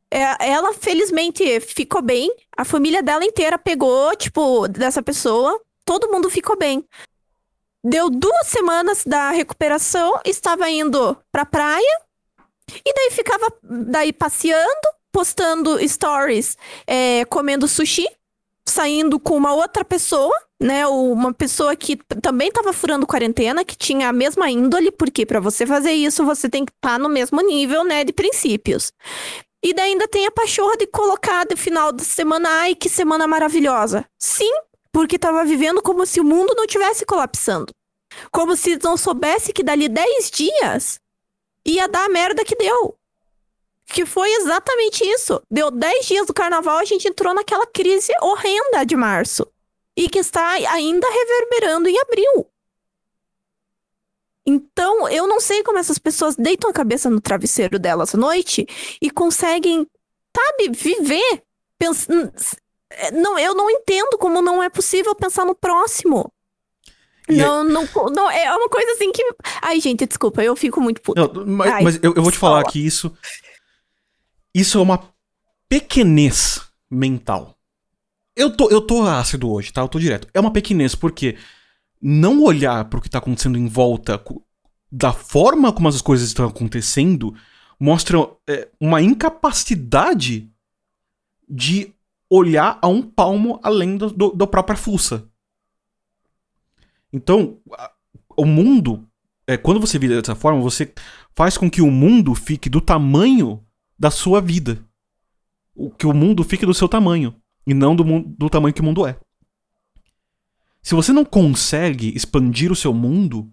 É, 0.10 0.50
ela 0.50 0.74
felizmente 0.74 1.60
ficou 1.60 2.02
bem, 2.02 2.36
a 2.58 2.66
família 2.66 3.04
dela 3.04 3.24
inteira 3.24 3.60
pegou, 3.60 4.16
tipo, 4.16 4.68
dessa 4.68 5.04
pessoa, 5.04 5.62
todo 5.86 6.12
mundo 6.12 6.32
ficou 6.32 6.58
bem. 6.58 6.84
Deu 7.90 8.10
duas 8.10 8.48
semanas 8.48 9.04
da 9.06 9.32
recuperação, 9.32 10.20
estava 10.26 10.70
indo 10.70 11.18
pra 11.32 11.46
praia, 11.46 12.02
e 12.86 12.94
daí 12.94 13.12
ficava 13.12 13.48
daí 13.64 14.12
passeando, 14.12 14.90
postando 15.10 15.80
stories, 15.88 16.58
é, 16.86 17.24
comendo 17.26 17.66
sushi, 17.66 18.06
saindo 18.68 19.18
com 19.18 19.38
uma 19.38 19.54
outra 19.54 19.86
pessoa, 19.86 20.36
né? 20.62 20.86
Uma 20.86 21.34
pessoa 21.34 21.78
que 21.78 21.96
também 22.22 22.50
estava 22.50 22.74
furando 22.74 23.08
quarentena, 23.08 23.64
que 23.64 23.78
tinha 23.78 24.10
a 24.10 24.14
mesma 24.14 24.52
índole, 24.52 24.92
porque 24.92 25.26
para 25.26 25.40
você 25.40 25.66
fazer 25.66 25.94
isso 25.94 26.26
você 26.26 26.50
tem 26.50 26.66
que 26.66 26.74
estar 26.74 26.98
tá 26.98 27.00
no 27.00 27.08
mesmo 27.08 27.40
nível, 27.40 27.86
né, 27.86 28.04
de 28.04 28.12
princípios. 28.12 28.92
E 29.64 29.74
daí 29.74 29.92
ainda 29.92 30.10
tem 30.10 30.26
a 30.28 30.32
pachorra 30.32 30.76
de 30.76 30.88
colocar 30.88 31.46
no 31.50 31.56
final 31.56 31.94
da 31.94 32.04
semana, 32.04 32.50
ai, 32.50 32.76
que 32.76 32.90
semana 32.90 33.26
maravilhosa. 33.26 34.06
Sim, 34.20 34.52
porque 34.92 35.16
estava 35.16 35.46
vivendo 35.46 35.82
como 35.82 36.06
se 36.06 36.20
o 36.20 36.26
mundo 36.26 36.54
não 36.54 36.68
tivesse 36.68 37.06
colapsando. 37.06 37.77
Como 38.32 38.56
se 38.56 38.78
não 38.84 38.98
soubesse 38.98 39.54
que 39.54 39.64
dali 39.64 39.88
10 39.88 40.32
dias 40.32 41.00
ia 41.66 41.88
dar 41.88 42.06
a 42.06 42.10
merda 42.10 42.46
que 42.46 42.56
deu. 42.56 42.96
Que 43.86 44.06
foi 44.06 44.32
exatamente 44.34 45.04
isso. 45.04 45.42
Deu 45.50 45.72
10 45.72 46.06
dias 46.06 46.26
do 46.26 46.34
carnaval, 46.34 46.78
a 46.78 46.86
gente 46.86 47.08
entrou 47.08 47.34
naquela 47.34 47.66
crise 47.68 48.12
horrenda 48.22 48.86
de 48.86 48.96
março. 48.96 49.46
E 49.96 50.10
que 50.10 50.20
está 50.20 50.52
ainda 50.52 51.08
reverberando 51.08 51.90
em 51.90 52.00
abril. 52.00 52.48
Então, 54.46 55.10
eu 55.10 55.28
não 55.28 55.42
sei 55.42 55.62
como 55.62 55.78
essas 55.78 55.98
pessoas 55.98 56.38
deitam 56.38 56.70
a 56.70 56.74
cabeça 56.74 57.10
no 57.10 57.20
travesseiro 57.20 57.78
delas 57.78 58.16
à 58.16 58.18
noite 58.18 58.66
e 59.02 59.12
conseguem, 59.12 59.86
sabe, 60.36 60.70
viver. 60.70 61.44
Pens... 61.78 62.08
Não, 63.12 63.38
eu 63.38 63.54
não 63.54 63.70
entendo 63.70 64.18
como 64.18 64.42
não 64.42 64.64
é 64.64 64.70
possível 64.70 65.14
pensar 65.14 65.46
no 65.46 65.54
próximo. 65.54 66.32
Não, 67.30 67.64
não, 67.64 67.86
não, 68.14 68.32
é 68.32 68.56
uma 68.56 68.70
coisa 68.70 68.92
assim 68.94 69.12
que. 69.12 69.22
Ai, 69.62 69.82
gente, 69.82 70.06
desculpa, 70.06 70.42
eu 70.44 70.56
fico 70.56 70.80
muito 70.80 71.02
puta. 71.02 71.28
Não, 71.28 71.46
mas, 71.46 71.74
Ai, 71.74 71.84
mas 71.84 72.00
eu, 72.02 72.14
eu, 72.16 72.24
vou 72.24 72.32
te 72.32 72.38
falar 72.38 72.64
que 72.64 72.86
isso. 72.86 73.12
Isso 74.54 74.78
é 74.78 74.82
uma 74.82 75.14
pequenez 75.68 76.62
mental. 76.90 77.56
Eu 78.36 78.56
tô, 78.56 78.70
eu 78.70 78.82
tô 78.82 79.04
ácido 79.04 79.52
hoje, 79.52 79.74
tá? 79.74 79.82
Eu 79.82 79.90
tô 79.90 80.00
direto. 80.00 80.28
É 80.34 80.40
uma 80.40 80.52
pequenez, 80.52 80.96
porque 80.96 81.38
não 82.02 82.44
olhar 82.44 82.86
pro 82.86 83.02
que 83.02 83.10
tá 83.10 83.18
acontecendo 83.18 83.58
em 83.58 83.68
volta 83.68 84.24
da 84.92 85.12
forma 85.12 85.74
como 85.74 85.88
as 85.88 86.02
coisas 86.02 86.28
estão 86.28 86.48
acontecendo 86.48 87.36
mostra 87.80 88.18
é, 88.48 88.70
uma 88.80 89.02
incapacidade 89.02 90.50
de 91.48 91.94
olhar 92.30 92.78
a 92.82 92.88
um 92.88 93.02
palmo 93.02 93.60
além 93.64 93.98
do, 93.98 94.10
do, 94.10 94.32
da 94.32 94.48
própria 94.48 94.78
fuça. 94.78 95.30
Então, 97.12 97.60
o 98.36 98.46
mundo, 98.46 99.08
é, 99.46 99.58
quando 99.58 99.80
você 99.80 99.98
vive 99.98 100.16
dessa 100.16 100.36
forma, 100.36 100.62
você 100.62 100.94
faz 101.36 101.58
com 101.58 101.70
que 101.70 101.82
o 101.82 101.92
mundo 101.92 102.36
fique 102.36 102.70
do 102.70 102.82
tamanho 102.82 103.64
da 103.98 104.12
sua 104.12 104.42
vida. 104.42 104.84
O, 105.74 105.90
que 105.90 106.06
o 106.06 106.14
mundo 106.14 106.44
fique 106.44 106.66
do 106.66 106.74
seu 106.74 106.88
tamanho. 106.88 107.36
E 107.66 107.74
não 107.74 107.96
do, 107.96 108.04
do 108.22 108.50
tamanho 108.50 108.74
que 108.74 108.82
o 108.82 108.84
mundo 108.84 109.06
é. 109.06 109.20
Se 110.82 110.96
você 110.96 111.12
não 111.12 111.26
consegue 111.26 112.16
expandir 112.16 112.72
o 112.72 112.76
seu 112.76 112.94
mundo, 112.94 113.52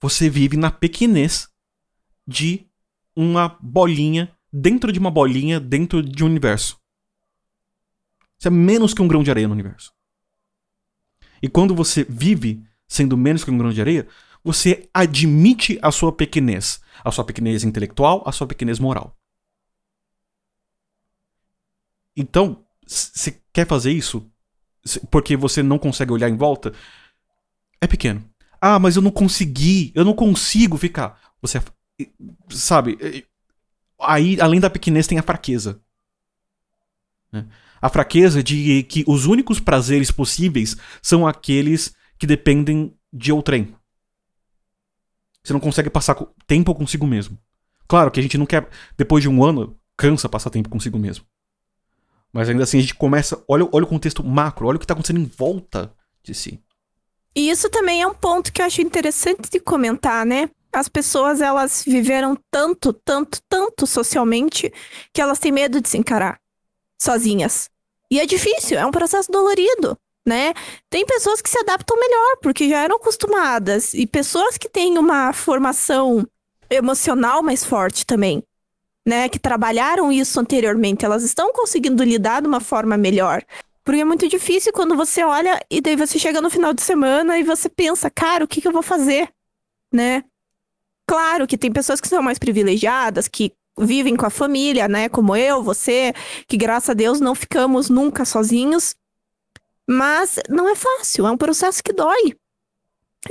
você 0.00 0.28
vive 0.28 0.56
na 0.56 0.70
pequenez 0.70 1.48
de 2.26 2.66
uma 3.14 3.56
bolinha 3.60 4.34
dentro 4.52 4.92
de 4.92 4.98
uma 4.98 5.10
bolinha 5.10 5.60
dentro 5.60 6.02
de 6.02 6.24
um 6.24 6.26
universo. 6.26 6.78
Você 8.36 8.48
é 8.48 8.50
menos 8.50 8.92
que 8.92 9.00
um 9.00 9.06
grão 9.06 9.22
de 9.22 9.30
areia 9.30 9.46
no 9.46 9.54
universo. 9.54 9.92
E 11.42 11.48
quando 11.48 11.74
você 11.74 12.04
vive 12.04 12.64
sendo 12.86 13.16
menos 13.16 13.42
que 13.42 13.50
um 13.50 13.58
grão 13.58 13.72
de 13.72 13.80
areia, 13.80 14.06
você 14.44 14.88
admite 14.92 15.78
a 15.82 15.90
sua 15.90 16.12
pequenez. 16.12 16.80
A 17.04 17.10
sua 17.10 17.24
pequenez 17.24 17.64
intelectual, 17.64 18.22
a 18.26 18.32
sua 18.32 18.46
pequenez 18.46 18.78
moral. 18.78 19.16
Então, 22.16 22.64
você 22.86 23.40
quer 23.52 23.66
fazer 23.66 23.90
isso 23.90 24.30
porque 25.10 25.36
você 25.36 25.62
não 25.62 25.78
consegue 25.78 26.12
olhar 26.12 26.28
em 26.28 26.36
volta, 26.36 26.72
é 27.80 27.86
pequeno. 27.86 28.28
Ah, 28.60 28.78
mas 28.78 28.96
eu 28.96 29.02
não 29.02 29.10
consegui, 29.10 29.90
eu 29.94 30.04
não 30.04 30.14
consigo 30.14 30.76
ficar. 30.76 31.20
Você 31.40 31.60
sabe, 32.50 33.26
aí 33.98 34.40
além 34.40 34.60
da 34.60 34.70
pequenez 34.70 35.06
tem 35.06 35.18
a 35.18 35.22
fraqueza. 35.22 35.80
Né? 37.30 37.46
A 37.82 37.88
fraqueza 37.88 38.42
de 38.42 38.84
que 38.84 39.04
os 39.08 39.26
únicos 39.26 39.58
prazeres 39.58 40.12
possíveis 40.12 40.76
são 41.02 41.26
aqueles 41.26 41.92
que 42.16 42.26
dependem 42.26 42.96
de 43.12 43.32
outrem. 43.32 43.74
Você 45.42 45.52
não 45.52 45.58
consegue 45.58 45.90
passar 45.90 46.14
tempo 46.46 46.72
consigo 46.72 47.04
mesmo. 47.04 47.36
Claro 47.88 48.12
que 48.12 48.20
a 48.20 48.22
gente 48.22 48.38
não 48.38 48.46
quer, 48.46 48.68
depois 48.96 49.22
de 49.22 49.28
um 49.28 49.44
ano, 49.44 49.76
cansa 49.96 50.28
passar 50.28 50.50
tempo 50.50 50.68
consigo 50.68 50.96
mesmo. 50.96 51.26
Mas 52.32 52.48
ainda 52.48 52.62
assim 52.62 52.78
a 52.78 52.80
gente 52.80 52.94
começa. 52.94 53.42
Olha, 53.48 53.68
olha 53.72 53.84
o 53.84 53.88
contexto 53.88 54.22
macro, 54.22 54.68
olha 54.68 54.76
o 54.76 54.78
que 54.78 54.84
está 54.84 54.94
acontecendo 54.94 55.20
em 55.20 55.26
volta 55.26 55.92
de 56.22 56.34
si. 56.34 56.62
E 57.34 57.50
isso 57.50 57.68
também 57.68 58.00
é 58.00 58.06
um 58.06 58.14
ponto 58.14 58.52
que 58.52 58.62
eu 58.62 58.66
acho 58.66 58.80
interessante 58.80 59.50
de 59.50 59.58
comentar, 59.58 60.24
né? 60.24 60.48
As 60.72 60.88
pessoas, 60.88 61.40
elas 61.40 61.82
viveram 61.84 62.38
tanto, 62.50 62.92
tanto, 62.92 63.42
tanto 63.48 63.86
socialmente 63.86 64.72
que 65.12 65.20
elas 65.20 65.38
têm 65.38 65.50
medo 65.50 65.80
de 65.80 65.88
se 65.88 65.98
encarar 65.98 66.40
sozinhas. 67.02 67.71
E 68.12 68.20
é 68.20 68.26
difícil, 68.26 68.78
é 68.78 68.84
um 68.84 68.90
processo 68.90 69.32
dolorido, 69.32 69.98
né? 70.26 70.52
Tem 70.90 71.04
pessoas 71.06 71.40
que 71.40 71.48
se 71.48 71.58
adaptam 71.58 71.98
melhor, 71.98 72.36
porque 72.42 72.68
já 72.68 72.82
eram 72.82 72.96
acostumadas. 72.96 73.94
E 73.94 74.06
pessoas 74.06 74.58
que 74.58 74.68
têm 74.68 74.98
uma 74.98 75.32
formação 75.32 76.26
emocional 76.70 77.42
mais 77.42 77.64
forte 77.64 78.04
também 78.06 78.44
né, 79.06 79.28
que 79.28 79.38
trabalharam 79.38 80.12
isso 80.12 80.38
anteriormente, 80.38 81.04
elas 81.04 81.22
estão 81.22 81.52
conseguindo 81.52 82.02
lidar 82.04 82.40
de 82.40 82.48
uma 82.48 82.60
forma 82.60 82.96
melhor. 82.96 83.42
Porque 83.84 84.00
é 84.00 84.04
muito 84.04 84.28
difícil 84.28 84.72
quando 84.72 84.96
você 84.96 85.24
olha 85.24 85.60
e 85.68 85.80
daí 85.80 85.96
você 85.96 86.18
chega 86.18 86.40
no 86.40 86.48
final 86.48 86.72
de 86.72 86.82
semana 86.82 87.38
e 87.38 87.42
você 87.42 87.68
pensa, 87.68 88.08
cara, 88.08 88.44
o 88.44 88.48
que, 88.48 88.60
que 88.60 88.68
eu 88.68 88.72
vou 88.72 88.82
fazer? 88.82 89.28
Né? 89.92 90.22
Claro 91.04 91.48
que 91.48 91.58
tem 91.58 91.72
pessoas 91.72 92.00
que 92.00 92.06
são 92.06 92.22
mais 92.22 92.38
privilegiadas, 92.38 93.26
que 93.26 93.52
vivem 93.78 94.16
com 94.16 94.26
a 94.26 94.30
família, 94.30 94.88
né? 94.88 95.08
Como 95.08 95.36
eu, 95.36 95.62
você, 95.62 96.12
que 96.46 96.56
graças 96.56 96.90
a 96.90 96.94
Deus 96.94 97.20
não 97.20 97.34
ficamos 97.34 97.88
nunca 97.88 98.24
sozinhos. 98.24 98.94
Mas 99.88 100.38
não 100.48 100.68
é 100.68 100.74
fácil, 100.74 101.26
é 101.26 101.30
um 101.30 101.36
processo 101.36 101.82
que 101.82 101.92
dói. 101.92 102.36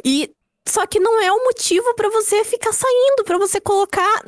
E 0.03 0.33
só 0.67 0.85
que 0.85 0.99
não 0.99 1.21
é 1.21 1.31
um 1.31 1.43
motivo 1.43 1.93
para 1.95 2.09
você 2.09 2.43
ficar 2.43 2.73
saindo, 2.73 3.23
para 3.23 3.37
você 3.37 3.59
colocar 3.59 4.23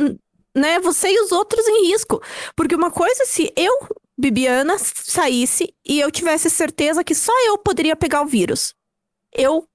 né, 0.56 0.80
você 0.80 1.10
e 1.10 1.22
os 1.22 1.32
outros 1.32 1.68
em 1.68 1.88
risco. 1.88 2.22
Porque 2.56 2.76
uma 2.76 2.92
coisa, 2.92 3.26
se 3.26 3.52
eu, 3.56 3.74
Bibiana, 4.18 4.78
saísse 4.78 5.74
e 5.86 6.00
eu 6.00 6.12
tivesse 6.12 6.50
certeza 6.50 7.04
que 7.04 7.16
só 7.16 7.34
eu 7.48 7.58
poderia 7.58 7.96
pegar 7.96 8.22
o 8.22 8.28
vírus. 8.28 8.74
Eu 9.32 9.68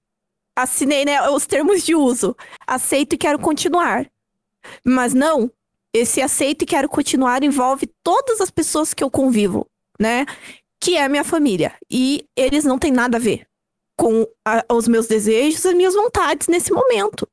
assinei 0.55 1.05
né, 1.05 1.29
os 1.31 1.47
termos 1.47 1.83
de 1.83 1.95
uso. 1.95 2.37
Aceito 2.67 3.15
e 3.15 3.19
quero 3.19 3.39
continuar. 3.39 4.11
Mas 4.85 5.15
não, 5.15 5.51
esse 5.99 6.21
aceito 6.21 6.63
e 6.63 6.67
quero 6.67 6.89
continuar 6.89 7.43
envolve 7.43 7.89
todas 8.03 8.41
as 8.41 8.51
pessoas 8.51 8.95
que 8.95 9.03
eu 9.03 9.11
convivo, 9.11 9.67
né? 10.01 10.25
Que 10.81 10.97
é 10.97 11.05
a 11.05 11.09
minha 11.09 11.25
família. 11.25 11.75
E 11.91 12.25
eles 12.37 12.65
não 12.65 12.79
têm 12.79 12.93
nada 12.93 13.17
a 13.17 13.21
ver 13.21 13.47
com 13.97 14.27
a, 14.47 14.65
os 14.73 14.87
meus 14.87 15.07
desejos, 15.07 15.67
as 15.67 15.75
minhas 15.75 15.95
vontades 15.95 16.47
nesse 16.49 16.73
momento. 16.73 17.29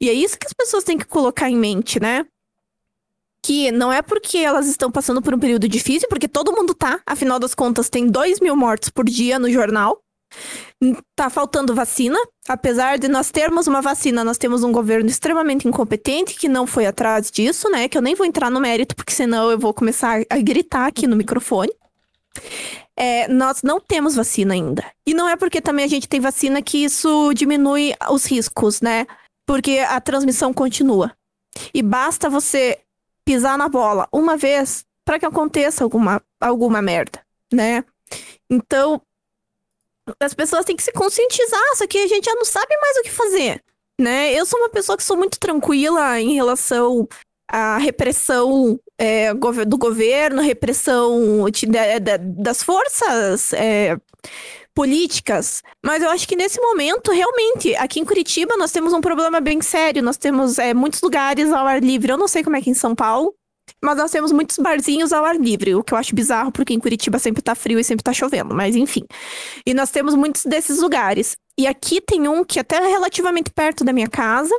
E 0.00 0.08
é 0.08 0.12
isso 0.12 0.38
que 0.38 0.46
as 0.46 0.52
pessoas 0.52 0.84
têm 0.84 0.96
que 0.96 1.04
colocar 1.04 1.50
em 1.50 1.56
mente, 1.56 2.00
né? 2.00 2.26
que 3.46 3.70
não 3.70 3.92
é 3.92 4.02
porque 4.02 4.38
elas 4.38 4.66
estão 4.66 4.90
passando 4.90 5.22
por 5.22 5.32
um 5.32 5.38
período 5.38 5.68
difícil, 5.68 6.08
porque 6.08 6.26
todo 6.26 6.52
mundo 6.52 6.74
tá. 6.74 7.00
Afinal 7.06 7.38
das 7.38 7.54
contas, 7.54 7.88
tem 7.88 8.08
2 8.08 8.40
mil 8.40 8.56
mortes 8.56 8.90
por 8.90 9.04
dia 9.04 9.38
no 9.38 9.48
jornal. 9.48 10.02
Tá 11.14 11.30
faltando 11.30 11.74
vacina. 11.74 12.18
Apesar 12.48 12.98
de 12.98 13.08
nós 13.08 13.30
termos 13.30 13.66
uma 13.66 13.80
vacina, 13.80 14.22
nós 14.22 14.38
temos 14.38 14.62
um 14.62 14.72
governo 14.72 15.08
extremamente 15.08 15.66
incompetente 15.66 16.34
que 16.34 16.48
não 16.48 16.66
foi 16.66 16.86
atrás 16.86 17.30
disso, 17.30 17.70
né? 17.70 17.88
Que 17.88 17.96
eu 17.96 18.02
nem 18.02 18.14
vou 18.14 18.26
entrar 18.26 18.50
no 18.50 18.60
mérito, 18.60 18.94
porque 18.94 19.12
senão 19.12 19.50
eu 19.50 19.58
vou 19.58 19.72
começar 19.72 20.22
a 20.28 20.38
gritar 20.38 20.86
aqui 20.86 21.06
no 21.06 21.16
microfone. 21.16 21.72
É, 22.96 23.28
nós 23.28 23.62
não 23.62 23.80
temos 23.80 24.14
vacina 24.14 24.54
ainda. 24.54 24.84
E 25.06 25.14
não 25.14 25.28
é 25.28 25.36
porque 25.36 25.60
também 25.60 25.84
a 25.84 25.88
gente 25.88 26.08
tem 26.08 26.20
vacina 26.20 26.62
que 26.62 26.84
isso 26.84 27.32
diminui 27.34 27.94
os 28.10 28.24
riscos, 28.24 28.80
né? 28.80 29.06
Porque 29.46 29.78
a 29.78 30.00
transmissão 30.00 30.52
continua. 30.52 31.12
E 31.72 31.82
basta 31.82 32.28
você 32.28 32.78
pisar 33.24 33.58
na 33.58 33.68
bola 33.68 34.08
uma 34.12 34.36
vez 34.36 34.84
para 35.04 35.18
que 35.18 35.26
aconteça 35.26 35.84
alguma, 35.84 36.22
alguma 36.40 36.82
merda, 36.82 37.20
né? 37.52 37.84
Então, 38.50 39.00
as 40.20 40.34
pessoas 40.34 40.64
têm 40.64 40.76
que 40.76 40.82
se 40.82 40.92
conscientizar, 40.92 41.76
só 41.76 41.86
que 41.86 41.98
a 41.98 42.06
gente 42.06 42.24
já 42.24 42.34
não 42.34 42.44
sabe 42.44 42.76
mais 42.80 42.96
o 42.98 43.02
que 43.02 43.10
fazer, 43.10 43.62
né? 44.00 44.32
Eu 44.32 44.46
sou 44.46 44.58
uma 44.58 44.68
pessoa 44.68 44.96
que 44.96 45.04
sou 45.04 45.16
muito 45.16 45.38
tranquila 45.38 46.20
em 46.20 46.34
relação 46.34 47.08
à 47.48 47.78
repressão 47.78 48.78
é, 48.98 49.32
do 49.66 49.78
governo, 49.78 50.42
repressão 50.42 51.48
de, 51.50 51.66
de, 51.66 52.18
das 52.18 52.62
forças 52.62 53.52
é, 53.52 53.96
políticas, 54.74 55.62
mas 55.84 56.02
eu 56.02 56.10
acho 56.10 56.28
que 56.28 56.36
nesse 56.36 56.60
momento, 56.60 57.10
realmente, 57.10 57.74
aqui 57.76 57.98
em 57.98 58.04
Curitiba, 58.04 58.56
nós 58.56 58.72
temos 58.72 58.92
um 58.92 59.00
problema 59.00 59.40
bem 59.40 59.62
sério. 59.62 60.02
Nós 60.02 60.18
temos 60.18 60.58
é, 60.58 60.74
muitos 60.74 61.00
lugares 61.00 61.50
ao 61.50 61.66
ar 61.66 61.82
livre. 61.82 62.12
Eu 62.12 62.18
não 62.18 62.28
sei 62.28 62.44
como 62.44 62.56
é 62.56 62.60
que 62.60 62.68
é 62.68 62.72
em 62.72 62.74
São 62.74 62.94
Paulo, 62.94 63.34
mas 63.82 63.96
nós 63.96 64.10
temos 64.10 64.32
muitos 64.32 64.58
barzinhos 64.58 65.12
ao 65.12 65.24
ar 65.24 65.36
livre, 65.36 65.74
o 65.74 65.82
que 65.82 65.92
eu 65.92 65.98
acho 65.98 66.14
bizarro, 66.14 66.50
porque 66.52 66.74
em 66.74 66.80
Curitiba 66.80 67.18
sempre 67.18 67.42
tá 67.42 67.54
frio 67.54 67.78
e 67.78 67.84
sempre 67.84 68.02
tá 68.02 68.12
chovendo, 68.12 68.54
mas 68.54 68.74
enfim. 68.74 69.04
E 69.64 69.74
nós 69.74 69.90
temos 69.90 70.14
muitos 70.14 70.44
desses 70.44 70.80
lugares. 70.80 71.36
E 71.58 71.66
aqui 71.66 72.00
tem 72.00 72.28
um 72.28 72.44
que 72.44 72.60
até 72.60 72.76
é 72.76 72.88
relativamente 72.88 73.50
perto 73.50 73.84
da 73.84 73.92
minha 73.92 74.08
casa, 74.08 74.54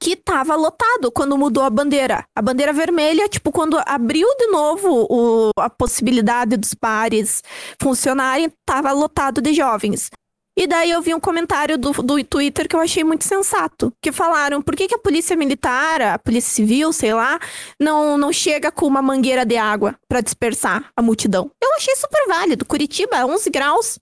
que 0.00 0.14
tava 0.14 0.54
lotado 0.54 1.10
quando 1.10 1.36
mudou 1.36 1.64
a 1.64 1.70
bandeira. 1.70 2.24
A 2.34 2.40
bandeira 2.40 2.72
vermelha, 2.72 3.28
tipo, 3.28 3.50
quando 3.50 3.80
abriu 3.84 4.28
de 4.38 4.46
novo 4.46 5.06
o, 5.10 5.50
a 5.58 5.68
possibilidade 5.68 6.56
dos 6.56 6.72
bares 6.72 7.42
funcionarem, 7.80 8.52
tava 8.64 8.92
lotado 8.92 9.40
de 9.40 9.52
jovens. 9.52 10.10
E 10.58 10.66
daí 10.66 10.90
eu 10.90 11.00
vi 11.00 11.14
um 11.14 11.20
comentário 11.20 11.78
do, 11.78 11.92
do 11.92 12.24
Twitter 12.24 12.68
que 12.68 12.74
eu 12.74 12.80
achei 12.80 13.04
muito 13.04 13.22
sensato. 13.22 13.94
Que 14.02 14.10
falaram, 14.10 14.60
por 14.60 14.74
que, 14.74 14.88
que 14.88 14.94
a 14.96 14.98
polícia 14.98 15.36
militar, 15.36 16.02
a 16.02 16.18
polícia 16.18 16.50
civil, 16.50 16.92
sei 16.92 17.14
lá, 17.14 17.38
não, 17.78 18.18
não 18.18 18.32
chega 18.32 18.72
com 18.72 18.84
uma 18.84 19.00
mangueira 19.00 19.46
de 19.46 19.56
água 19.56 19.96
para 20.08 20.20
dispersar 20.20 20.90
a 20.96 21.00
multidão? 21.00 21.48
Eu 21.62 21.72
achei 21.76 21.94
super 21.94 22.26
válido. 22.26 22.66
Curitiba, 22.66 23.24
11 23.24 23.50
graus 23.50 24.00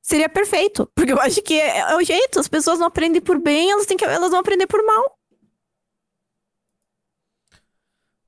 seria 0.00 0.28
perfeito. 0.28 0.88
Porque 0.94 1.10
eu 1.10 1.20
acho 1.20 1.42
que 1.42 1.54
é, 1.54 1.78
é, 1.78 1.96
o 1.96 2.04
jeito, 2.04 2.38
as 2.38 2.46
pessoas 2.46 2.78
não 2.78 2.86
aprendem 2.86 3.20
por 3.20 3.40
bem, 3.40 3.72
elas, 3.72 3.84
têm 3.84 3.96
que, 3.96 4.04
elas 4.04 4.30
vão 4.30 4.38
aprender 4.38 4.68
por 4.68 4.80
mal. 4.86 5.18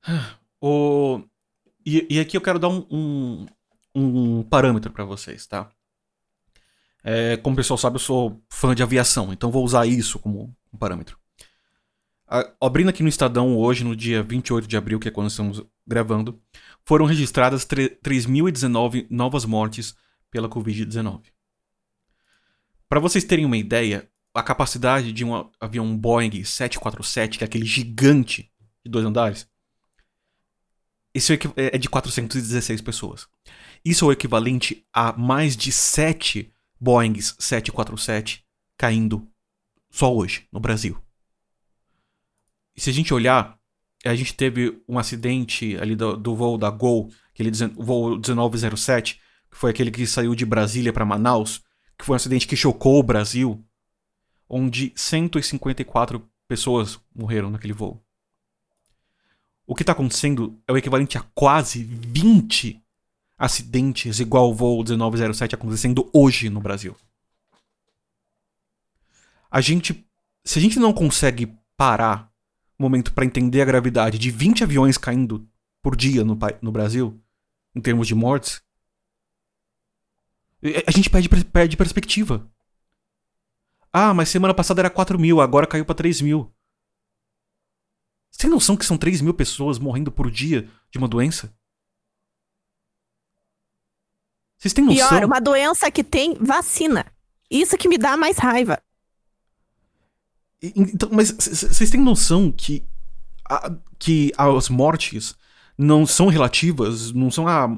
O... 0.63 1.23
E, 1.83 2.05
e 2.07 2.19
aqui 2.19 2.37
eu 2.37 2.41
quero 2.41 2.59
dar 2.59 2.67
um, 2.67 2.85
um, 2.91 3.47
um 3.95 4.43
parâmetro 4.43 4.91
para 4.91 5.03
vocês, 5.03 5.47
tá? 5.47 5.71
É, 7.03 7.37
como 7.37 7.53
o 7.53 7.57
pessoal 7.57 7.77
sabe, 7.77 7.95
eu 7.95 7.99
sou 7.99 8.41
fã 8.49 8.75
de 8.75 8.83
aviação, 8.83 9.33
então 9.33 9.51
vou 9.51 9.63
usar 9.63 9.85
isso 9.87 10.19
como 10.19 10.55
um 10.71 10.77
parâmetro. 10.77 11.17
A, 12.27 12.49
abrindo 12.61 12.89
aqui 12.89 13.01
no 13.01 13.09
Estadão 13.09 13.57
hoje, 13.57 13.83
no 13.83 13.95
dia 13.95 14.21
28 14.21 14.67
de 14.67 14.77
abril, 14.77 14.99
que 14.99 15.07
é 15.07 15.11
quando 15.11 15.29
estamos 15.29 15.63
gravando, 15.85 16.39
foram 16.85 17.05
registradas 17.05 17.65
3.019 17.65 19.07
novas 19.09 19.45
mortes 19.45 19.95
pela 20.29 20.47
Covid-19. 20.47 21.23
Para 22.87 22.99
vocês 22.99 23.23
terem 23.23 23.45
uma 23.45 23.57
ideia, 23.57 24.09
a 24.33 24.43
capacidade 24.43 25.11
de 25.11 25.25
um 25.25 25.49
avião 25.59 25.97
Boeing 25.97 26.43
747, 26.43 27.37
que 27.37 27.43
é 27.43 27.47
aquele 27.47 27.65
gigante 27.65 28.51
de 28.83 28.91
dois 28.91 29.05
andares, 29.05 29.49
isso 31.13 31.33
é, 31.33 31.37
é 31.55 31.77
de 31.77 31.89
416 31.89 32.81
pessoas. 32.81 33.27
Isso 33.83 34.05
é 34.05 34.07
o 34.07 34.11
equivalente 34.11 34.85
a 34.93 35.11
mais 35.13 35.57
de 35.57 35.71
7 35.71 36.53
Boeings 36.81 37.35
747 37.37 38.43
caindo 38.75 39.27
só 39.91 40.11
hoje, 40.11 40.47
no 40.51 40.59
Brasil. 40.59 40.97
E 42.75 42.81
se 42.81 42.89
a 42.89 42.93
gente 42.93 43.13
olhar, 43.13 43.55
a 44.03 44.15
gente 44.15 44.33
teve 44.33 44.81
um 44.87 44.97
acidente 44.97 45.77
ali 45.79 45.95
do, 45.95 46.17
do 46.17 46.35
voo 46.35 46.57
da 46.57 46.71
Gol, 46.71 47.11
aquele 47.31 47.51
voo 47.75 48.17
1907, 48.17 49.21
que 49.51 49.57
foi 49.57 49.69
aquele 49.69 49.91
que 49.91 50.07
saiu 50.07 50.33
de 50.33 50.43
Brasília 50.43 50.91
para 50.91 51.05
Manaus, 51.05 51.61
que 51.95 52.03
foi 52.03 52.13
um 52.13 52.15
acidente 52.15 52.47
que 52.47 52.55
chocou 52.55 52.99
o 52.99 53.03
Brasil, 53.03 53.63
onde 54.49 54.91
154 54.95 56.27
pessoas 56.47 56.99
morreram 57.13 57.51
naquele 57.51 57.73
voo. 57.73 58.03
O 59.67 59.75
que 59.75 59.83
está 59.83 59.91
acontecendo 59.91 60.59
é 60.67 60.73
o 60.73 60.77
equivalente 60.77 61.17
a 61.17 61.21
quase 61.35 61.83
20 61.83 62.81
acidentes 63.41 64.19
igual 64.19 64.51
o 64.51 64.53
voo 64.53 64.83
1907 64.83 65.55
acontecendo 65.55 66.07
hoje 66.13 66.47
no 66.47 66.61
Brasil. 66.61 66.95
A 69.49 69.59
gente, 69.59 70.07
se 70.45 70.59
a 70.59 70.61
gente 70.61 70.79
não 70.79 70.93
consegue 70.93 71.57
parar 71.75 72.31
um 72.79 72.83
momento 72.83 73.11
para 73.11 73.25
entender 73.25 73.59
a 73.61 73.65
gravidade 73.65 74.19
de 74.19 74.29
20 74.29 74.63
aviões 74.63 74.95
caindo 74.95 75.49
por 75.81 75.95
dia 75.95 76.23
no, 76.23 76.37
no 76.61 76.71
Brasil, 76.71 77.19
em 77.75 77.81
termos 77.81 78.07
de 78.07 78.13
mortes, 78.13 78.61
A 80.85 80.91
gente 80.91 81.09
perde, 81.09 81.27
perde 81.27 81.75
perspectiva. 81.75 82.47
Ah, 83.91 84.13
mas 84.13 84.29
semana 84.29 84.53
passada 84.53 84.81
era 84.81 84.89
4 84.91 85.17
mil, 85.17 85.41
agora 85.41 85.65
caiu 85.65 85.83
pra 85.83 85.95
3 85.95 86.21
mil. 86.21 86.53
Você 88.29 88.41
tem 88.41 88.49
noção 88.49 88.77
que 88.77 88.85
são 88.85 88.97
3 88.97 89.21
mil 89.21 89.33
pessoas 89.33 89.79
morrendo 89.79 90.11
por 90.11 90.29
dia 90.29 90.69
de 90.91 90.99
uma 90.99 91.07
doença? 91.07 91.51
Vocês 94.61 94.73
têm 94.73 94.85
noção? 94.85 95.09
Pior, 95.09 95.25
uma 95.25 95.41
doença 95.41 95.89
que 95.89 96.03
tem 96.03 96.35
vacina. 96.35 97.03
Isso 97.49 97.75
que 97.75 97.89
me 97.89 97.97
dá 97.97 98.15
mais 98.15 98.37
raiva. 98.37 98.79
Então, 100.61 101.09
mas 101.11 101.31
vocês 101.31 101.89
têm 101.89 101.99
noção 101.99 102.51
que, 102.51 102.83
a, 103.49 103.75
que 103.97 104.31
as 104.37 104.69
mortes 104.69 105.35
não 105.75 106.05
são 106.05 106.27
relativas, 106.27 107.11
não 107.11 107.31
são. 107.31 107.47
Ah, 107.47 107.75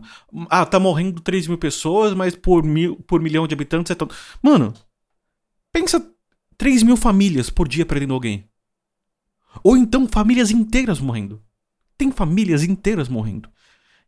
ah, 0.49 0.65
tá 0.65 0.77
morrendo 0.77 1.21
3 1.21 1.47
mil 1.47 1.57
pessoas, 1.57 2.13
mas 2.13 2.35
por, 2.35 2.61
mil, 2.61 2.97
por 3.07 3.21
milhão 3.21 3.47
de 3.47 3.53
habitantes 3.53 3.89
é 3.89 3.95
tanto. 3.95 4.13
Mano, 4.41 4.73
pensa 5.71 6.05
3 6.57 6.83
mil 6.83 6.97
famílias 6.97 7.49
por 7.49 7.65
dia 7.65 7.85
perdendo 7.85 8.13
alguém. 8.13 8.45
Ou 9.63 9.77
então 9.77 10.05
famílias 10.05 10.51
inteiras 10.51 10.99
morrendo. 10.99 11.41
Tem 11.97 12.11
famílias 12.11 12.61
inteiras 12.61 13.07
morrendo. 13.07 13.49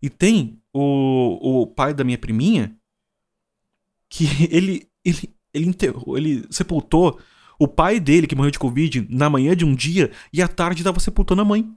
E 0.01 0.09
tem 0.09 0.61
o, 0.77 1.61
o 1.61 1.67
pai 1.67 1.93
da 1.93 2.03
minha 2.03 2.17
priminha 2.17 2.75
que 4.09 4.25
ele, 4.51 4.87
ele, 5.03 5.33
ele 5.53 5.65
enterrou, 5.67 6.17
ele 6.17 6.45
sepultou 6.49 7.19
o 7.57 7.67
pai 7.67 7.99
dele 7.99 8.27
que 8.27 8.35
morreu 8.35 8.51
de 8.51 8.59
Covid 8.59 9.07
na 9.09 9.29
manhã 9.29 9.55
de 9.55 9.63
um 9.63 9.73
dia 9.73 10.11
e 10.33 10.41
à 10.41 10.47
tarde 10.47 10.83
tava 10.83 10.99
sepultando 10.99 11.41
a 11.41 11.45
mãe. 11.45 11.73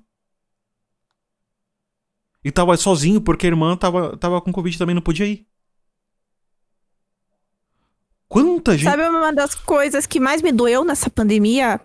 E 2.45 2.51
tava 2.51 2.77
sozinho 2.77 3.21
porque 3.21 3.47
a 3.47 3.51
irmã 3.51 3.77
tava, 3.77 4.17
tava 4.17 4.41
com 4.41 4.53
Covid 4.53 4.75
e 4.75 4.79
também 4.79 4.95
não 4.95 5.03
podia 5.03 5.27
ir. 5.27 5.47
Quanta 8.29 8.77
gente. 8.77 8.91
Sabe 8.91 9.09
uma 9.09 9.33
das 9.33 9.55
coisas 9.55 10.07
que 10.07 10.19
mais 10.19 10.43
me 10.43 10.51
doeu 10.51 10.85
nessa 10.85 11.09
pandemia? 11.09 11.81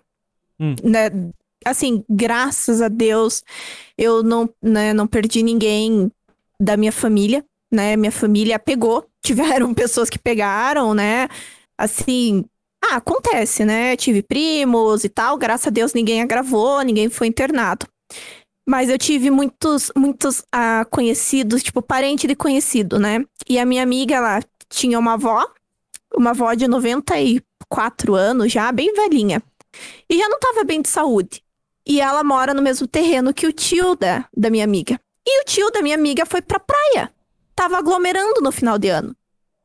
Hum. 0.58 0.74
Né? 0.82 1.10
Assim, 1.64 2.04
graças 2.08 2.82
a 2.82 2.88
Deus, 2.88 3.44
eu 3.96 4.22
não, 4.22 4.52
né, 4.60 4.92
não 4.92 5.06
perdi 5.06 5.42
ninguém 5.42 6.10
da 6.64 6.76
minha 6.76 6.92
família, 6.92 7.44
né? 7.70 7.96
Minha 7.96 8.12
família 8.12 8.58
pegou. 8.58 9.06
Tiveram 9.22 9.72
pessoas 9.74 10.08
que 10.08 10.18
pegaram, 10.18 10.94
né? 10.94 11.28
Assim, 11.78 12.44
ah, 12.84 12.96
acontece, 12.96 13.64
né? 13.64 13.96
Tive 13.96 14.22
primos 14.22 15.04
e 15.04 15.08
tal. 15.08 15.36
Graças 15.36 15.68
a 15.68 15.70
Deus 15.70 15.92
ninguém 15.92 16.22
agravou, 16.22 16.80
ninguém 16.82 17.08
foi 17.10 17.26
internado. 17.26 17.86
Mas 18.66 18.88
eu 18.88 18.96
tive 18.96 19.30
muitos, 19.30 19.92
muitos 19.94 20.42
ah, 20.50 20.86
conhecidos, 20.90 21.62
tipo, 21.62 21.82
parente 21.82 22.26
de 22.26 22.34
conhecido, 22.34 22.98
né? 22.98 23.24
E 23.48 23.58
a 23.58 23.66
minha 23.66 23.82
amiga, 23.82 24.16
ela 24.16 24.40
tinha 24.70 24.98
uma 24.98 25.14
avó, 25.14 25.46
uma 26.16 26.30
avó 26.30 26.54
de 26.54 26.66
94 26.66 28.14
anos 28.14 28.50
já, 28.50 28.72
bem 28.72 28.92
velhinha. 28.94 29.42
E 30.08 30.16
já 30.16 30.28
não 30.28 30.38
tava 30.38 30.64
bem 30.64 30.80
de 30.80 30.88
saúde. 30.88 31.42
E 31.86 32.00
ela 32.00 32.24
mora 32.24 32.54
no 32.54 32.62
mesmo 32.62 32.86
terreno 32.86 33.34
que 33.34 33.46
o 33.46 33.52
tio 33.52 33.94
da, 33.94 34.26
da 34.34 34.48
minha 34.48 34.64
amiga. 34.64 34.98
E 35.26 35.40
o 35.40 35.44
tio 35.44 35.70
da 35.70 35.82
minha 35.82 35.94
amiga 35.94 36.26
foi 36.26 36.42
pra 36.42 36.60
praia. 36.60 37.12
Tava 37.54 37.78
aglomerando 37.78 38.40
no 38.40 38.52
final 38.52 38.78
de 38.78 38.88
ano. 38.88 39.16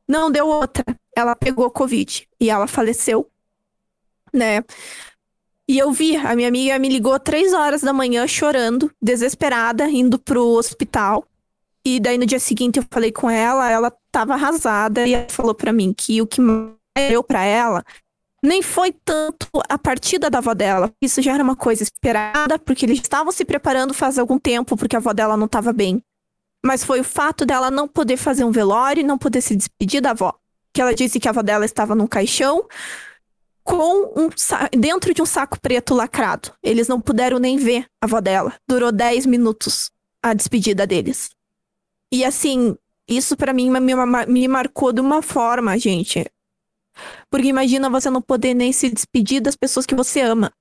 Não 0.08 0.32
deu 0.32 0.48
outra 0.48 0.84
ela 1.20 1.36
pegou 1.36 1.70
Covid 1.70 2.28
e 2.40 2.50
ela 2.50 2.68
faleceu, 2.68 3.30
né? 4.34 4.64
E 5.68 5.78
eu 5.78 5.92
vi, 5.92 6.16
a 6.16 6.36
minha 6.36 6.48
amiga 6.48 6.80
me 6.80 6.90
ligou 6.90 7.20
três 7.20 7.54
horas 7.54 7.82
da 7.82 7.94
manhã 7.94 8.26
chorando, 8.26 8.92
desesperada, 9.02 9.88
indo 9.88 10.18
pro 10.18 10.44
hospital. 10.44 11.26
E 11.86 12.00
daí 12.00 12.18
no 12.18 12.26
dia 12.26 12.40
seguinte 12.40 12.80
eu 12.80 12.86
falei 12.90 13.12
com 13.12 13.30
ela, 13.30 13.70
ela 13.70 13.96
tava 14.12 14.34
arrasada 14.34 15.06
e 15.08 15.14
ela 15.14 15.30
falou 15.30 15.54
para 15.54 15.72
mim 15.72 15.94
que 15.94 16.22
o 16.22 16.28
que 16.28 16.42
deu 16.98 17.24
para 17.24 17.44
ela 17.44 17.84
nem 18.44 18.62
foi 18.62 18.92
tanto 18.92 19.48
a 19.68 19.78
partida 19.78 20.30
da 20.30 20.38
avó 20.38 20.54
dela. 20.54 20.92
Isso 21.02 21.22
já 21.22 21.34
era 21.34 21.44
uma 21.44 21.56
coisa 21.56 21.84
esperada, 21.84 22.58
porque 22.60 22.86
eles 22.86 23.00
estavam 23.00 23.32
se 23.32 23.46
preparando 23.46 23.94
faz 23.94 24.18
algum 24.18 24.40
tempo, 24.40 24.78
porque 24.78 24.96
a 24.96 25.00
avó 25.00 25.14
dela 25.14 25.38
não 25.38 25.46
estava 25.46 25.74
bem. 25.74 26.02
Mas 26.66 26.84
foi 26.84 27.00
o 27.00 27.04
fato 27.04 27.46
dela 27.46 27.72
não 27.72 27.88
poder 27.88 28.18
fazer 28.18 28.44
um 28.44 28.52
velório 28.52 29.06
não 29.06 29.18
poder 29.18 29.42
se 29.42 29.56
despedir 29.56 30.02
da 30.02 30.12
avó 30.12 30.34
que 30.74 30.82
ela 30.82 30.94
disse 30.94 31.20
que 31.20 31.28
a 31.28 31.32
avó 31.32 31.42
dela 31.42 31.66
estava 31.66 31.96
num 31.96 32.08
caixão 32.08 32.66
com 33.64 34.14
um 34.16 34.30
dentro 34.78 35.14
de 35.14 35.22
um 35.22 35.26
saco 35.26 35.60
preto 35.60 35.94
lacrado. 35.94 36.54
Eles 36.64 36.88
não 36.88 37.00
puderam 37.00 37.38
nem 37.40 37.58
ver 37.58 37.86
a 38.02 38.06
avó 38.06 38.20
dela. 38.20 38.56
Durou 38.68 38.92
10 38.92 39.26
minutos 39.26 39.92
a 40.24 40.34
despedida 40.34 40.88
deles. 40.88 41.30
E 42.12 42.26
assim, 42.26 42.76
isso 43.08 43.38
para 43.38 43.54
mim 43.54 43.70
me, 43.70 43.94
me 44.28 44.48
marcou 44.48 44.92
de 44.92 45.02
uma 45.02 45.22
forma, 45.22 45.78
gente. 45.78 46.26
Porque 47.30 47.48
imagina 47.48 47.90
você 47.90 48.10
não 48.10 48.22
poder 48.22 48.54
nem 48.54 48.72
se 48.72 48.90
despedir 48.90 49.42
das 49.42 49.56
pessoas 49.56 49.86
que 49.86 49.96
você 49.96 50.22
ama. 50.22 50.52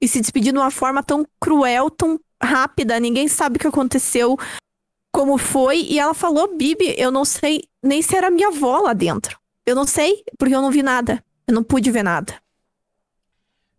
E 0.00 0.08
se 0.08 0.20
despedir 0.20 0.52
de 0.52 0.58
uma 0.58 0.70
forma 0.70 1.02
tão 1.02 1.26
cruel, 1.40 1.90
tão 1.90 2.18
rápida, 2.42 2.98
ninguém 2.98 3.28
sabe 3.28 3.56
o 3.56 3.60
que 3.60 3.66
aconteceu 3.66 4.38
como 5.12 5.36
foi, 5.36 5.82
e 5.82 5.98
ela 5.98 6.14
falou, 6.14 6.56
Bibi, 6.56 6.94
eu 6.96 7.10
não 7.10 7.24
sei 7.24 7.64
nem 7.82 8.00
se 8.00 8.14
era 8.14 8.30
minha 8.30 8.48
avó 8.48 8.78
lá 8.78 8.92
dentro. 8.92 9.38
Eu 9.66 9.74
não 9.74 9.84
sei, 9.84 10.22
porque 10.38 10.54
eu 10.54 10.62
não 10.62 10.70
vi 10.70 10.82
nada. 10.82 11.22
Eu 11.46 11.54
não 11.54 11.64
pude 11.64 11.90
ver 11.90 12.02
nada. 12.02 12.40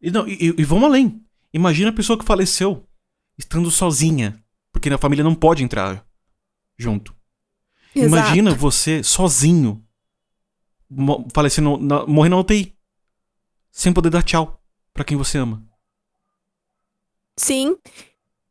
E, 0.01 0.11
não, 0.11 0.27
e, 0.27 0.53
e 0.57 0.63
vamos 0.63 0.86
além. 0.86 1.23
Imagina 1.53 1.89
a 1.89 1.93
pessoa 1.93 2.17
que 2.19 2.25
faleceu 2.25 2.86
estando 3.38 3.71
sozinha, 3.71 4.41
porque 4.71 4.89
a 4.89 4.97
família 4.97 5.23
não 5.23 5.36
pode 5.36 5.63
entrar 5.63 6.05
junto. 6.77 7.15
Exato. 7.95 8.07
Imagina 8.07 8.53
você 8.53 9.03
sozinho, 9.03 9.84
falecendo, 11.34 11.78
na, 11.78 12.06
morrendo 12.06 12.36
na 12.36 12.42
UTI, 12.42 12.76
sem 13.72 13.94
poder 13.94 14.10
dar 14.10 14.24
tchau 14.24 14.62
para 14.94 15.04
quem 15.04 15.18
você 15.18 15.38
ama. 15.38 15.64
Sim. 17.38 17.78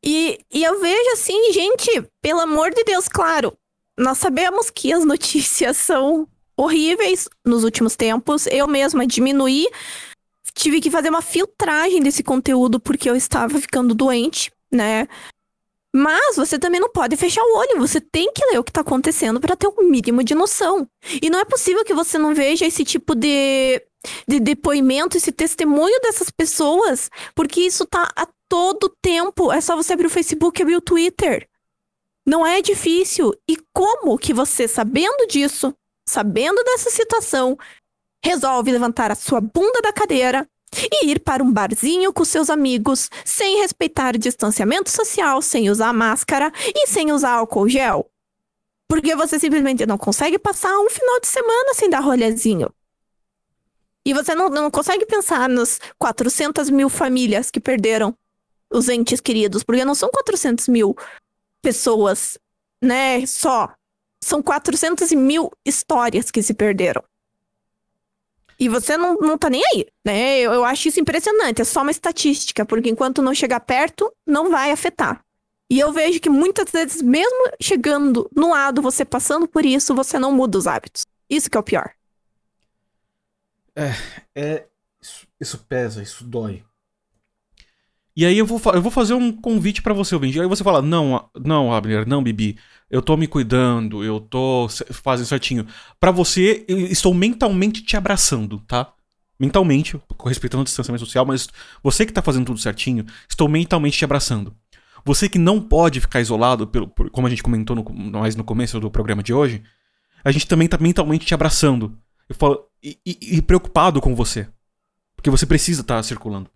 E, 0.02 0.40
e 0.50 0.64
eu 0.64 0.80
vejo 0.80 1.10
assim, 1.12 1.52
gente, 1.52 2.02
pelo 2.22 2.40
amor 2.40 2.70
de 2.70 2.82
Deus, 2.84 3.06
claro, 3.06 3.56
nós 3.98 4.18
sabemos 4.18 4.70
que 4.70 4.92
as 4.92 5.04
notícias 5.04 5.76
são 5.78 6.26
horríveis 6.56 7.28
nos 7.44 7.64
últimos 7.64 7.96
tempos. 7.96 8.46
Eu 8.46 8.66
mesma 8.66 9.06
diminuí, 9.06 9.68
tive 10.54 10.80
que 10.80 10.90
fazer 10.90 11.10
uma 11.10 11.22
filtragem 11.22 12.02
desse 12.02 12.22
conteúdo 12.22 12.80
porque 12.80 13.08
eu 13.08 13.16
estava 13.16 13.58
ficando 13.60 13.94
doente, 13.94 14.50
né? 14.72 15.06
Mas 15.94 16.36
você 16.36 16.58
também 16.58 16.80
não 16.80 16.90
pode 16.90 17.16
fechar 17.16 17.42
o 17.42 17.56
olho, 17.56 17.78
você 17.78 18.00
tem 18.00 18.32
que 18.32 18.44
ler 18.46 18.58
o 18.58 18.64
que 18.64 18.70
está 18.70 18.80
acontecendo 18.80 19.40
para 19.40 19.56
ter 19.56 19.66
um 19.66 19.90
mínimo 19.90 20.22
de 20.22 20.34
noção. 20.34 20.88
E 21.20 21.28
não 21.28 21.40
é 21.40 21.44
possível 21.44 21.84
que 21.84 21.92
você 21.92 22.16
não 22.16 22.32
veja 22.32 22.64
esse 22.64 22.84
tipo 22.84 23.14
de, 23.14 23.82
de 24.26 24.38
depoimento, 24.38 25.16
esse 25.16 25.32
testemunho 25.32 26.00
dessas 26.00 26.30
pessoas, 26.30 27.10
porque 27.34 27.60
isso 27.60 27.84
tá 27.86 28.08
a 28.14 28.26
todo 28.48 28.94
tempo. 29.02 29.50
É 29.50 29.60
só 29.60 29.74
você 29.74 29.92
abrir 29.92 30.06
o 30.06 30.10
Facebook, 30.10 30.62
abrir 30.62 30.76
o 30.76 30.80
Twitter. 30.80 31.48
Não 32.24 32.46
é 32.46 32.62
difícil. 32.62 33.34
E 33.48 33.56
como 33.74 34.16
que 34.16 34.32
você, 34.32 34.68
sabendo 34.68 35.26
disso, 35.26 35.74
sabendo 36.08 36.62
dessa 36.62 36.90
situação, 36.90 37.58
resolve 38.24 38.70
levantar 38.70 39.10
a 39.10 39.16
sua 39.16 39.40
bunda 39.40 39.80
da 39.82 39.92
cadeira 39.92 40.46
e 40.72 41.10
ir 41.10 41.20
para 41.20 41.42
um 41.42 41.52
barzinho 41.52 42.12
com 42.12 42.24
seus 42.24 42.48
amigos, 42.50 43.10
sem 43.24 43.60
respeitar 43.60 44.16
distanciamento 44.16 44.90
social, 44.90 45.42
sem 45.42 45.70
usar 45.70 45.92
máscara 45.92 46.52
e 46.74 46.86
sem 46.86 47.12
usar 47.12 47.32
álcool 47.32 47.68
gel? 47.68 48.10
Porque 48.88 49.14
você 49.14 49.38
simplesmente 49.38 49.86
não 49.86 49.98
consegue 49.98 50.38
passar 50.38 50.76
um 50.78 50.90
final 50.90 51.20
de 51.20 51.28
semana 51.28 51.74
sem 51.74 51.88
dar 51.88 52.00
rolezinho. 52.00 52.72
E 54.04 54.14
você 54.14 54.34
não, 54.34 54.48
não 54.48 54.70
consegue 54.70 55.04
pensar 55.06 55.48
nas 55.48 55.78
400 55.98 56.70
mil 56.70 56.88
famílias 56.88 57.50
que 57.50 57.60
perderam 57.60 58.16
os 58.72 58.88
entes 58.88 59.20
queridos, 59.20 59.62
porque 59.62 59.84
não 59.84 59.94
são 59.94 60.10
400 60.10 60.68
mil 60.68 60.96
pessoas, 61.60 62.38
né, 62.82 63.24
só. 63.26 63.72
São 64.22 64.42
400 64.42 65.12
mil 65.12 65.50
histórias 65.64 66.30
que 66.30 66.42
se 66.42 66.54
perderam. 66.54 67.02
E 68.60 68.68
você 68.68 68.98
não, 68.98 69.16
não 69.16 69.38
tá 69.38 69.48
nem 69.48 69.62
aí, 69.72 69.86
né? 70.04 70.38
Eu, 70.38 70.52
eu 70.52 70.64
acho 70.66 70.86
isso 70.86 71.00
impressionante. 71.00 71.62
É 71.62 71.64
só 71.64 71.80
uma 71.80 71.90
estatística, 71.90 72.66
porque 72.66 72.90
enquanto 72.90 73.22
não 73.22 73.34
chegar 73.34 73.60
perto, 73.60 74.12
não 74.26 74.50
vai 74.50 74.70
afetar. 74.70 75.24
E 75.70 75.80
eu 75.80 75.90
vejo 75.92 76.20
que 76.20 76.28
muitas 76.28 76.70
vezes, 76.70 77.00
mesmo 77.00 77.52
chegando 77.62 78.28
no 78.36 78.50
lado, 78.50 78.82
você 78.82 79.02
passando 79.02 79.48
por 79.48 79.64
isso, 79.64 79.94
você 79.94 80.18
não 80.18 80.30
muda 80.30 80.58
os 80.58 80.66
hábitos. 80.66 81.06
Isso 81.28 81.48
que 81.48 81.56
é 81.56 81.60
o 81.60 81.62
pior. 81.62 81.90
É, 83.74 83.94
é 84.34 84.66
isso, 85.00 85.26
isso 85.40 85.58
pesa, 85.66 86.02
isso 86.02 86.22
dói. 86.22 86.62
E 88.20 88.26
aí 88.26 88.36
eu 88.36 88.44
vou, 88.44 88.60
eu 88.74 88.82
vou 88.82 88.90
fazer 88.90 89.14
um 89.14 89.32
convite 89.32 89.80
para 89.80 89.94
você, 89.94 90.14
ouvinte. 90.14 90.38
Aí 90.38 90.46
você 90.46 90.62
fala: 90.62 90.82
Não, 90.82 91.30
não, 91.42 91.72
Abner, 91.72 92.06
não, 92.06 92.22
Bibi. 92.22 92.58
Eu 92.90 93.00
tô 93.00 93.16
me 93.16 93.26
cuidando, 93.26 94.04
eu 94.04 94.20
tô 94.20 94.68
fazendo 94.90 95.24
certinho. 95.24 95.66
Para 95.98 96.10
você, 96.10 96.62
eu 96.68 96.76
estou 96.80 97.14
mentalmente 97.14 97.82
te 97.82 97.96
abraçando, 97.96 98.58
tá? 98.66 98.92
Mentalmente, 99.38 99.98
respeitando 100.22 100.60
o 100.60 100.64
distanciamento 100.64 101.06
social, 101.06 101.24
mas 101.24 101.48
você 101.82 102.04
que 102.04 102.12
tá 102.12 102.20
fazendo 102.20 102.44
tudo 102.44 102.60
certinho, 102.60 103.06
estou 103.26 103.48
mentalmente 103.48 103.96
te 103.96 104.04
abraçando. 104.04 104.54
Você 105.02 105.26
que 105.26 105.38
não 105.38 105.58
pode 105.58 105.98
ficar 105.98 106.20
isolado, 106.20 106.66
pelo, 106.66 106.88
por, 106.88 107.08
como 107.08 107.26
a 107.26 107.30
gente 107.30 107.42
comentou 107.42 107.74
no, 107.74 107.82
mais 108.20 108.36
no 108.36 108.44
começo 108.44 108.78
do 108.78 108.90
programa 108.90 109.22
de 109.22 109.32
hoje, 109.32 109.62
a 110.22 110.30
gente 110.30 110.46
também 110.46 110.68
tá 110.68 110.76
mentalmente 110.76 111.24
te 111.24 111.32
abraçando. 111.32 111.96
Eu 112.28 112.34
falo, 112.34 112.66
e, 112.82 112.98
e, 113.06 113.36
e 113.38 113.40
preocupado 113.40 113.98
com 113.98 114.14
você. 114.14 114.46
Porque 115.16 115.30
você 115.30 115.46
precisa 115.46 115.80
estar 115.80 115.96
tá 115.96 116.02
circulando. 116.02 116.50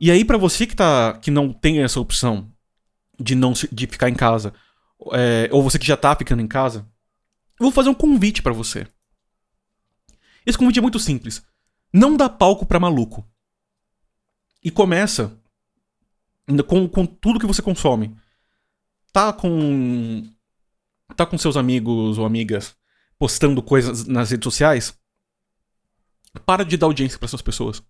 E 0.00 0.10
aí, 0.10 0.24
para 0.24 0.38
você 0.38 0.66
que, 0.66 0.74
tá, 0.74 1.18
que 1.18 1.30
não 1.30 1.52
tem 1.52 1.82
essa 1.82 2.00
opção 2.00 2.50
de 3.18 3.34
não 3.34 3.52
de 3.52 3.86
ficar 3.86 4.08
em 4.08 4.14
casa, 4.14 4.54
é, 5.12 5.48
ou 5.52 5.62
você 5.62 5.78
que 5.78 5.86
já 5.86 5.96
tá 5.96 6.16
ficando 6.16 6.40
em 6.40 6.48
casa, 6.48 6.88
eu 7.58 7.64
vou 7.64 7.70
fazer 7.70 7.90
um 7.90 7.94
convite 7.94 8.42
para 8.42 8.54
você. 8.54 8.86
Esse 10.46 10.56
convite 10.56 10.78
é 10.78 10.82
muito 10.82 10.98
simples. 10.98 11.44
Não 11.92 12.16
dá 12.16 12.30
palco 12.30 12.64
para 12.64 12.80
maluco. 12.80 13.28
E 14.64 14.70
começa 14.70 15.38
com, 16.66 16.88
com 16.88 17.04
tudo 17.04 17.38
que 17.38 17.46
você 17.46 17.60
consome. 17.60 18.16
Tá 19.12 19.32
com. 19.32 20.32
Tá 21.14 21.26
com 21.26 21.36
seus 21.36 21.56
amigos 21.56 22.16
ou 22.18 22.24
amigas 22.24 22.74
postando 23.18 23.62
coisas 23.62 24.06
nas 24.06 24.30
redes 24.30 24.44
sociais? 24.44 24.98
Para 26.46 26.64
de 26.64 26.76
dar 26.76 26.86
audiência 26.86 27.18
para 27.18 27.26
essas 27.26 27.42
pessoas. 27.42 27.82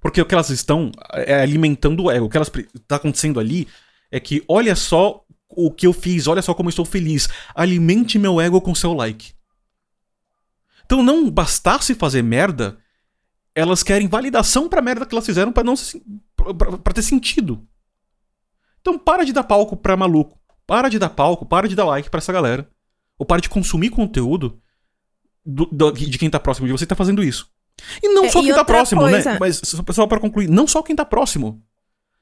Porque 0.00 0.20
o 0.20 0.26
que 0.26 0.34
elas 0.34 0.50
estão 0.50 0.92
é 1.12 1.40
alimentando 1.40 2.04
o 2.04 2.10
ego. 2.10 2.26
O 2.26 2.28
que 2.28 2.38
está 2.38 2.96
acontecendo 2.96 3.40
ali 3.40 3.66
é 4.10 4.20
que 4.20 4.44
olha 4.48 4.74
só 4.76 5.24
o 5.48 5.70
que 5.70 5.86
eu 5.86 5.92
fiz, 5.92 6.26
olha 6.26 6.42
só 6.42 6.54
como 6.54 6.68
eu 6.68 6.70
estou 6.70 6.84
feliz. 6.84 7.28
Alimente 7.54 8.18
meu 8.18 8.40
ego 8.40 8.60
com 8.60 8.74
seu 8.74 8.92
like. 8.92 9.32
Então 10.84 11.02
não 11.02 11.30
bastasse 11.30 11.94
fazer 11.94 12.22
merda, 12.22 12.78
elas 13.54 13.82
querem 13.82 14.08
validação 14.08 14.68
pra 14.68 14.80
merda 14.80 15.04
que 15.04 15.14
elas 15.14 15.26
fizeram 15.26 15.52
para 15.52 15.64
não 15.64 15.74
para 16.82 16.94
ter 16.94 17.02
sentido. 17.02 17.66
Então 18.80 18.98
para 18.98 19.24
de 19.24 19.32
dar 19.32 19.44
palco 19.44 19.76
pra 19.76 19.96
maluco. 19.96 20.38
Para 20.66 20.88
de 20.88 20.98
dar 20.98 21.10
palco, 21.10 21.44
para 21.44 21.66
de 21.66 21.74
dar 21.74 21.86
like 21.86 22.08
para 22.10 22.18
essa 22.18 22.32
galera. 22.32 22.70
Ou 23.18 23.26
para 23.26 23.40
de 23.40 23.48
consumir 23.48 23.90
conteúdo 23.90 24.60
do, 25.44 25.66
do, 25.66 25.90
de 25.92 26.18
quem 26.18 26.30
tá 26.30 26.38
próximo 26.38 26.66
de 26.66 26.72
você 26.72 26.86
tá 26.86 26.94
fazendo 26.94 27.22
isso. 27.22 27.50
E 28.02 28.08
não 28.08 28.24
é, 28.24 28.30
só 28.30 28.40
quem 28.40 28.54
tá 28.54 28.64
próximo, 28.64 29.04
né? 29.04 29.12
coisa... 29.12 29.32
né? 29.32 29.38
Mas 29.40 29.60
só 29.92 30.06
para 30.06 30.20
concluir, 30.20 30.48
não 30.48 30.66
só 30.66 30.82
quem 30.82 30.96
tá 30.96 31.04
próximo. 31.04 31.62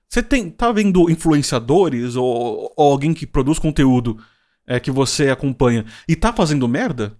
Você 0.08 0.22
tem, 0.22 0.50
tá 0.50 0.70
vendo 0.70 1.10
influenciadores 1.10 2.16
ou, 2.16 2.72
ou 2.76 2.92
alguém 2.92 3.12
que 3.12 3.26
produz 3.26 3.58
conteúdo 3.58 4.18
é, 4.66 4.78
que 4.78 4.90
você 4.90 5.30
acompanha 5.30 5.84
e 6.08 6.14
tá 6.14 6.32
fazendo 6.32 6.68
merda? 6.68 7.16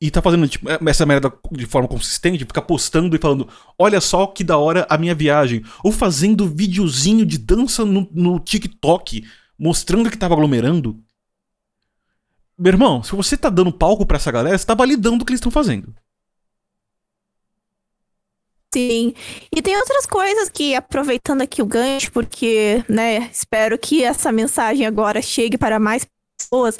E 0.00 0.10
tá 0.10 0.20
fazendo 0.20 0.46
tipo, 0.46 0.66
essa 0.86 1.06
merda 1.06 1.32
de 1.52 1.66
forma 1.66 1.88
consistente, 1.88 2.44
ficar 2.44 2.62
postando 2.62 3.14
e 3.14 3.18
falando: 3.18 3.48
olha 3.78 4.00
só 4.00 4.26
que 4.26 4.44
da 4.44 4.58
hora 4.58 4.86
a 4.90 4.98
minha 4.98 5.14
viagem. 5.14 5.64
Ou 5.82 5.92
fazendo 5.92 6.48
videozinho 6.48 7.24
de 7.24 7.38
dança 7.38 7.84
no, 7.84 8.08
no 8.12 8.40
TikTok, 8.40 9.24
mostrando 9.58 10.10
que 10.10 10.18
tava 10.18 10.34
aglomerando. 10.34 11.00
Meu 12.58 12.72
irmão, 12.72 13.02
se 13.02 13.14
você 13.14 13.36
tá 13.36 13.48
dando 13.48 13.72
palco 13.72 14.04
para 14.04 14.16
essa 14.16 14.30
galera, 14.30 14.56
você 14.56 14.66
tá 14.66 14.74
validando 14.74 15.22
o 15.22 15.26
que 15.26 15.32
eles 15.32 15.38
estão 15.38 15.50
fazendo. 15.50 15.94
Sim. 18.74 19.14
E 19.54 19.62
tem 19.62 19.76
outras 19.76 20.04
coisas 20.04 20.48
que, 20.48 20.74
aproveitando 20.74 21.42
aqui 21.42 21.62
o 21.62 21.66
gancho, 21.66 22.10
porque, 22.10 22.84
né, 22.88 23.30
espero 23.32 23.78
que 23.78 24.02
essa 24.02 24.32
mensagem 24.32 24.84
agora 24.84 25.22
chegue 25.22 25.56
para 25.56 25.78
mais 25.78 26.04
pessoas. 26.36 26.76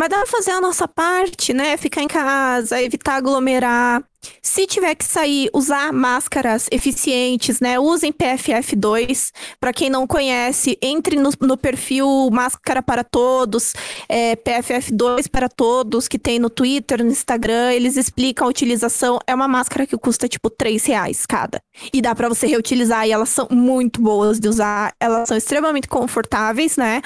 Mas 0.00 0.08
dá 0.08 0.16
pra 0.16 0.26
fazer 0.26 0.52
a 0.52 0.62
nossa 0.62 0.88
parte, 0.88 1.52
né? 1.52 1.76
Ficar 1.76 2.00
em 2.00 2.08
casa, 2.08 2.80
evitar 2.80 3.16
aglomerar. 3.16 4.02
Se 4.40 4.66
tiver 4.66 4.94
que 4.94 5.04
sair, 5.04 5.50
usar 5.52 5.92
máscaras 5.92 6.68
eficientes, 6.72 7.60
né? 7.60 7.78
Usem 7.78 8.10
PFF2. 8.10 9.30
Para 9.60 9.74
quem 9.74 9.90
não 9.90 10.06
conhece, 10.06 10.78
entre 10.80 11.16
no, 11.16 11.28
no 11.42 11.54
perfil 11.54 12.30
Máscara 12.32 12.82
para 12.82 13.04
Todos, 13.04 13.74
é, 14.08 14.36
PFF2 14.36 15.28
para 15.30 15.50
Todos, 15.50 16.08
que 16.08 16.18
tem 16.18 16.38
no 16.38 16.48
Twitter, 16.48 17.04
no 17.04 17.10
Instagram. 17.10 17.70
Eles 17.70 17.98
explicam 17.98 18.46
a 18.46 18.50
utilização. 18.50 19.18
É 19.26 19.34
uma 19.34 19.48
máscara 19.48 19.86
que 19.86 19.98
custa 19.98 20.26
tipo 20.26 20.48
3 20.48 20.82
reais 20.86 21.26
cada. 21.26 21.60
E 21.92 22.00
dá 22.00 22.14
para 22.14 22.26
você 22.26 22.46
reutilizar 22.46 23.06
e 23.06 23.12
elas 23.12 23.28
são 23.28 23.46
muito 23.50 24.00
boas 24.00 24.40
de 24.40 24.48
usar. 24.48 24.94
Elas 24.98 25.28
são 25.28 25.36
extremamente 25.36 25.88
confortáveis, 25.88 26.78
né? 26.78 27.02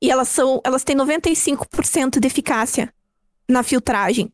E 0.00 0.10
elas 0.10 0.28
são, 0.28 0.60
elas 0.64 0.82
têm 0.82 0.96
95% 0.96 2.18
de 2.18 2.26
eficácia 2.26 2.92
na 3.48 3.62
filtragem, 3.62 4.32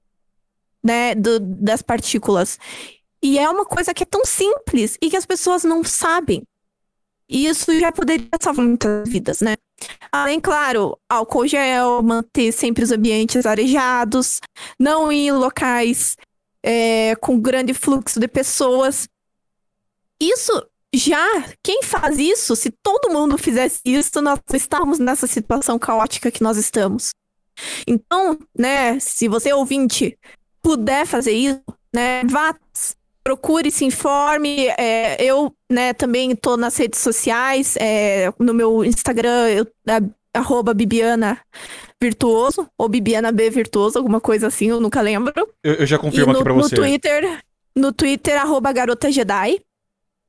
né, 0.82 1.14
do, 1.14 1.40
das 1.40 1.82
partículas. 1.82 2.58
E 3.22 3.38
é 3.38 3.48
uma 3.48 3.64
coisa 3.64 3.92
que 3.92 4.02
é 4.02 4.06
tão 4.06 4.24
simples 4.24 4.96
e 5.02 5.10
que 5.10 5.16
as 5.16 5.26
pessoas 5.26 5.64
não 5.64 5.82
sabem. 5.82 6.42
E 7.28 7.46
isso 7.46 7.76
já 7.80 7.90
poderia 7.90 8.28
salvar 8.40 8.64
muitas 8.64 9.08
vidas, 9.08 9.40
né? 9.40 9.56
Além, 10.12 10.40
claro, 10.40 10.96
álcool 11.08 11.46
gel, 11.46 12.02
manter 12.02 12.52
sempre 12.52 12.84
os 12.84 12.92
ambientes 12.92 13.44
arejados, 13.44 14.40
não 14.78 15.10
ir 15.10 15.26
em 15.26 15.32
locais 15.32 16.16
é, 16.62 17.16
com 17.16 17.40
grande 17.40 17.74
fluxo 17.74 18.20
de 18.20 18.28
pessoas. 18.28 19.08
Isso 20.20 20.52
já, 20.96 21.26
quem 21.62 21.82
faz 21.82 22.18
isso, 22.18 22.54
se 22.56 22.70
todo 22.82 23.12
mundo 23.12 23.36
fizesse 23.36 23.80
isso, 23.84 24.20
nós 24.20 24.40
estávamos 24.54 24.98
nessa 24.98 25.26
situação 25.26 25.78
caótica 25.78 26.30
que 26.30 26.42
nós 26.42 26.56
estamos. 26.56 27.10
Então, 27.86 28.38
né, 28.56 28.98
se 29.00 29.28
você 29.28 29.52
ouvinte 29.52 30.18
puder 30.62 31.06
fazer 31.06 31.32
isso, 31.32 31.62
né, 31.94 32.22
vá, 32.24 32.54
procure, 33.26 33.70
se 33.70 33.84
informe. 33.84 34.68
É, 34.78 35.22
eu, 35.22 35.52
né, 35.70 35.92
também 35.92 36.30
estou 36.30 36.56
nas 36.56 36.76
redes 36.76 37.00
sociais, 37.00 37.76
é, 37.80 38.32
no 38.38 38.54
meu 38.54 38.84
Instagram, 38.84 39.48
eu, 39.48 39.66
é, 39.88 40.00
arroba 40.32 40.72
Bibiana 40.72 41.40
Virtuoso, 42.00 42.68
ou 42.78 42.88
Bibiana 42.88 43.32
B 43.32 43.50
Virtuoso, 43.50 43.98
alguma 43.98 44.20
coisa 44.20 44.46
assim, 44.46 44.66
eu 44.66 44.80
nunca 44.80 45.00
lembro. 45.00 45.32
Eu, 45.64 45.74
eu 45.74 45.86
já 45.86 45.98
confirmo 45.98 46.32
no, 46.32 46.38
aqui 46.38 46.44
pra 46.44 46.52
você. 46.52 46.74
No 46.74 46.82
Twitter, 46.82 47.40
no 47.74 47.92
Twitter, 47.92 48.40
arroba 48.40 48.72
Garota 48.72 49.10
Jedi. 49.10 49.60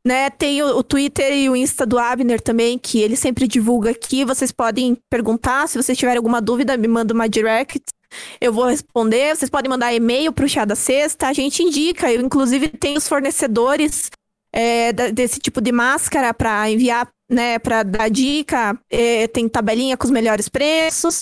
Né, 0.08 0.30
tem 0.30 0.64
o, 0.64 0.78
o, 0.78 0.84
Twitter 0.84 1.34
e 1.34 1.50
o 1.50 1.56
Insta 1.56 1.86
do 1.86 2.00
Abner 2.00 2.40
também, 2.40 2.80
que 2.80 3.02
ele 3.02 3.18
sempre 3.18 3.46
divulga 3.46 3.90
aqui. 3.90 4.24
Vocês 4.24 4.54
podem 4.54 4.98
perguntar, 5.10 5.68
se 5.68 5.78
vocês 5.78 5.98
tiverem 5.98 6.16
alguma 6.16 6.40
dúvida, 6.40 6.78
me 6.78 6.88
manda 6.88 7.14
uma 7.14 7.28
direct. 7.28 7.82
Eu 8.40 8.54
vou 8.54 8.68
responder. 8.68 9.36
Vocês 9.36 9.50
podem 9.50 9.70
mandar 9.70 9.94
e-mail 9.94 10.32
pro 10.32 10.48
Chá 10.48 10.64
da 10.64 10.78
Sexta. 10.78 11.28
A 11.28 11.34
gente 11.34 11.62
indica. 11.62 12.10
Eu, 12.10 12.22
inclusive, 12.22 12.70
tenho 12.70 12.98
os 12.98 13.06
fornecedores 13.06 14.10
é, 14.54 14.94
desse 15.12 15.42
tipo 15.42 15.60
de 15.60 15.74
máscara 15.74 16.34
para 16.34 16.72
enviar, 16.72 17.10
né, 17.30 17.60
para 17.60 17.84
dar 17.84 18.10
dica. 18.10 18.80
É, 18.90 19.28
tem 19.28 19.50
tabelinha 19.50 19.98
com 19.98 20.06
os 20.06 20.12
melhores 20.12 20.48
preços. 20.48 21.22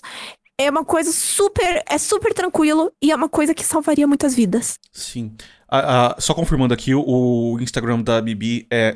É 0.57 0.69
uma 0.69 0.85
coisa 0.85 1.11
super. 1.11 1.83
É 1.87 1.97
super 1.97 2.33
tranquilo 2.33 2.91
e 3.01 3.11
é 3.11 3.15
uma 3.15 3.27
coisa 3.27 3.53
que 3.53 3.63
salvaria 3.63 4.07
muitas 4.07 4.33
vidas. 4.35 4.79
Sim. 4.91 5.33
Ah, 5.67 6.13
ah, 6.13 6.15
só 6.19 6.33
confirmando 6.33 6.73
aqui, 6.73 6.93
o 6.95 7.57
Instagram 7.59 8.01
da 8.01 8.21
Bibi 8.21 8.65
é 8.71 8.93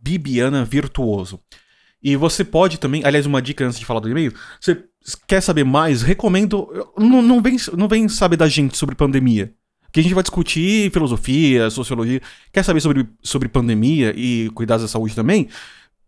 @bibianavirtuoso. 0.00 1.38
E 2.02 2.16
você 2.16 2.42
pode 2.44 2.78
também, 2.80 3.04
aliás, 3.04 3.26
uma 3.26 3.40
dica 3.40 3.64
antes 3.64 3.78
de 3.78 3.86
falar 3.86 4.00
do 4.00 4.08
e-mail, 4.08 4.34
você 4.60 4.84
quer 5.28 5.40
saber 5.40 5.64
mais, 5.64 6.02
recomendo, 6.02 6.68
não, 6.98 7.22
não, 7.22 7.40
vem, 7.40 7.56
não 7.76 7.86
vem 7.86 8.08
saber 8.08 8.36
da 8.36 8.48
gente 8.48 8.76
sobre 8.76 8.96
pandemia. 8.96 9.52
Que 9.92 10.00
a 10.00 10.02
gente 10.02 10.14
vai 10.14 10.22
discutir 10.22 10.90
filosofia, 10.90 11.70
sociologia, 11.70 12.20
quer 12.52 12.64
saber 12.64 12.80
sobre, 12.80 13.06
sobre 13.22 13.48
pandemia 13.48 14.12
e 14.16 14.50
cuidados 14.54 14.82
da 14.82 14.88
saúde 14.88 15.14
também? 15.14 15.48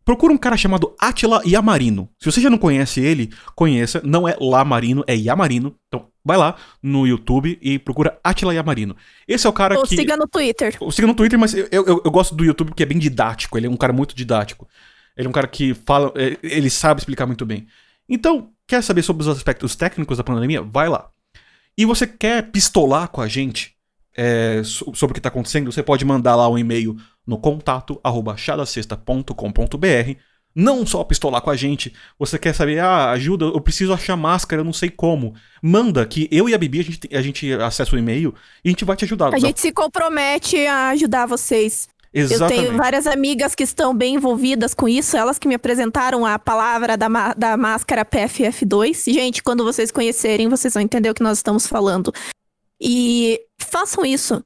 Procura 0.05 0.33
um 0.33 0.39
cara 0.39 0.57
chamado 0.57 0.95
Atila 1.01 1.41
Yamarino. 1.47 2.11
Se 2.21 2.31
você 2.31 2.41
já 2.41 2.51
não 2.51 2.59
conhece 2.59 3.01
ele, 3.01 3.33
conheça. 3.55 4.03
Não 4.05 4.29
é 4.29 4.37
Lamarino, 4.39 5.03
é 5.07 5.17
Yamarino. 5.17 5.75
Então, 5.89 6.09
vai 6.23 6.37
lá 6.37 6.57
no 6.83 7.07
YouTube 7.07 7.59
e 7.63 7.79
procura 7.79 8.19
Atila 8.23 8.55
Yamarino. 8.55 8.95
Esse 9.27 9.47
é 9.47 9.51
o 9.51 9.53
cara 9.53 9.79
Ou 9.79 9.85
que... 9.85 9.95
Ou 9.95 10.01
siga 10.01 10.17
no 10.17 10.29
Twitter. 10.29 10.77
Ou 10.81 10.93
siga 10.93 11.07
no 11.07 11.15
Twitter, 11.15 11.39
mas 11.39 11.55
eu, 11.55 11.69
eu, 11.73 12.03
eu, 12.05 12.11
gosto 12.11 12.35
do 12.35 12.45
YouTube 12.45 12.69
porque 12.69 12.83
é 12.83 12.87
bem 12.87 12.99
didático. 12.99 13.57
Ele 13.57 13.67
é 13.67 13.71
um 13.71 13.77
cara 13.77 13.95
muito 13.95 14.15
didático. 14.15 14.69
Ele 15.17 15.27
é 15.27 15.31
um 15.31 15.33
cara 15.33 15.47
que 15.47 15.73
fala... 15.73 16.13
É, 16.17 16.37
ele 16.43 16.69
sabe 16.69 17.01
explicar 17.01 17.25
muito 17.25 17.47
bem. 17.47 17.67
Então, 18.07 18.51
quer 18.69 18.83
saber 18.83 19.03
sobre 19.03 19.23
os 19.23 19.29
aspectos 19.29 19.75
técnicos 19.75 20.19
da 20.19 20.25
pandemia? 20.25 20.61
Vai 20.61 20.89
lá. 20.89 21.09
E 21.79 21.87
você 21.87 22.07
quer 22.07 22.51
pistolar 22.51 23.09
com 23.09 23.23
a 23.23 23.27
gente 23.27 23.75
é, 24.17 24.63
sobre 24.65 25.13
o 25.13 25.15
que 25.15 25.19
está 25.19 25.29
acontecendo? 25.29 25.73
Você 25.73 25.83
pode 25.83 26.05
mandar 26.05 26.37
lá 26.37 26.49
um 26.49 26.59
e-mail 26.59 26.97
no 27.27 27.39
contato 27.39 28.01
arroba 28.03 28.37
chadacesta.com.br. 28.37 30.19
Não 30.55 30.87
só 30.87 31.03
pistolar 31.03 31.43
com 31.43 31.51
a 31.51 31.57
gente. 31.57 31.93
Você 32.17 32.39
quer 32.39 32.55
saber, 32.55 32.79
ah, 32.79 33.11
ajuda, 33.11 33.47
eu 33.47 33.61
preciso 33.61 33.93
achar 33.93 34.17
máscara, 34.17 34.61
eu 34.61 34.65
não 34.65 34.73
sei 34.73 34.89
como. 34.89 35.35
Manda 35.61 36.07
que 36.07 36.29
eu 36.31 36.49
e 36.49 36.55
a 36.55 36.59
Bibi, 36.59 36.81
a 36.81 36.83
gente, 36.85 37.17
a 37.17 37.23
gente 37.23 37.53
acessa 37.55 37.97
o 37.97 37.99
e-mail 37.99 38.33
e 38.65 38.69
a 38.69 38.71
gente 38.71 38.85
vai 38.85 38.97
te 38.97 39.05
ajudar. 39.05 39.35
A 39.35 39.39
gente 39.39 39.61
se 39.61 39.73
compromete 39.73 40.65
a 40.67 40.91
ajudar 40.91 41.27
vocês. 41.27 41.89
Exatamente. 42.15 42.61
Eu 42.61 42.67
tenho 42.67 42.79
várias 42.79 43.09
amigas 43.09 43.57
que 43.57 43.65
estão 43.65 43.93
bem 43.93 44.15
envolvidas 44.15 44.73
com 44.73 44.89
isso, 44.89 45.17
elas 45.17 45.37
que 45.37 45.49
me 45.49 45.55
apresentaram 45.57 46.25
a 46.25 46.39
palavra 46.39 46.97
da, 46.97 47.09
da 47.35 47.57
máscara 47.57 48.05
PFF2. 48.05 49.13
Gente, 49.13 49.43
quando 49.43 49.65
vocês 49.65 49.91
conhecerem, 49.91 50.49
vocês 50.49 50.73
vão 50.73 50.83
entender 50.83 51.11
o 51.11 51.15
que 51.15 51.25
nós 51.25 51.39
estamos 51.39 51.67
falando. 51.67 52.13
E 52.81 53.41
façam 53.59 54.05
isso. 54.05 54.45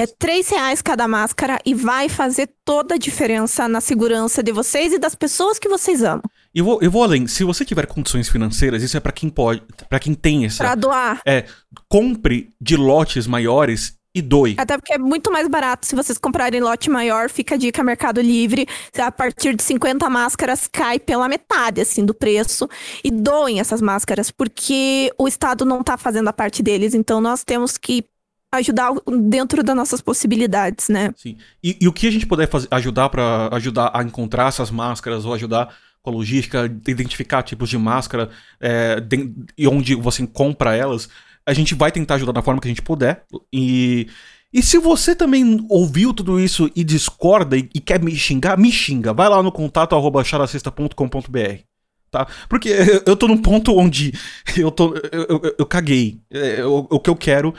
É 0.00 0.06
três 0.06 0.48
reais 0.48 0.80
cada 0.80 1.08
máscara 1.08 1.58
e 1.66 1.74
vai 1.74 2.08
fazer 2.08 2.48
toda 2.64 2.94
a 2.94 2.98
diferença 2.98 3.66
na 3.66 3.80
segurança 3.80 4.44
de 4.44 4.52
vocês 4.52 4.92
e 4.92 4.98
das 4.98 5.16
pessoas 5.16 5.58
que 5.58 5.68
vocês 5.68 6.04
amam. 6.04 6.22
eu 6.54 6.64
vou, 6.64 6.78
eu 6.80 6.88
vou 6.88 7.02
além. 7.02 7.26
Se 7.26 7.42
você 7.42 7.64
tiver 7.64 7.84
condições 7.84 8.28
financeiras, 8.28 8.80
isso 8.80 8.96
é 8.96 9.00
para 9.00 9.10
quem 9.10 9.28
pode, 9.28 9.60
para 9.88 9.98
quem 9.98 10.14
tem 10.14 10.46
essa. 10.46 10.62
Pra 10.62 10.76
doar. 10.76 11.20
É, 11.26 11.46
compre 11.88 12.48
de 12.60 12.76
lotes 12.76 13.26
maiores 13.26 13.98
e 14.14 14.22
doe. 14.22 14.54
Até 14.56 14.78
porque 14.78 14.92
é 14.92 14.98
muito 14.98 15.32
mais 15.32 15.48
barato 15.48 15.84
se 15.84 15.96
vocês 15.96 16.16
comprarem 16.16 16.60
lote 16.60 16.88
maior, 16.88 17.28
fica 17.28 17.56
a 17.56 17.58
dica 17.58 17.82
Mercado 17.82 18.20
Livre. 18.20 18.68
A 18.96 19.10
partir 19.10 19.52
de 19.56 19.64
50 19.64 20.08
máscaras 20.08 20.68
cai 20.70 21.00
pela 21.00 21.28
metade, 21.28 21.80
assim, 21.80 22.04
do 22.04 22.14
preço. 22.14 22.68
E 23.02 23.10
doem 23.10 23.58
essas 23.58 23.82
máscaras, 23.82 24.30
porque 24.30 25.12
o 25.18 25.26
Estado 25.26 25.64
não 25.64 25.82
tá 25.82 25.96
fazendo 25.96 26.28
a 26.28 26.32
parte 26.32 26.62
deles. 26.62 26.94
Então 26.94 27.20
nós 27.20 27.42
temos 27.42 27.76
que 27.76 28.04
ajudar 28.52 28.92
dentro 29.22 29.62
das 29.62 29.76
nossas 29.76 30.00
possibilidades, 30.00 30.88
né? 30.88 31.12
Sim. 31.16 31.36
E, 31.62 31.76
e 31.80 31.88
o 31.88 31.92
que 31.92 32.06
a 32.06 32.10
gente 32.10 32.26
puder 32.26 32.48
fazer, 32.48 32.68
ajudar 32.70 33.08
para 33.08 33.48
ajudar 33.52 33.90
a 33.94 34.02
encontrar 34.02 34.48
essas 34.48 34.70
máscaras 34.70 35.24
ou 35.24 35.34
ajudar 35.34 35.74
com 36.02 36.10
a 36.10 36.12
logística, 36.12 36.64
identificar 36.86 37.42
tipos 37.42 37.68
de 37.68 37.76
máscara 37.76 38.30
é, 38.60 39.00
de, 39.00 39.32
e 39.56 39.68
onde 39.68 39.94
você 39.94 40.26
compra 40.26 40.74
elas, 40.74 41.08
a 41.44 41.52
gente 41.52 41.74
vai 41.74 41.92
tentar 41.92 42.14
ajudar 42.14 42.32
da 42.32 42.42
forma 42.42 42.60
que 42.60 42.68
a 42.68 42.70
gente 42.70 42.82
puder. 42.82 43.24
E, 43.52 44.06
e 44.52 44.62
se 44.62 44.78
você 44.78 45.14
também 45.14 45.66
ouviu 45.68 46.14
tudo 46.14 46.40
isso 46.40 46.70
e 46.74 46.82
discorda 46.82 47.56
e, 47.56 47.68
e 47.74 47.80
quer 47.80 48.02
me 48.02 48.14
xingar, 48.16 48.56
me 48.56 48.72
xinga. 48.72 49.12
Vai 49.12 49.28
lá 49.28 49.42
no 49.42 49.52
contato 49.52 49.94
arroba 49.94 50.24
characista.com.br. 50.24 51.62
Tá? 52.10 52.26
Porque 52.48 52.70
eu 53.04 53.16
tô 53.16 53.28
num 53.28 53.36
ponto 53.36 53.76
onde 53.76 54.12
eu, 54.56 54.70
tô, 54.70 54.94
eu, 55.12 55.26
eu, 55.28 55.54
eu 55.58 55.66
caguei. 55.66 56.18
É, 56.30 56.64
o 56.64 56.98
que 56.98 57.10
eu 57.10 57.16
quero 57.16 57.54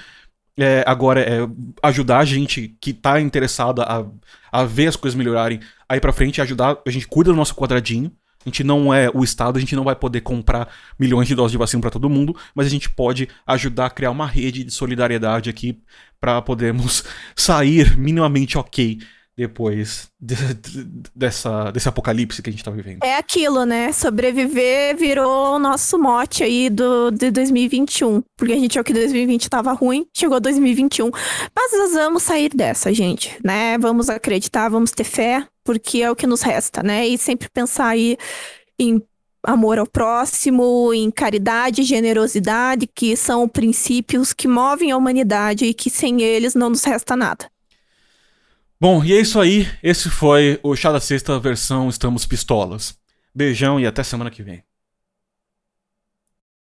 é, 0.59 0.83
agora 0.85 1.21
é 1.21 1.47
ajudar 1.81 2.19
a 2.19 2.25
gente 2.25 2.75
que 2.81 2.93
tá 2.93 3.19
interessada 3.19 3.83
a, 3.83 4.05
a 4.51 4.63
ver 4.65 4.87
as 4.87 4.95
coisas 4.95 5.17
melhorarem 5.17 5.59
aí 5.87 5.99
pra 5.99 6.13
frente, 6.13 6.41
ajudar, 6.41 6.77
a 6.85 6.91
gente 6.91 7.07
cuida 7.07 7.31
do 7.31 7.37
nosso 7.37 7.55
quadradinho. 7.55 8.11
A 8.45 8.49
gente 8.49 8.63
não 8.63 8.93
é 8.93 9.09
o 9.13 9.21
Estado, 9.21 9.57
a 9.57 9.59
gente 9.59 9.75
não 9.75 9.83
vai 9.83 9.95
poder 9.95 10.21
comprar 10.21 10.69
milhões 10.97 11.27
de 11.27 11.35
doses 11.35 11.51
de 11.51 11.57
vacina 11.57 11.81
para 11.81 11.91
todo 11.91 12.09
mundo, 12.09 12.33
mas 12.55 12.67
a 12.67 12.69
gente 12.69 12.89
pode 12.89 13.27
ajudar 13.45 13.87
a 13.87 13.89
criar 13.89 14.11
uma 14.11 14.25
rede 14.25 14.63
de 14.63 14.71
solidariedade 14.71 15.49
aqui 15.49 15.77
para 16.21 16.41
podermos 16.41 17.03
sair 17.35 17.97
minimamente 17.97 18.57
ok 18.57 18.99
depois 19.39 20.09
de, 20.19 20.35
de, 20.35 21.09
dessa, 21.15 21.71
desse 21.71 21.87
apocalipse 21.87 22.41
que 22.41 22.49
a 22.49 22.51
gente 22.51 22.63
tá 22.63 22.71
vivendo. 22.71 22.99
É 23.01 23.15
aquilo, 23.15 23.63
né? 23.63 23.93
Sobreviver 23.93 24.97
virou 24.97 25.55
o 25.55 25.59
nosso 25.59 25.97
mote 25.97 26.43
aí 26.43 26.69
do, 26.69 27.09
de 27.09 27.31
2021. 27.31 28.21
Porque 28.35 28.51
a 28.51 28.57
gente 28.57 28.77
achou 28.77 28.83
que 28.83 28.91
2020 28.91 29.49
tava 29.49 29.71
ruim, 29.71 30.05
chegou 30.13 30.41
2021. 30.41 31.09
Mas 31.55 31.71
nós 31.71 31.93
vamos 31.93 32.23
sair 32.23 32.49
dessa, 32.49 32.93
gente, 32.93 33.37
né? 33.41 33.77
Vamos 33.77 34.09
acreditar, 34.09 34.67
vamos 34.67 34.91
ter 34.91 35.05
fé, 35.05 35.47
porque 35.63 36.01
é 36.01 36.11
o 36.11 36.15
que 36.17 36.27
nos 36.27 36.41
resta, 36.41 36.83
né? 36.83 37.07
E 37.07 37.17
sempre 37.17 37.49
pensar 37.49 37.87
aí 37.87 38.17
em 38.77 39.01
amor 39.41 39.79
ao 39.79 39.87
próximo, 39.87 40.93
em 40.93 41.09
caridade, 41.09 41.83
generosidade, 41.83 42.89
que 42.93 43.15
são 43.15 43.47
princípios 43.47 44.33
que 44.33 44.49
movem 44.49 44.91
a 44.91 44.97
humanidade 44.97 45.63
e 45.63 45.73
que 45.73 45.89
sem 45.89 46.21
eles 46.21 46.55
não 46.55 46.69
nos 46.69 46.83
resta 46.83 47.15
nada. 47.15 47.49
Bom, 48.81 49.03
e 49.03 49.11
é 49.11 49.19
isso 49.19 49.41
aí. 49.41 49.67
Esse 49.83 50.09
foi 50.09 50.57
o 50.63 50.73
Chá 50.73 50.89
da 50.89 51.01
Sexta 51.01 51.37
versão 51.37 51.89
Estamos 51.89 52.25
Pistolas. 52.25 52.97
Beijão 53.35 53.77
e 53.77 53.85
até 53.85 54.03
semana 54.03 54.31
que 54.31 54.41
vem. 54.41 54.63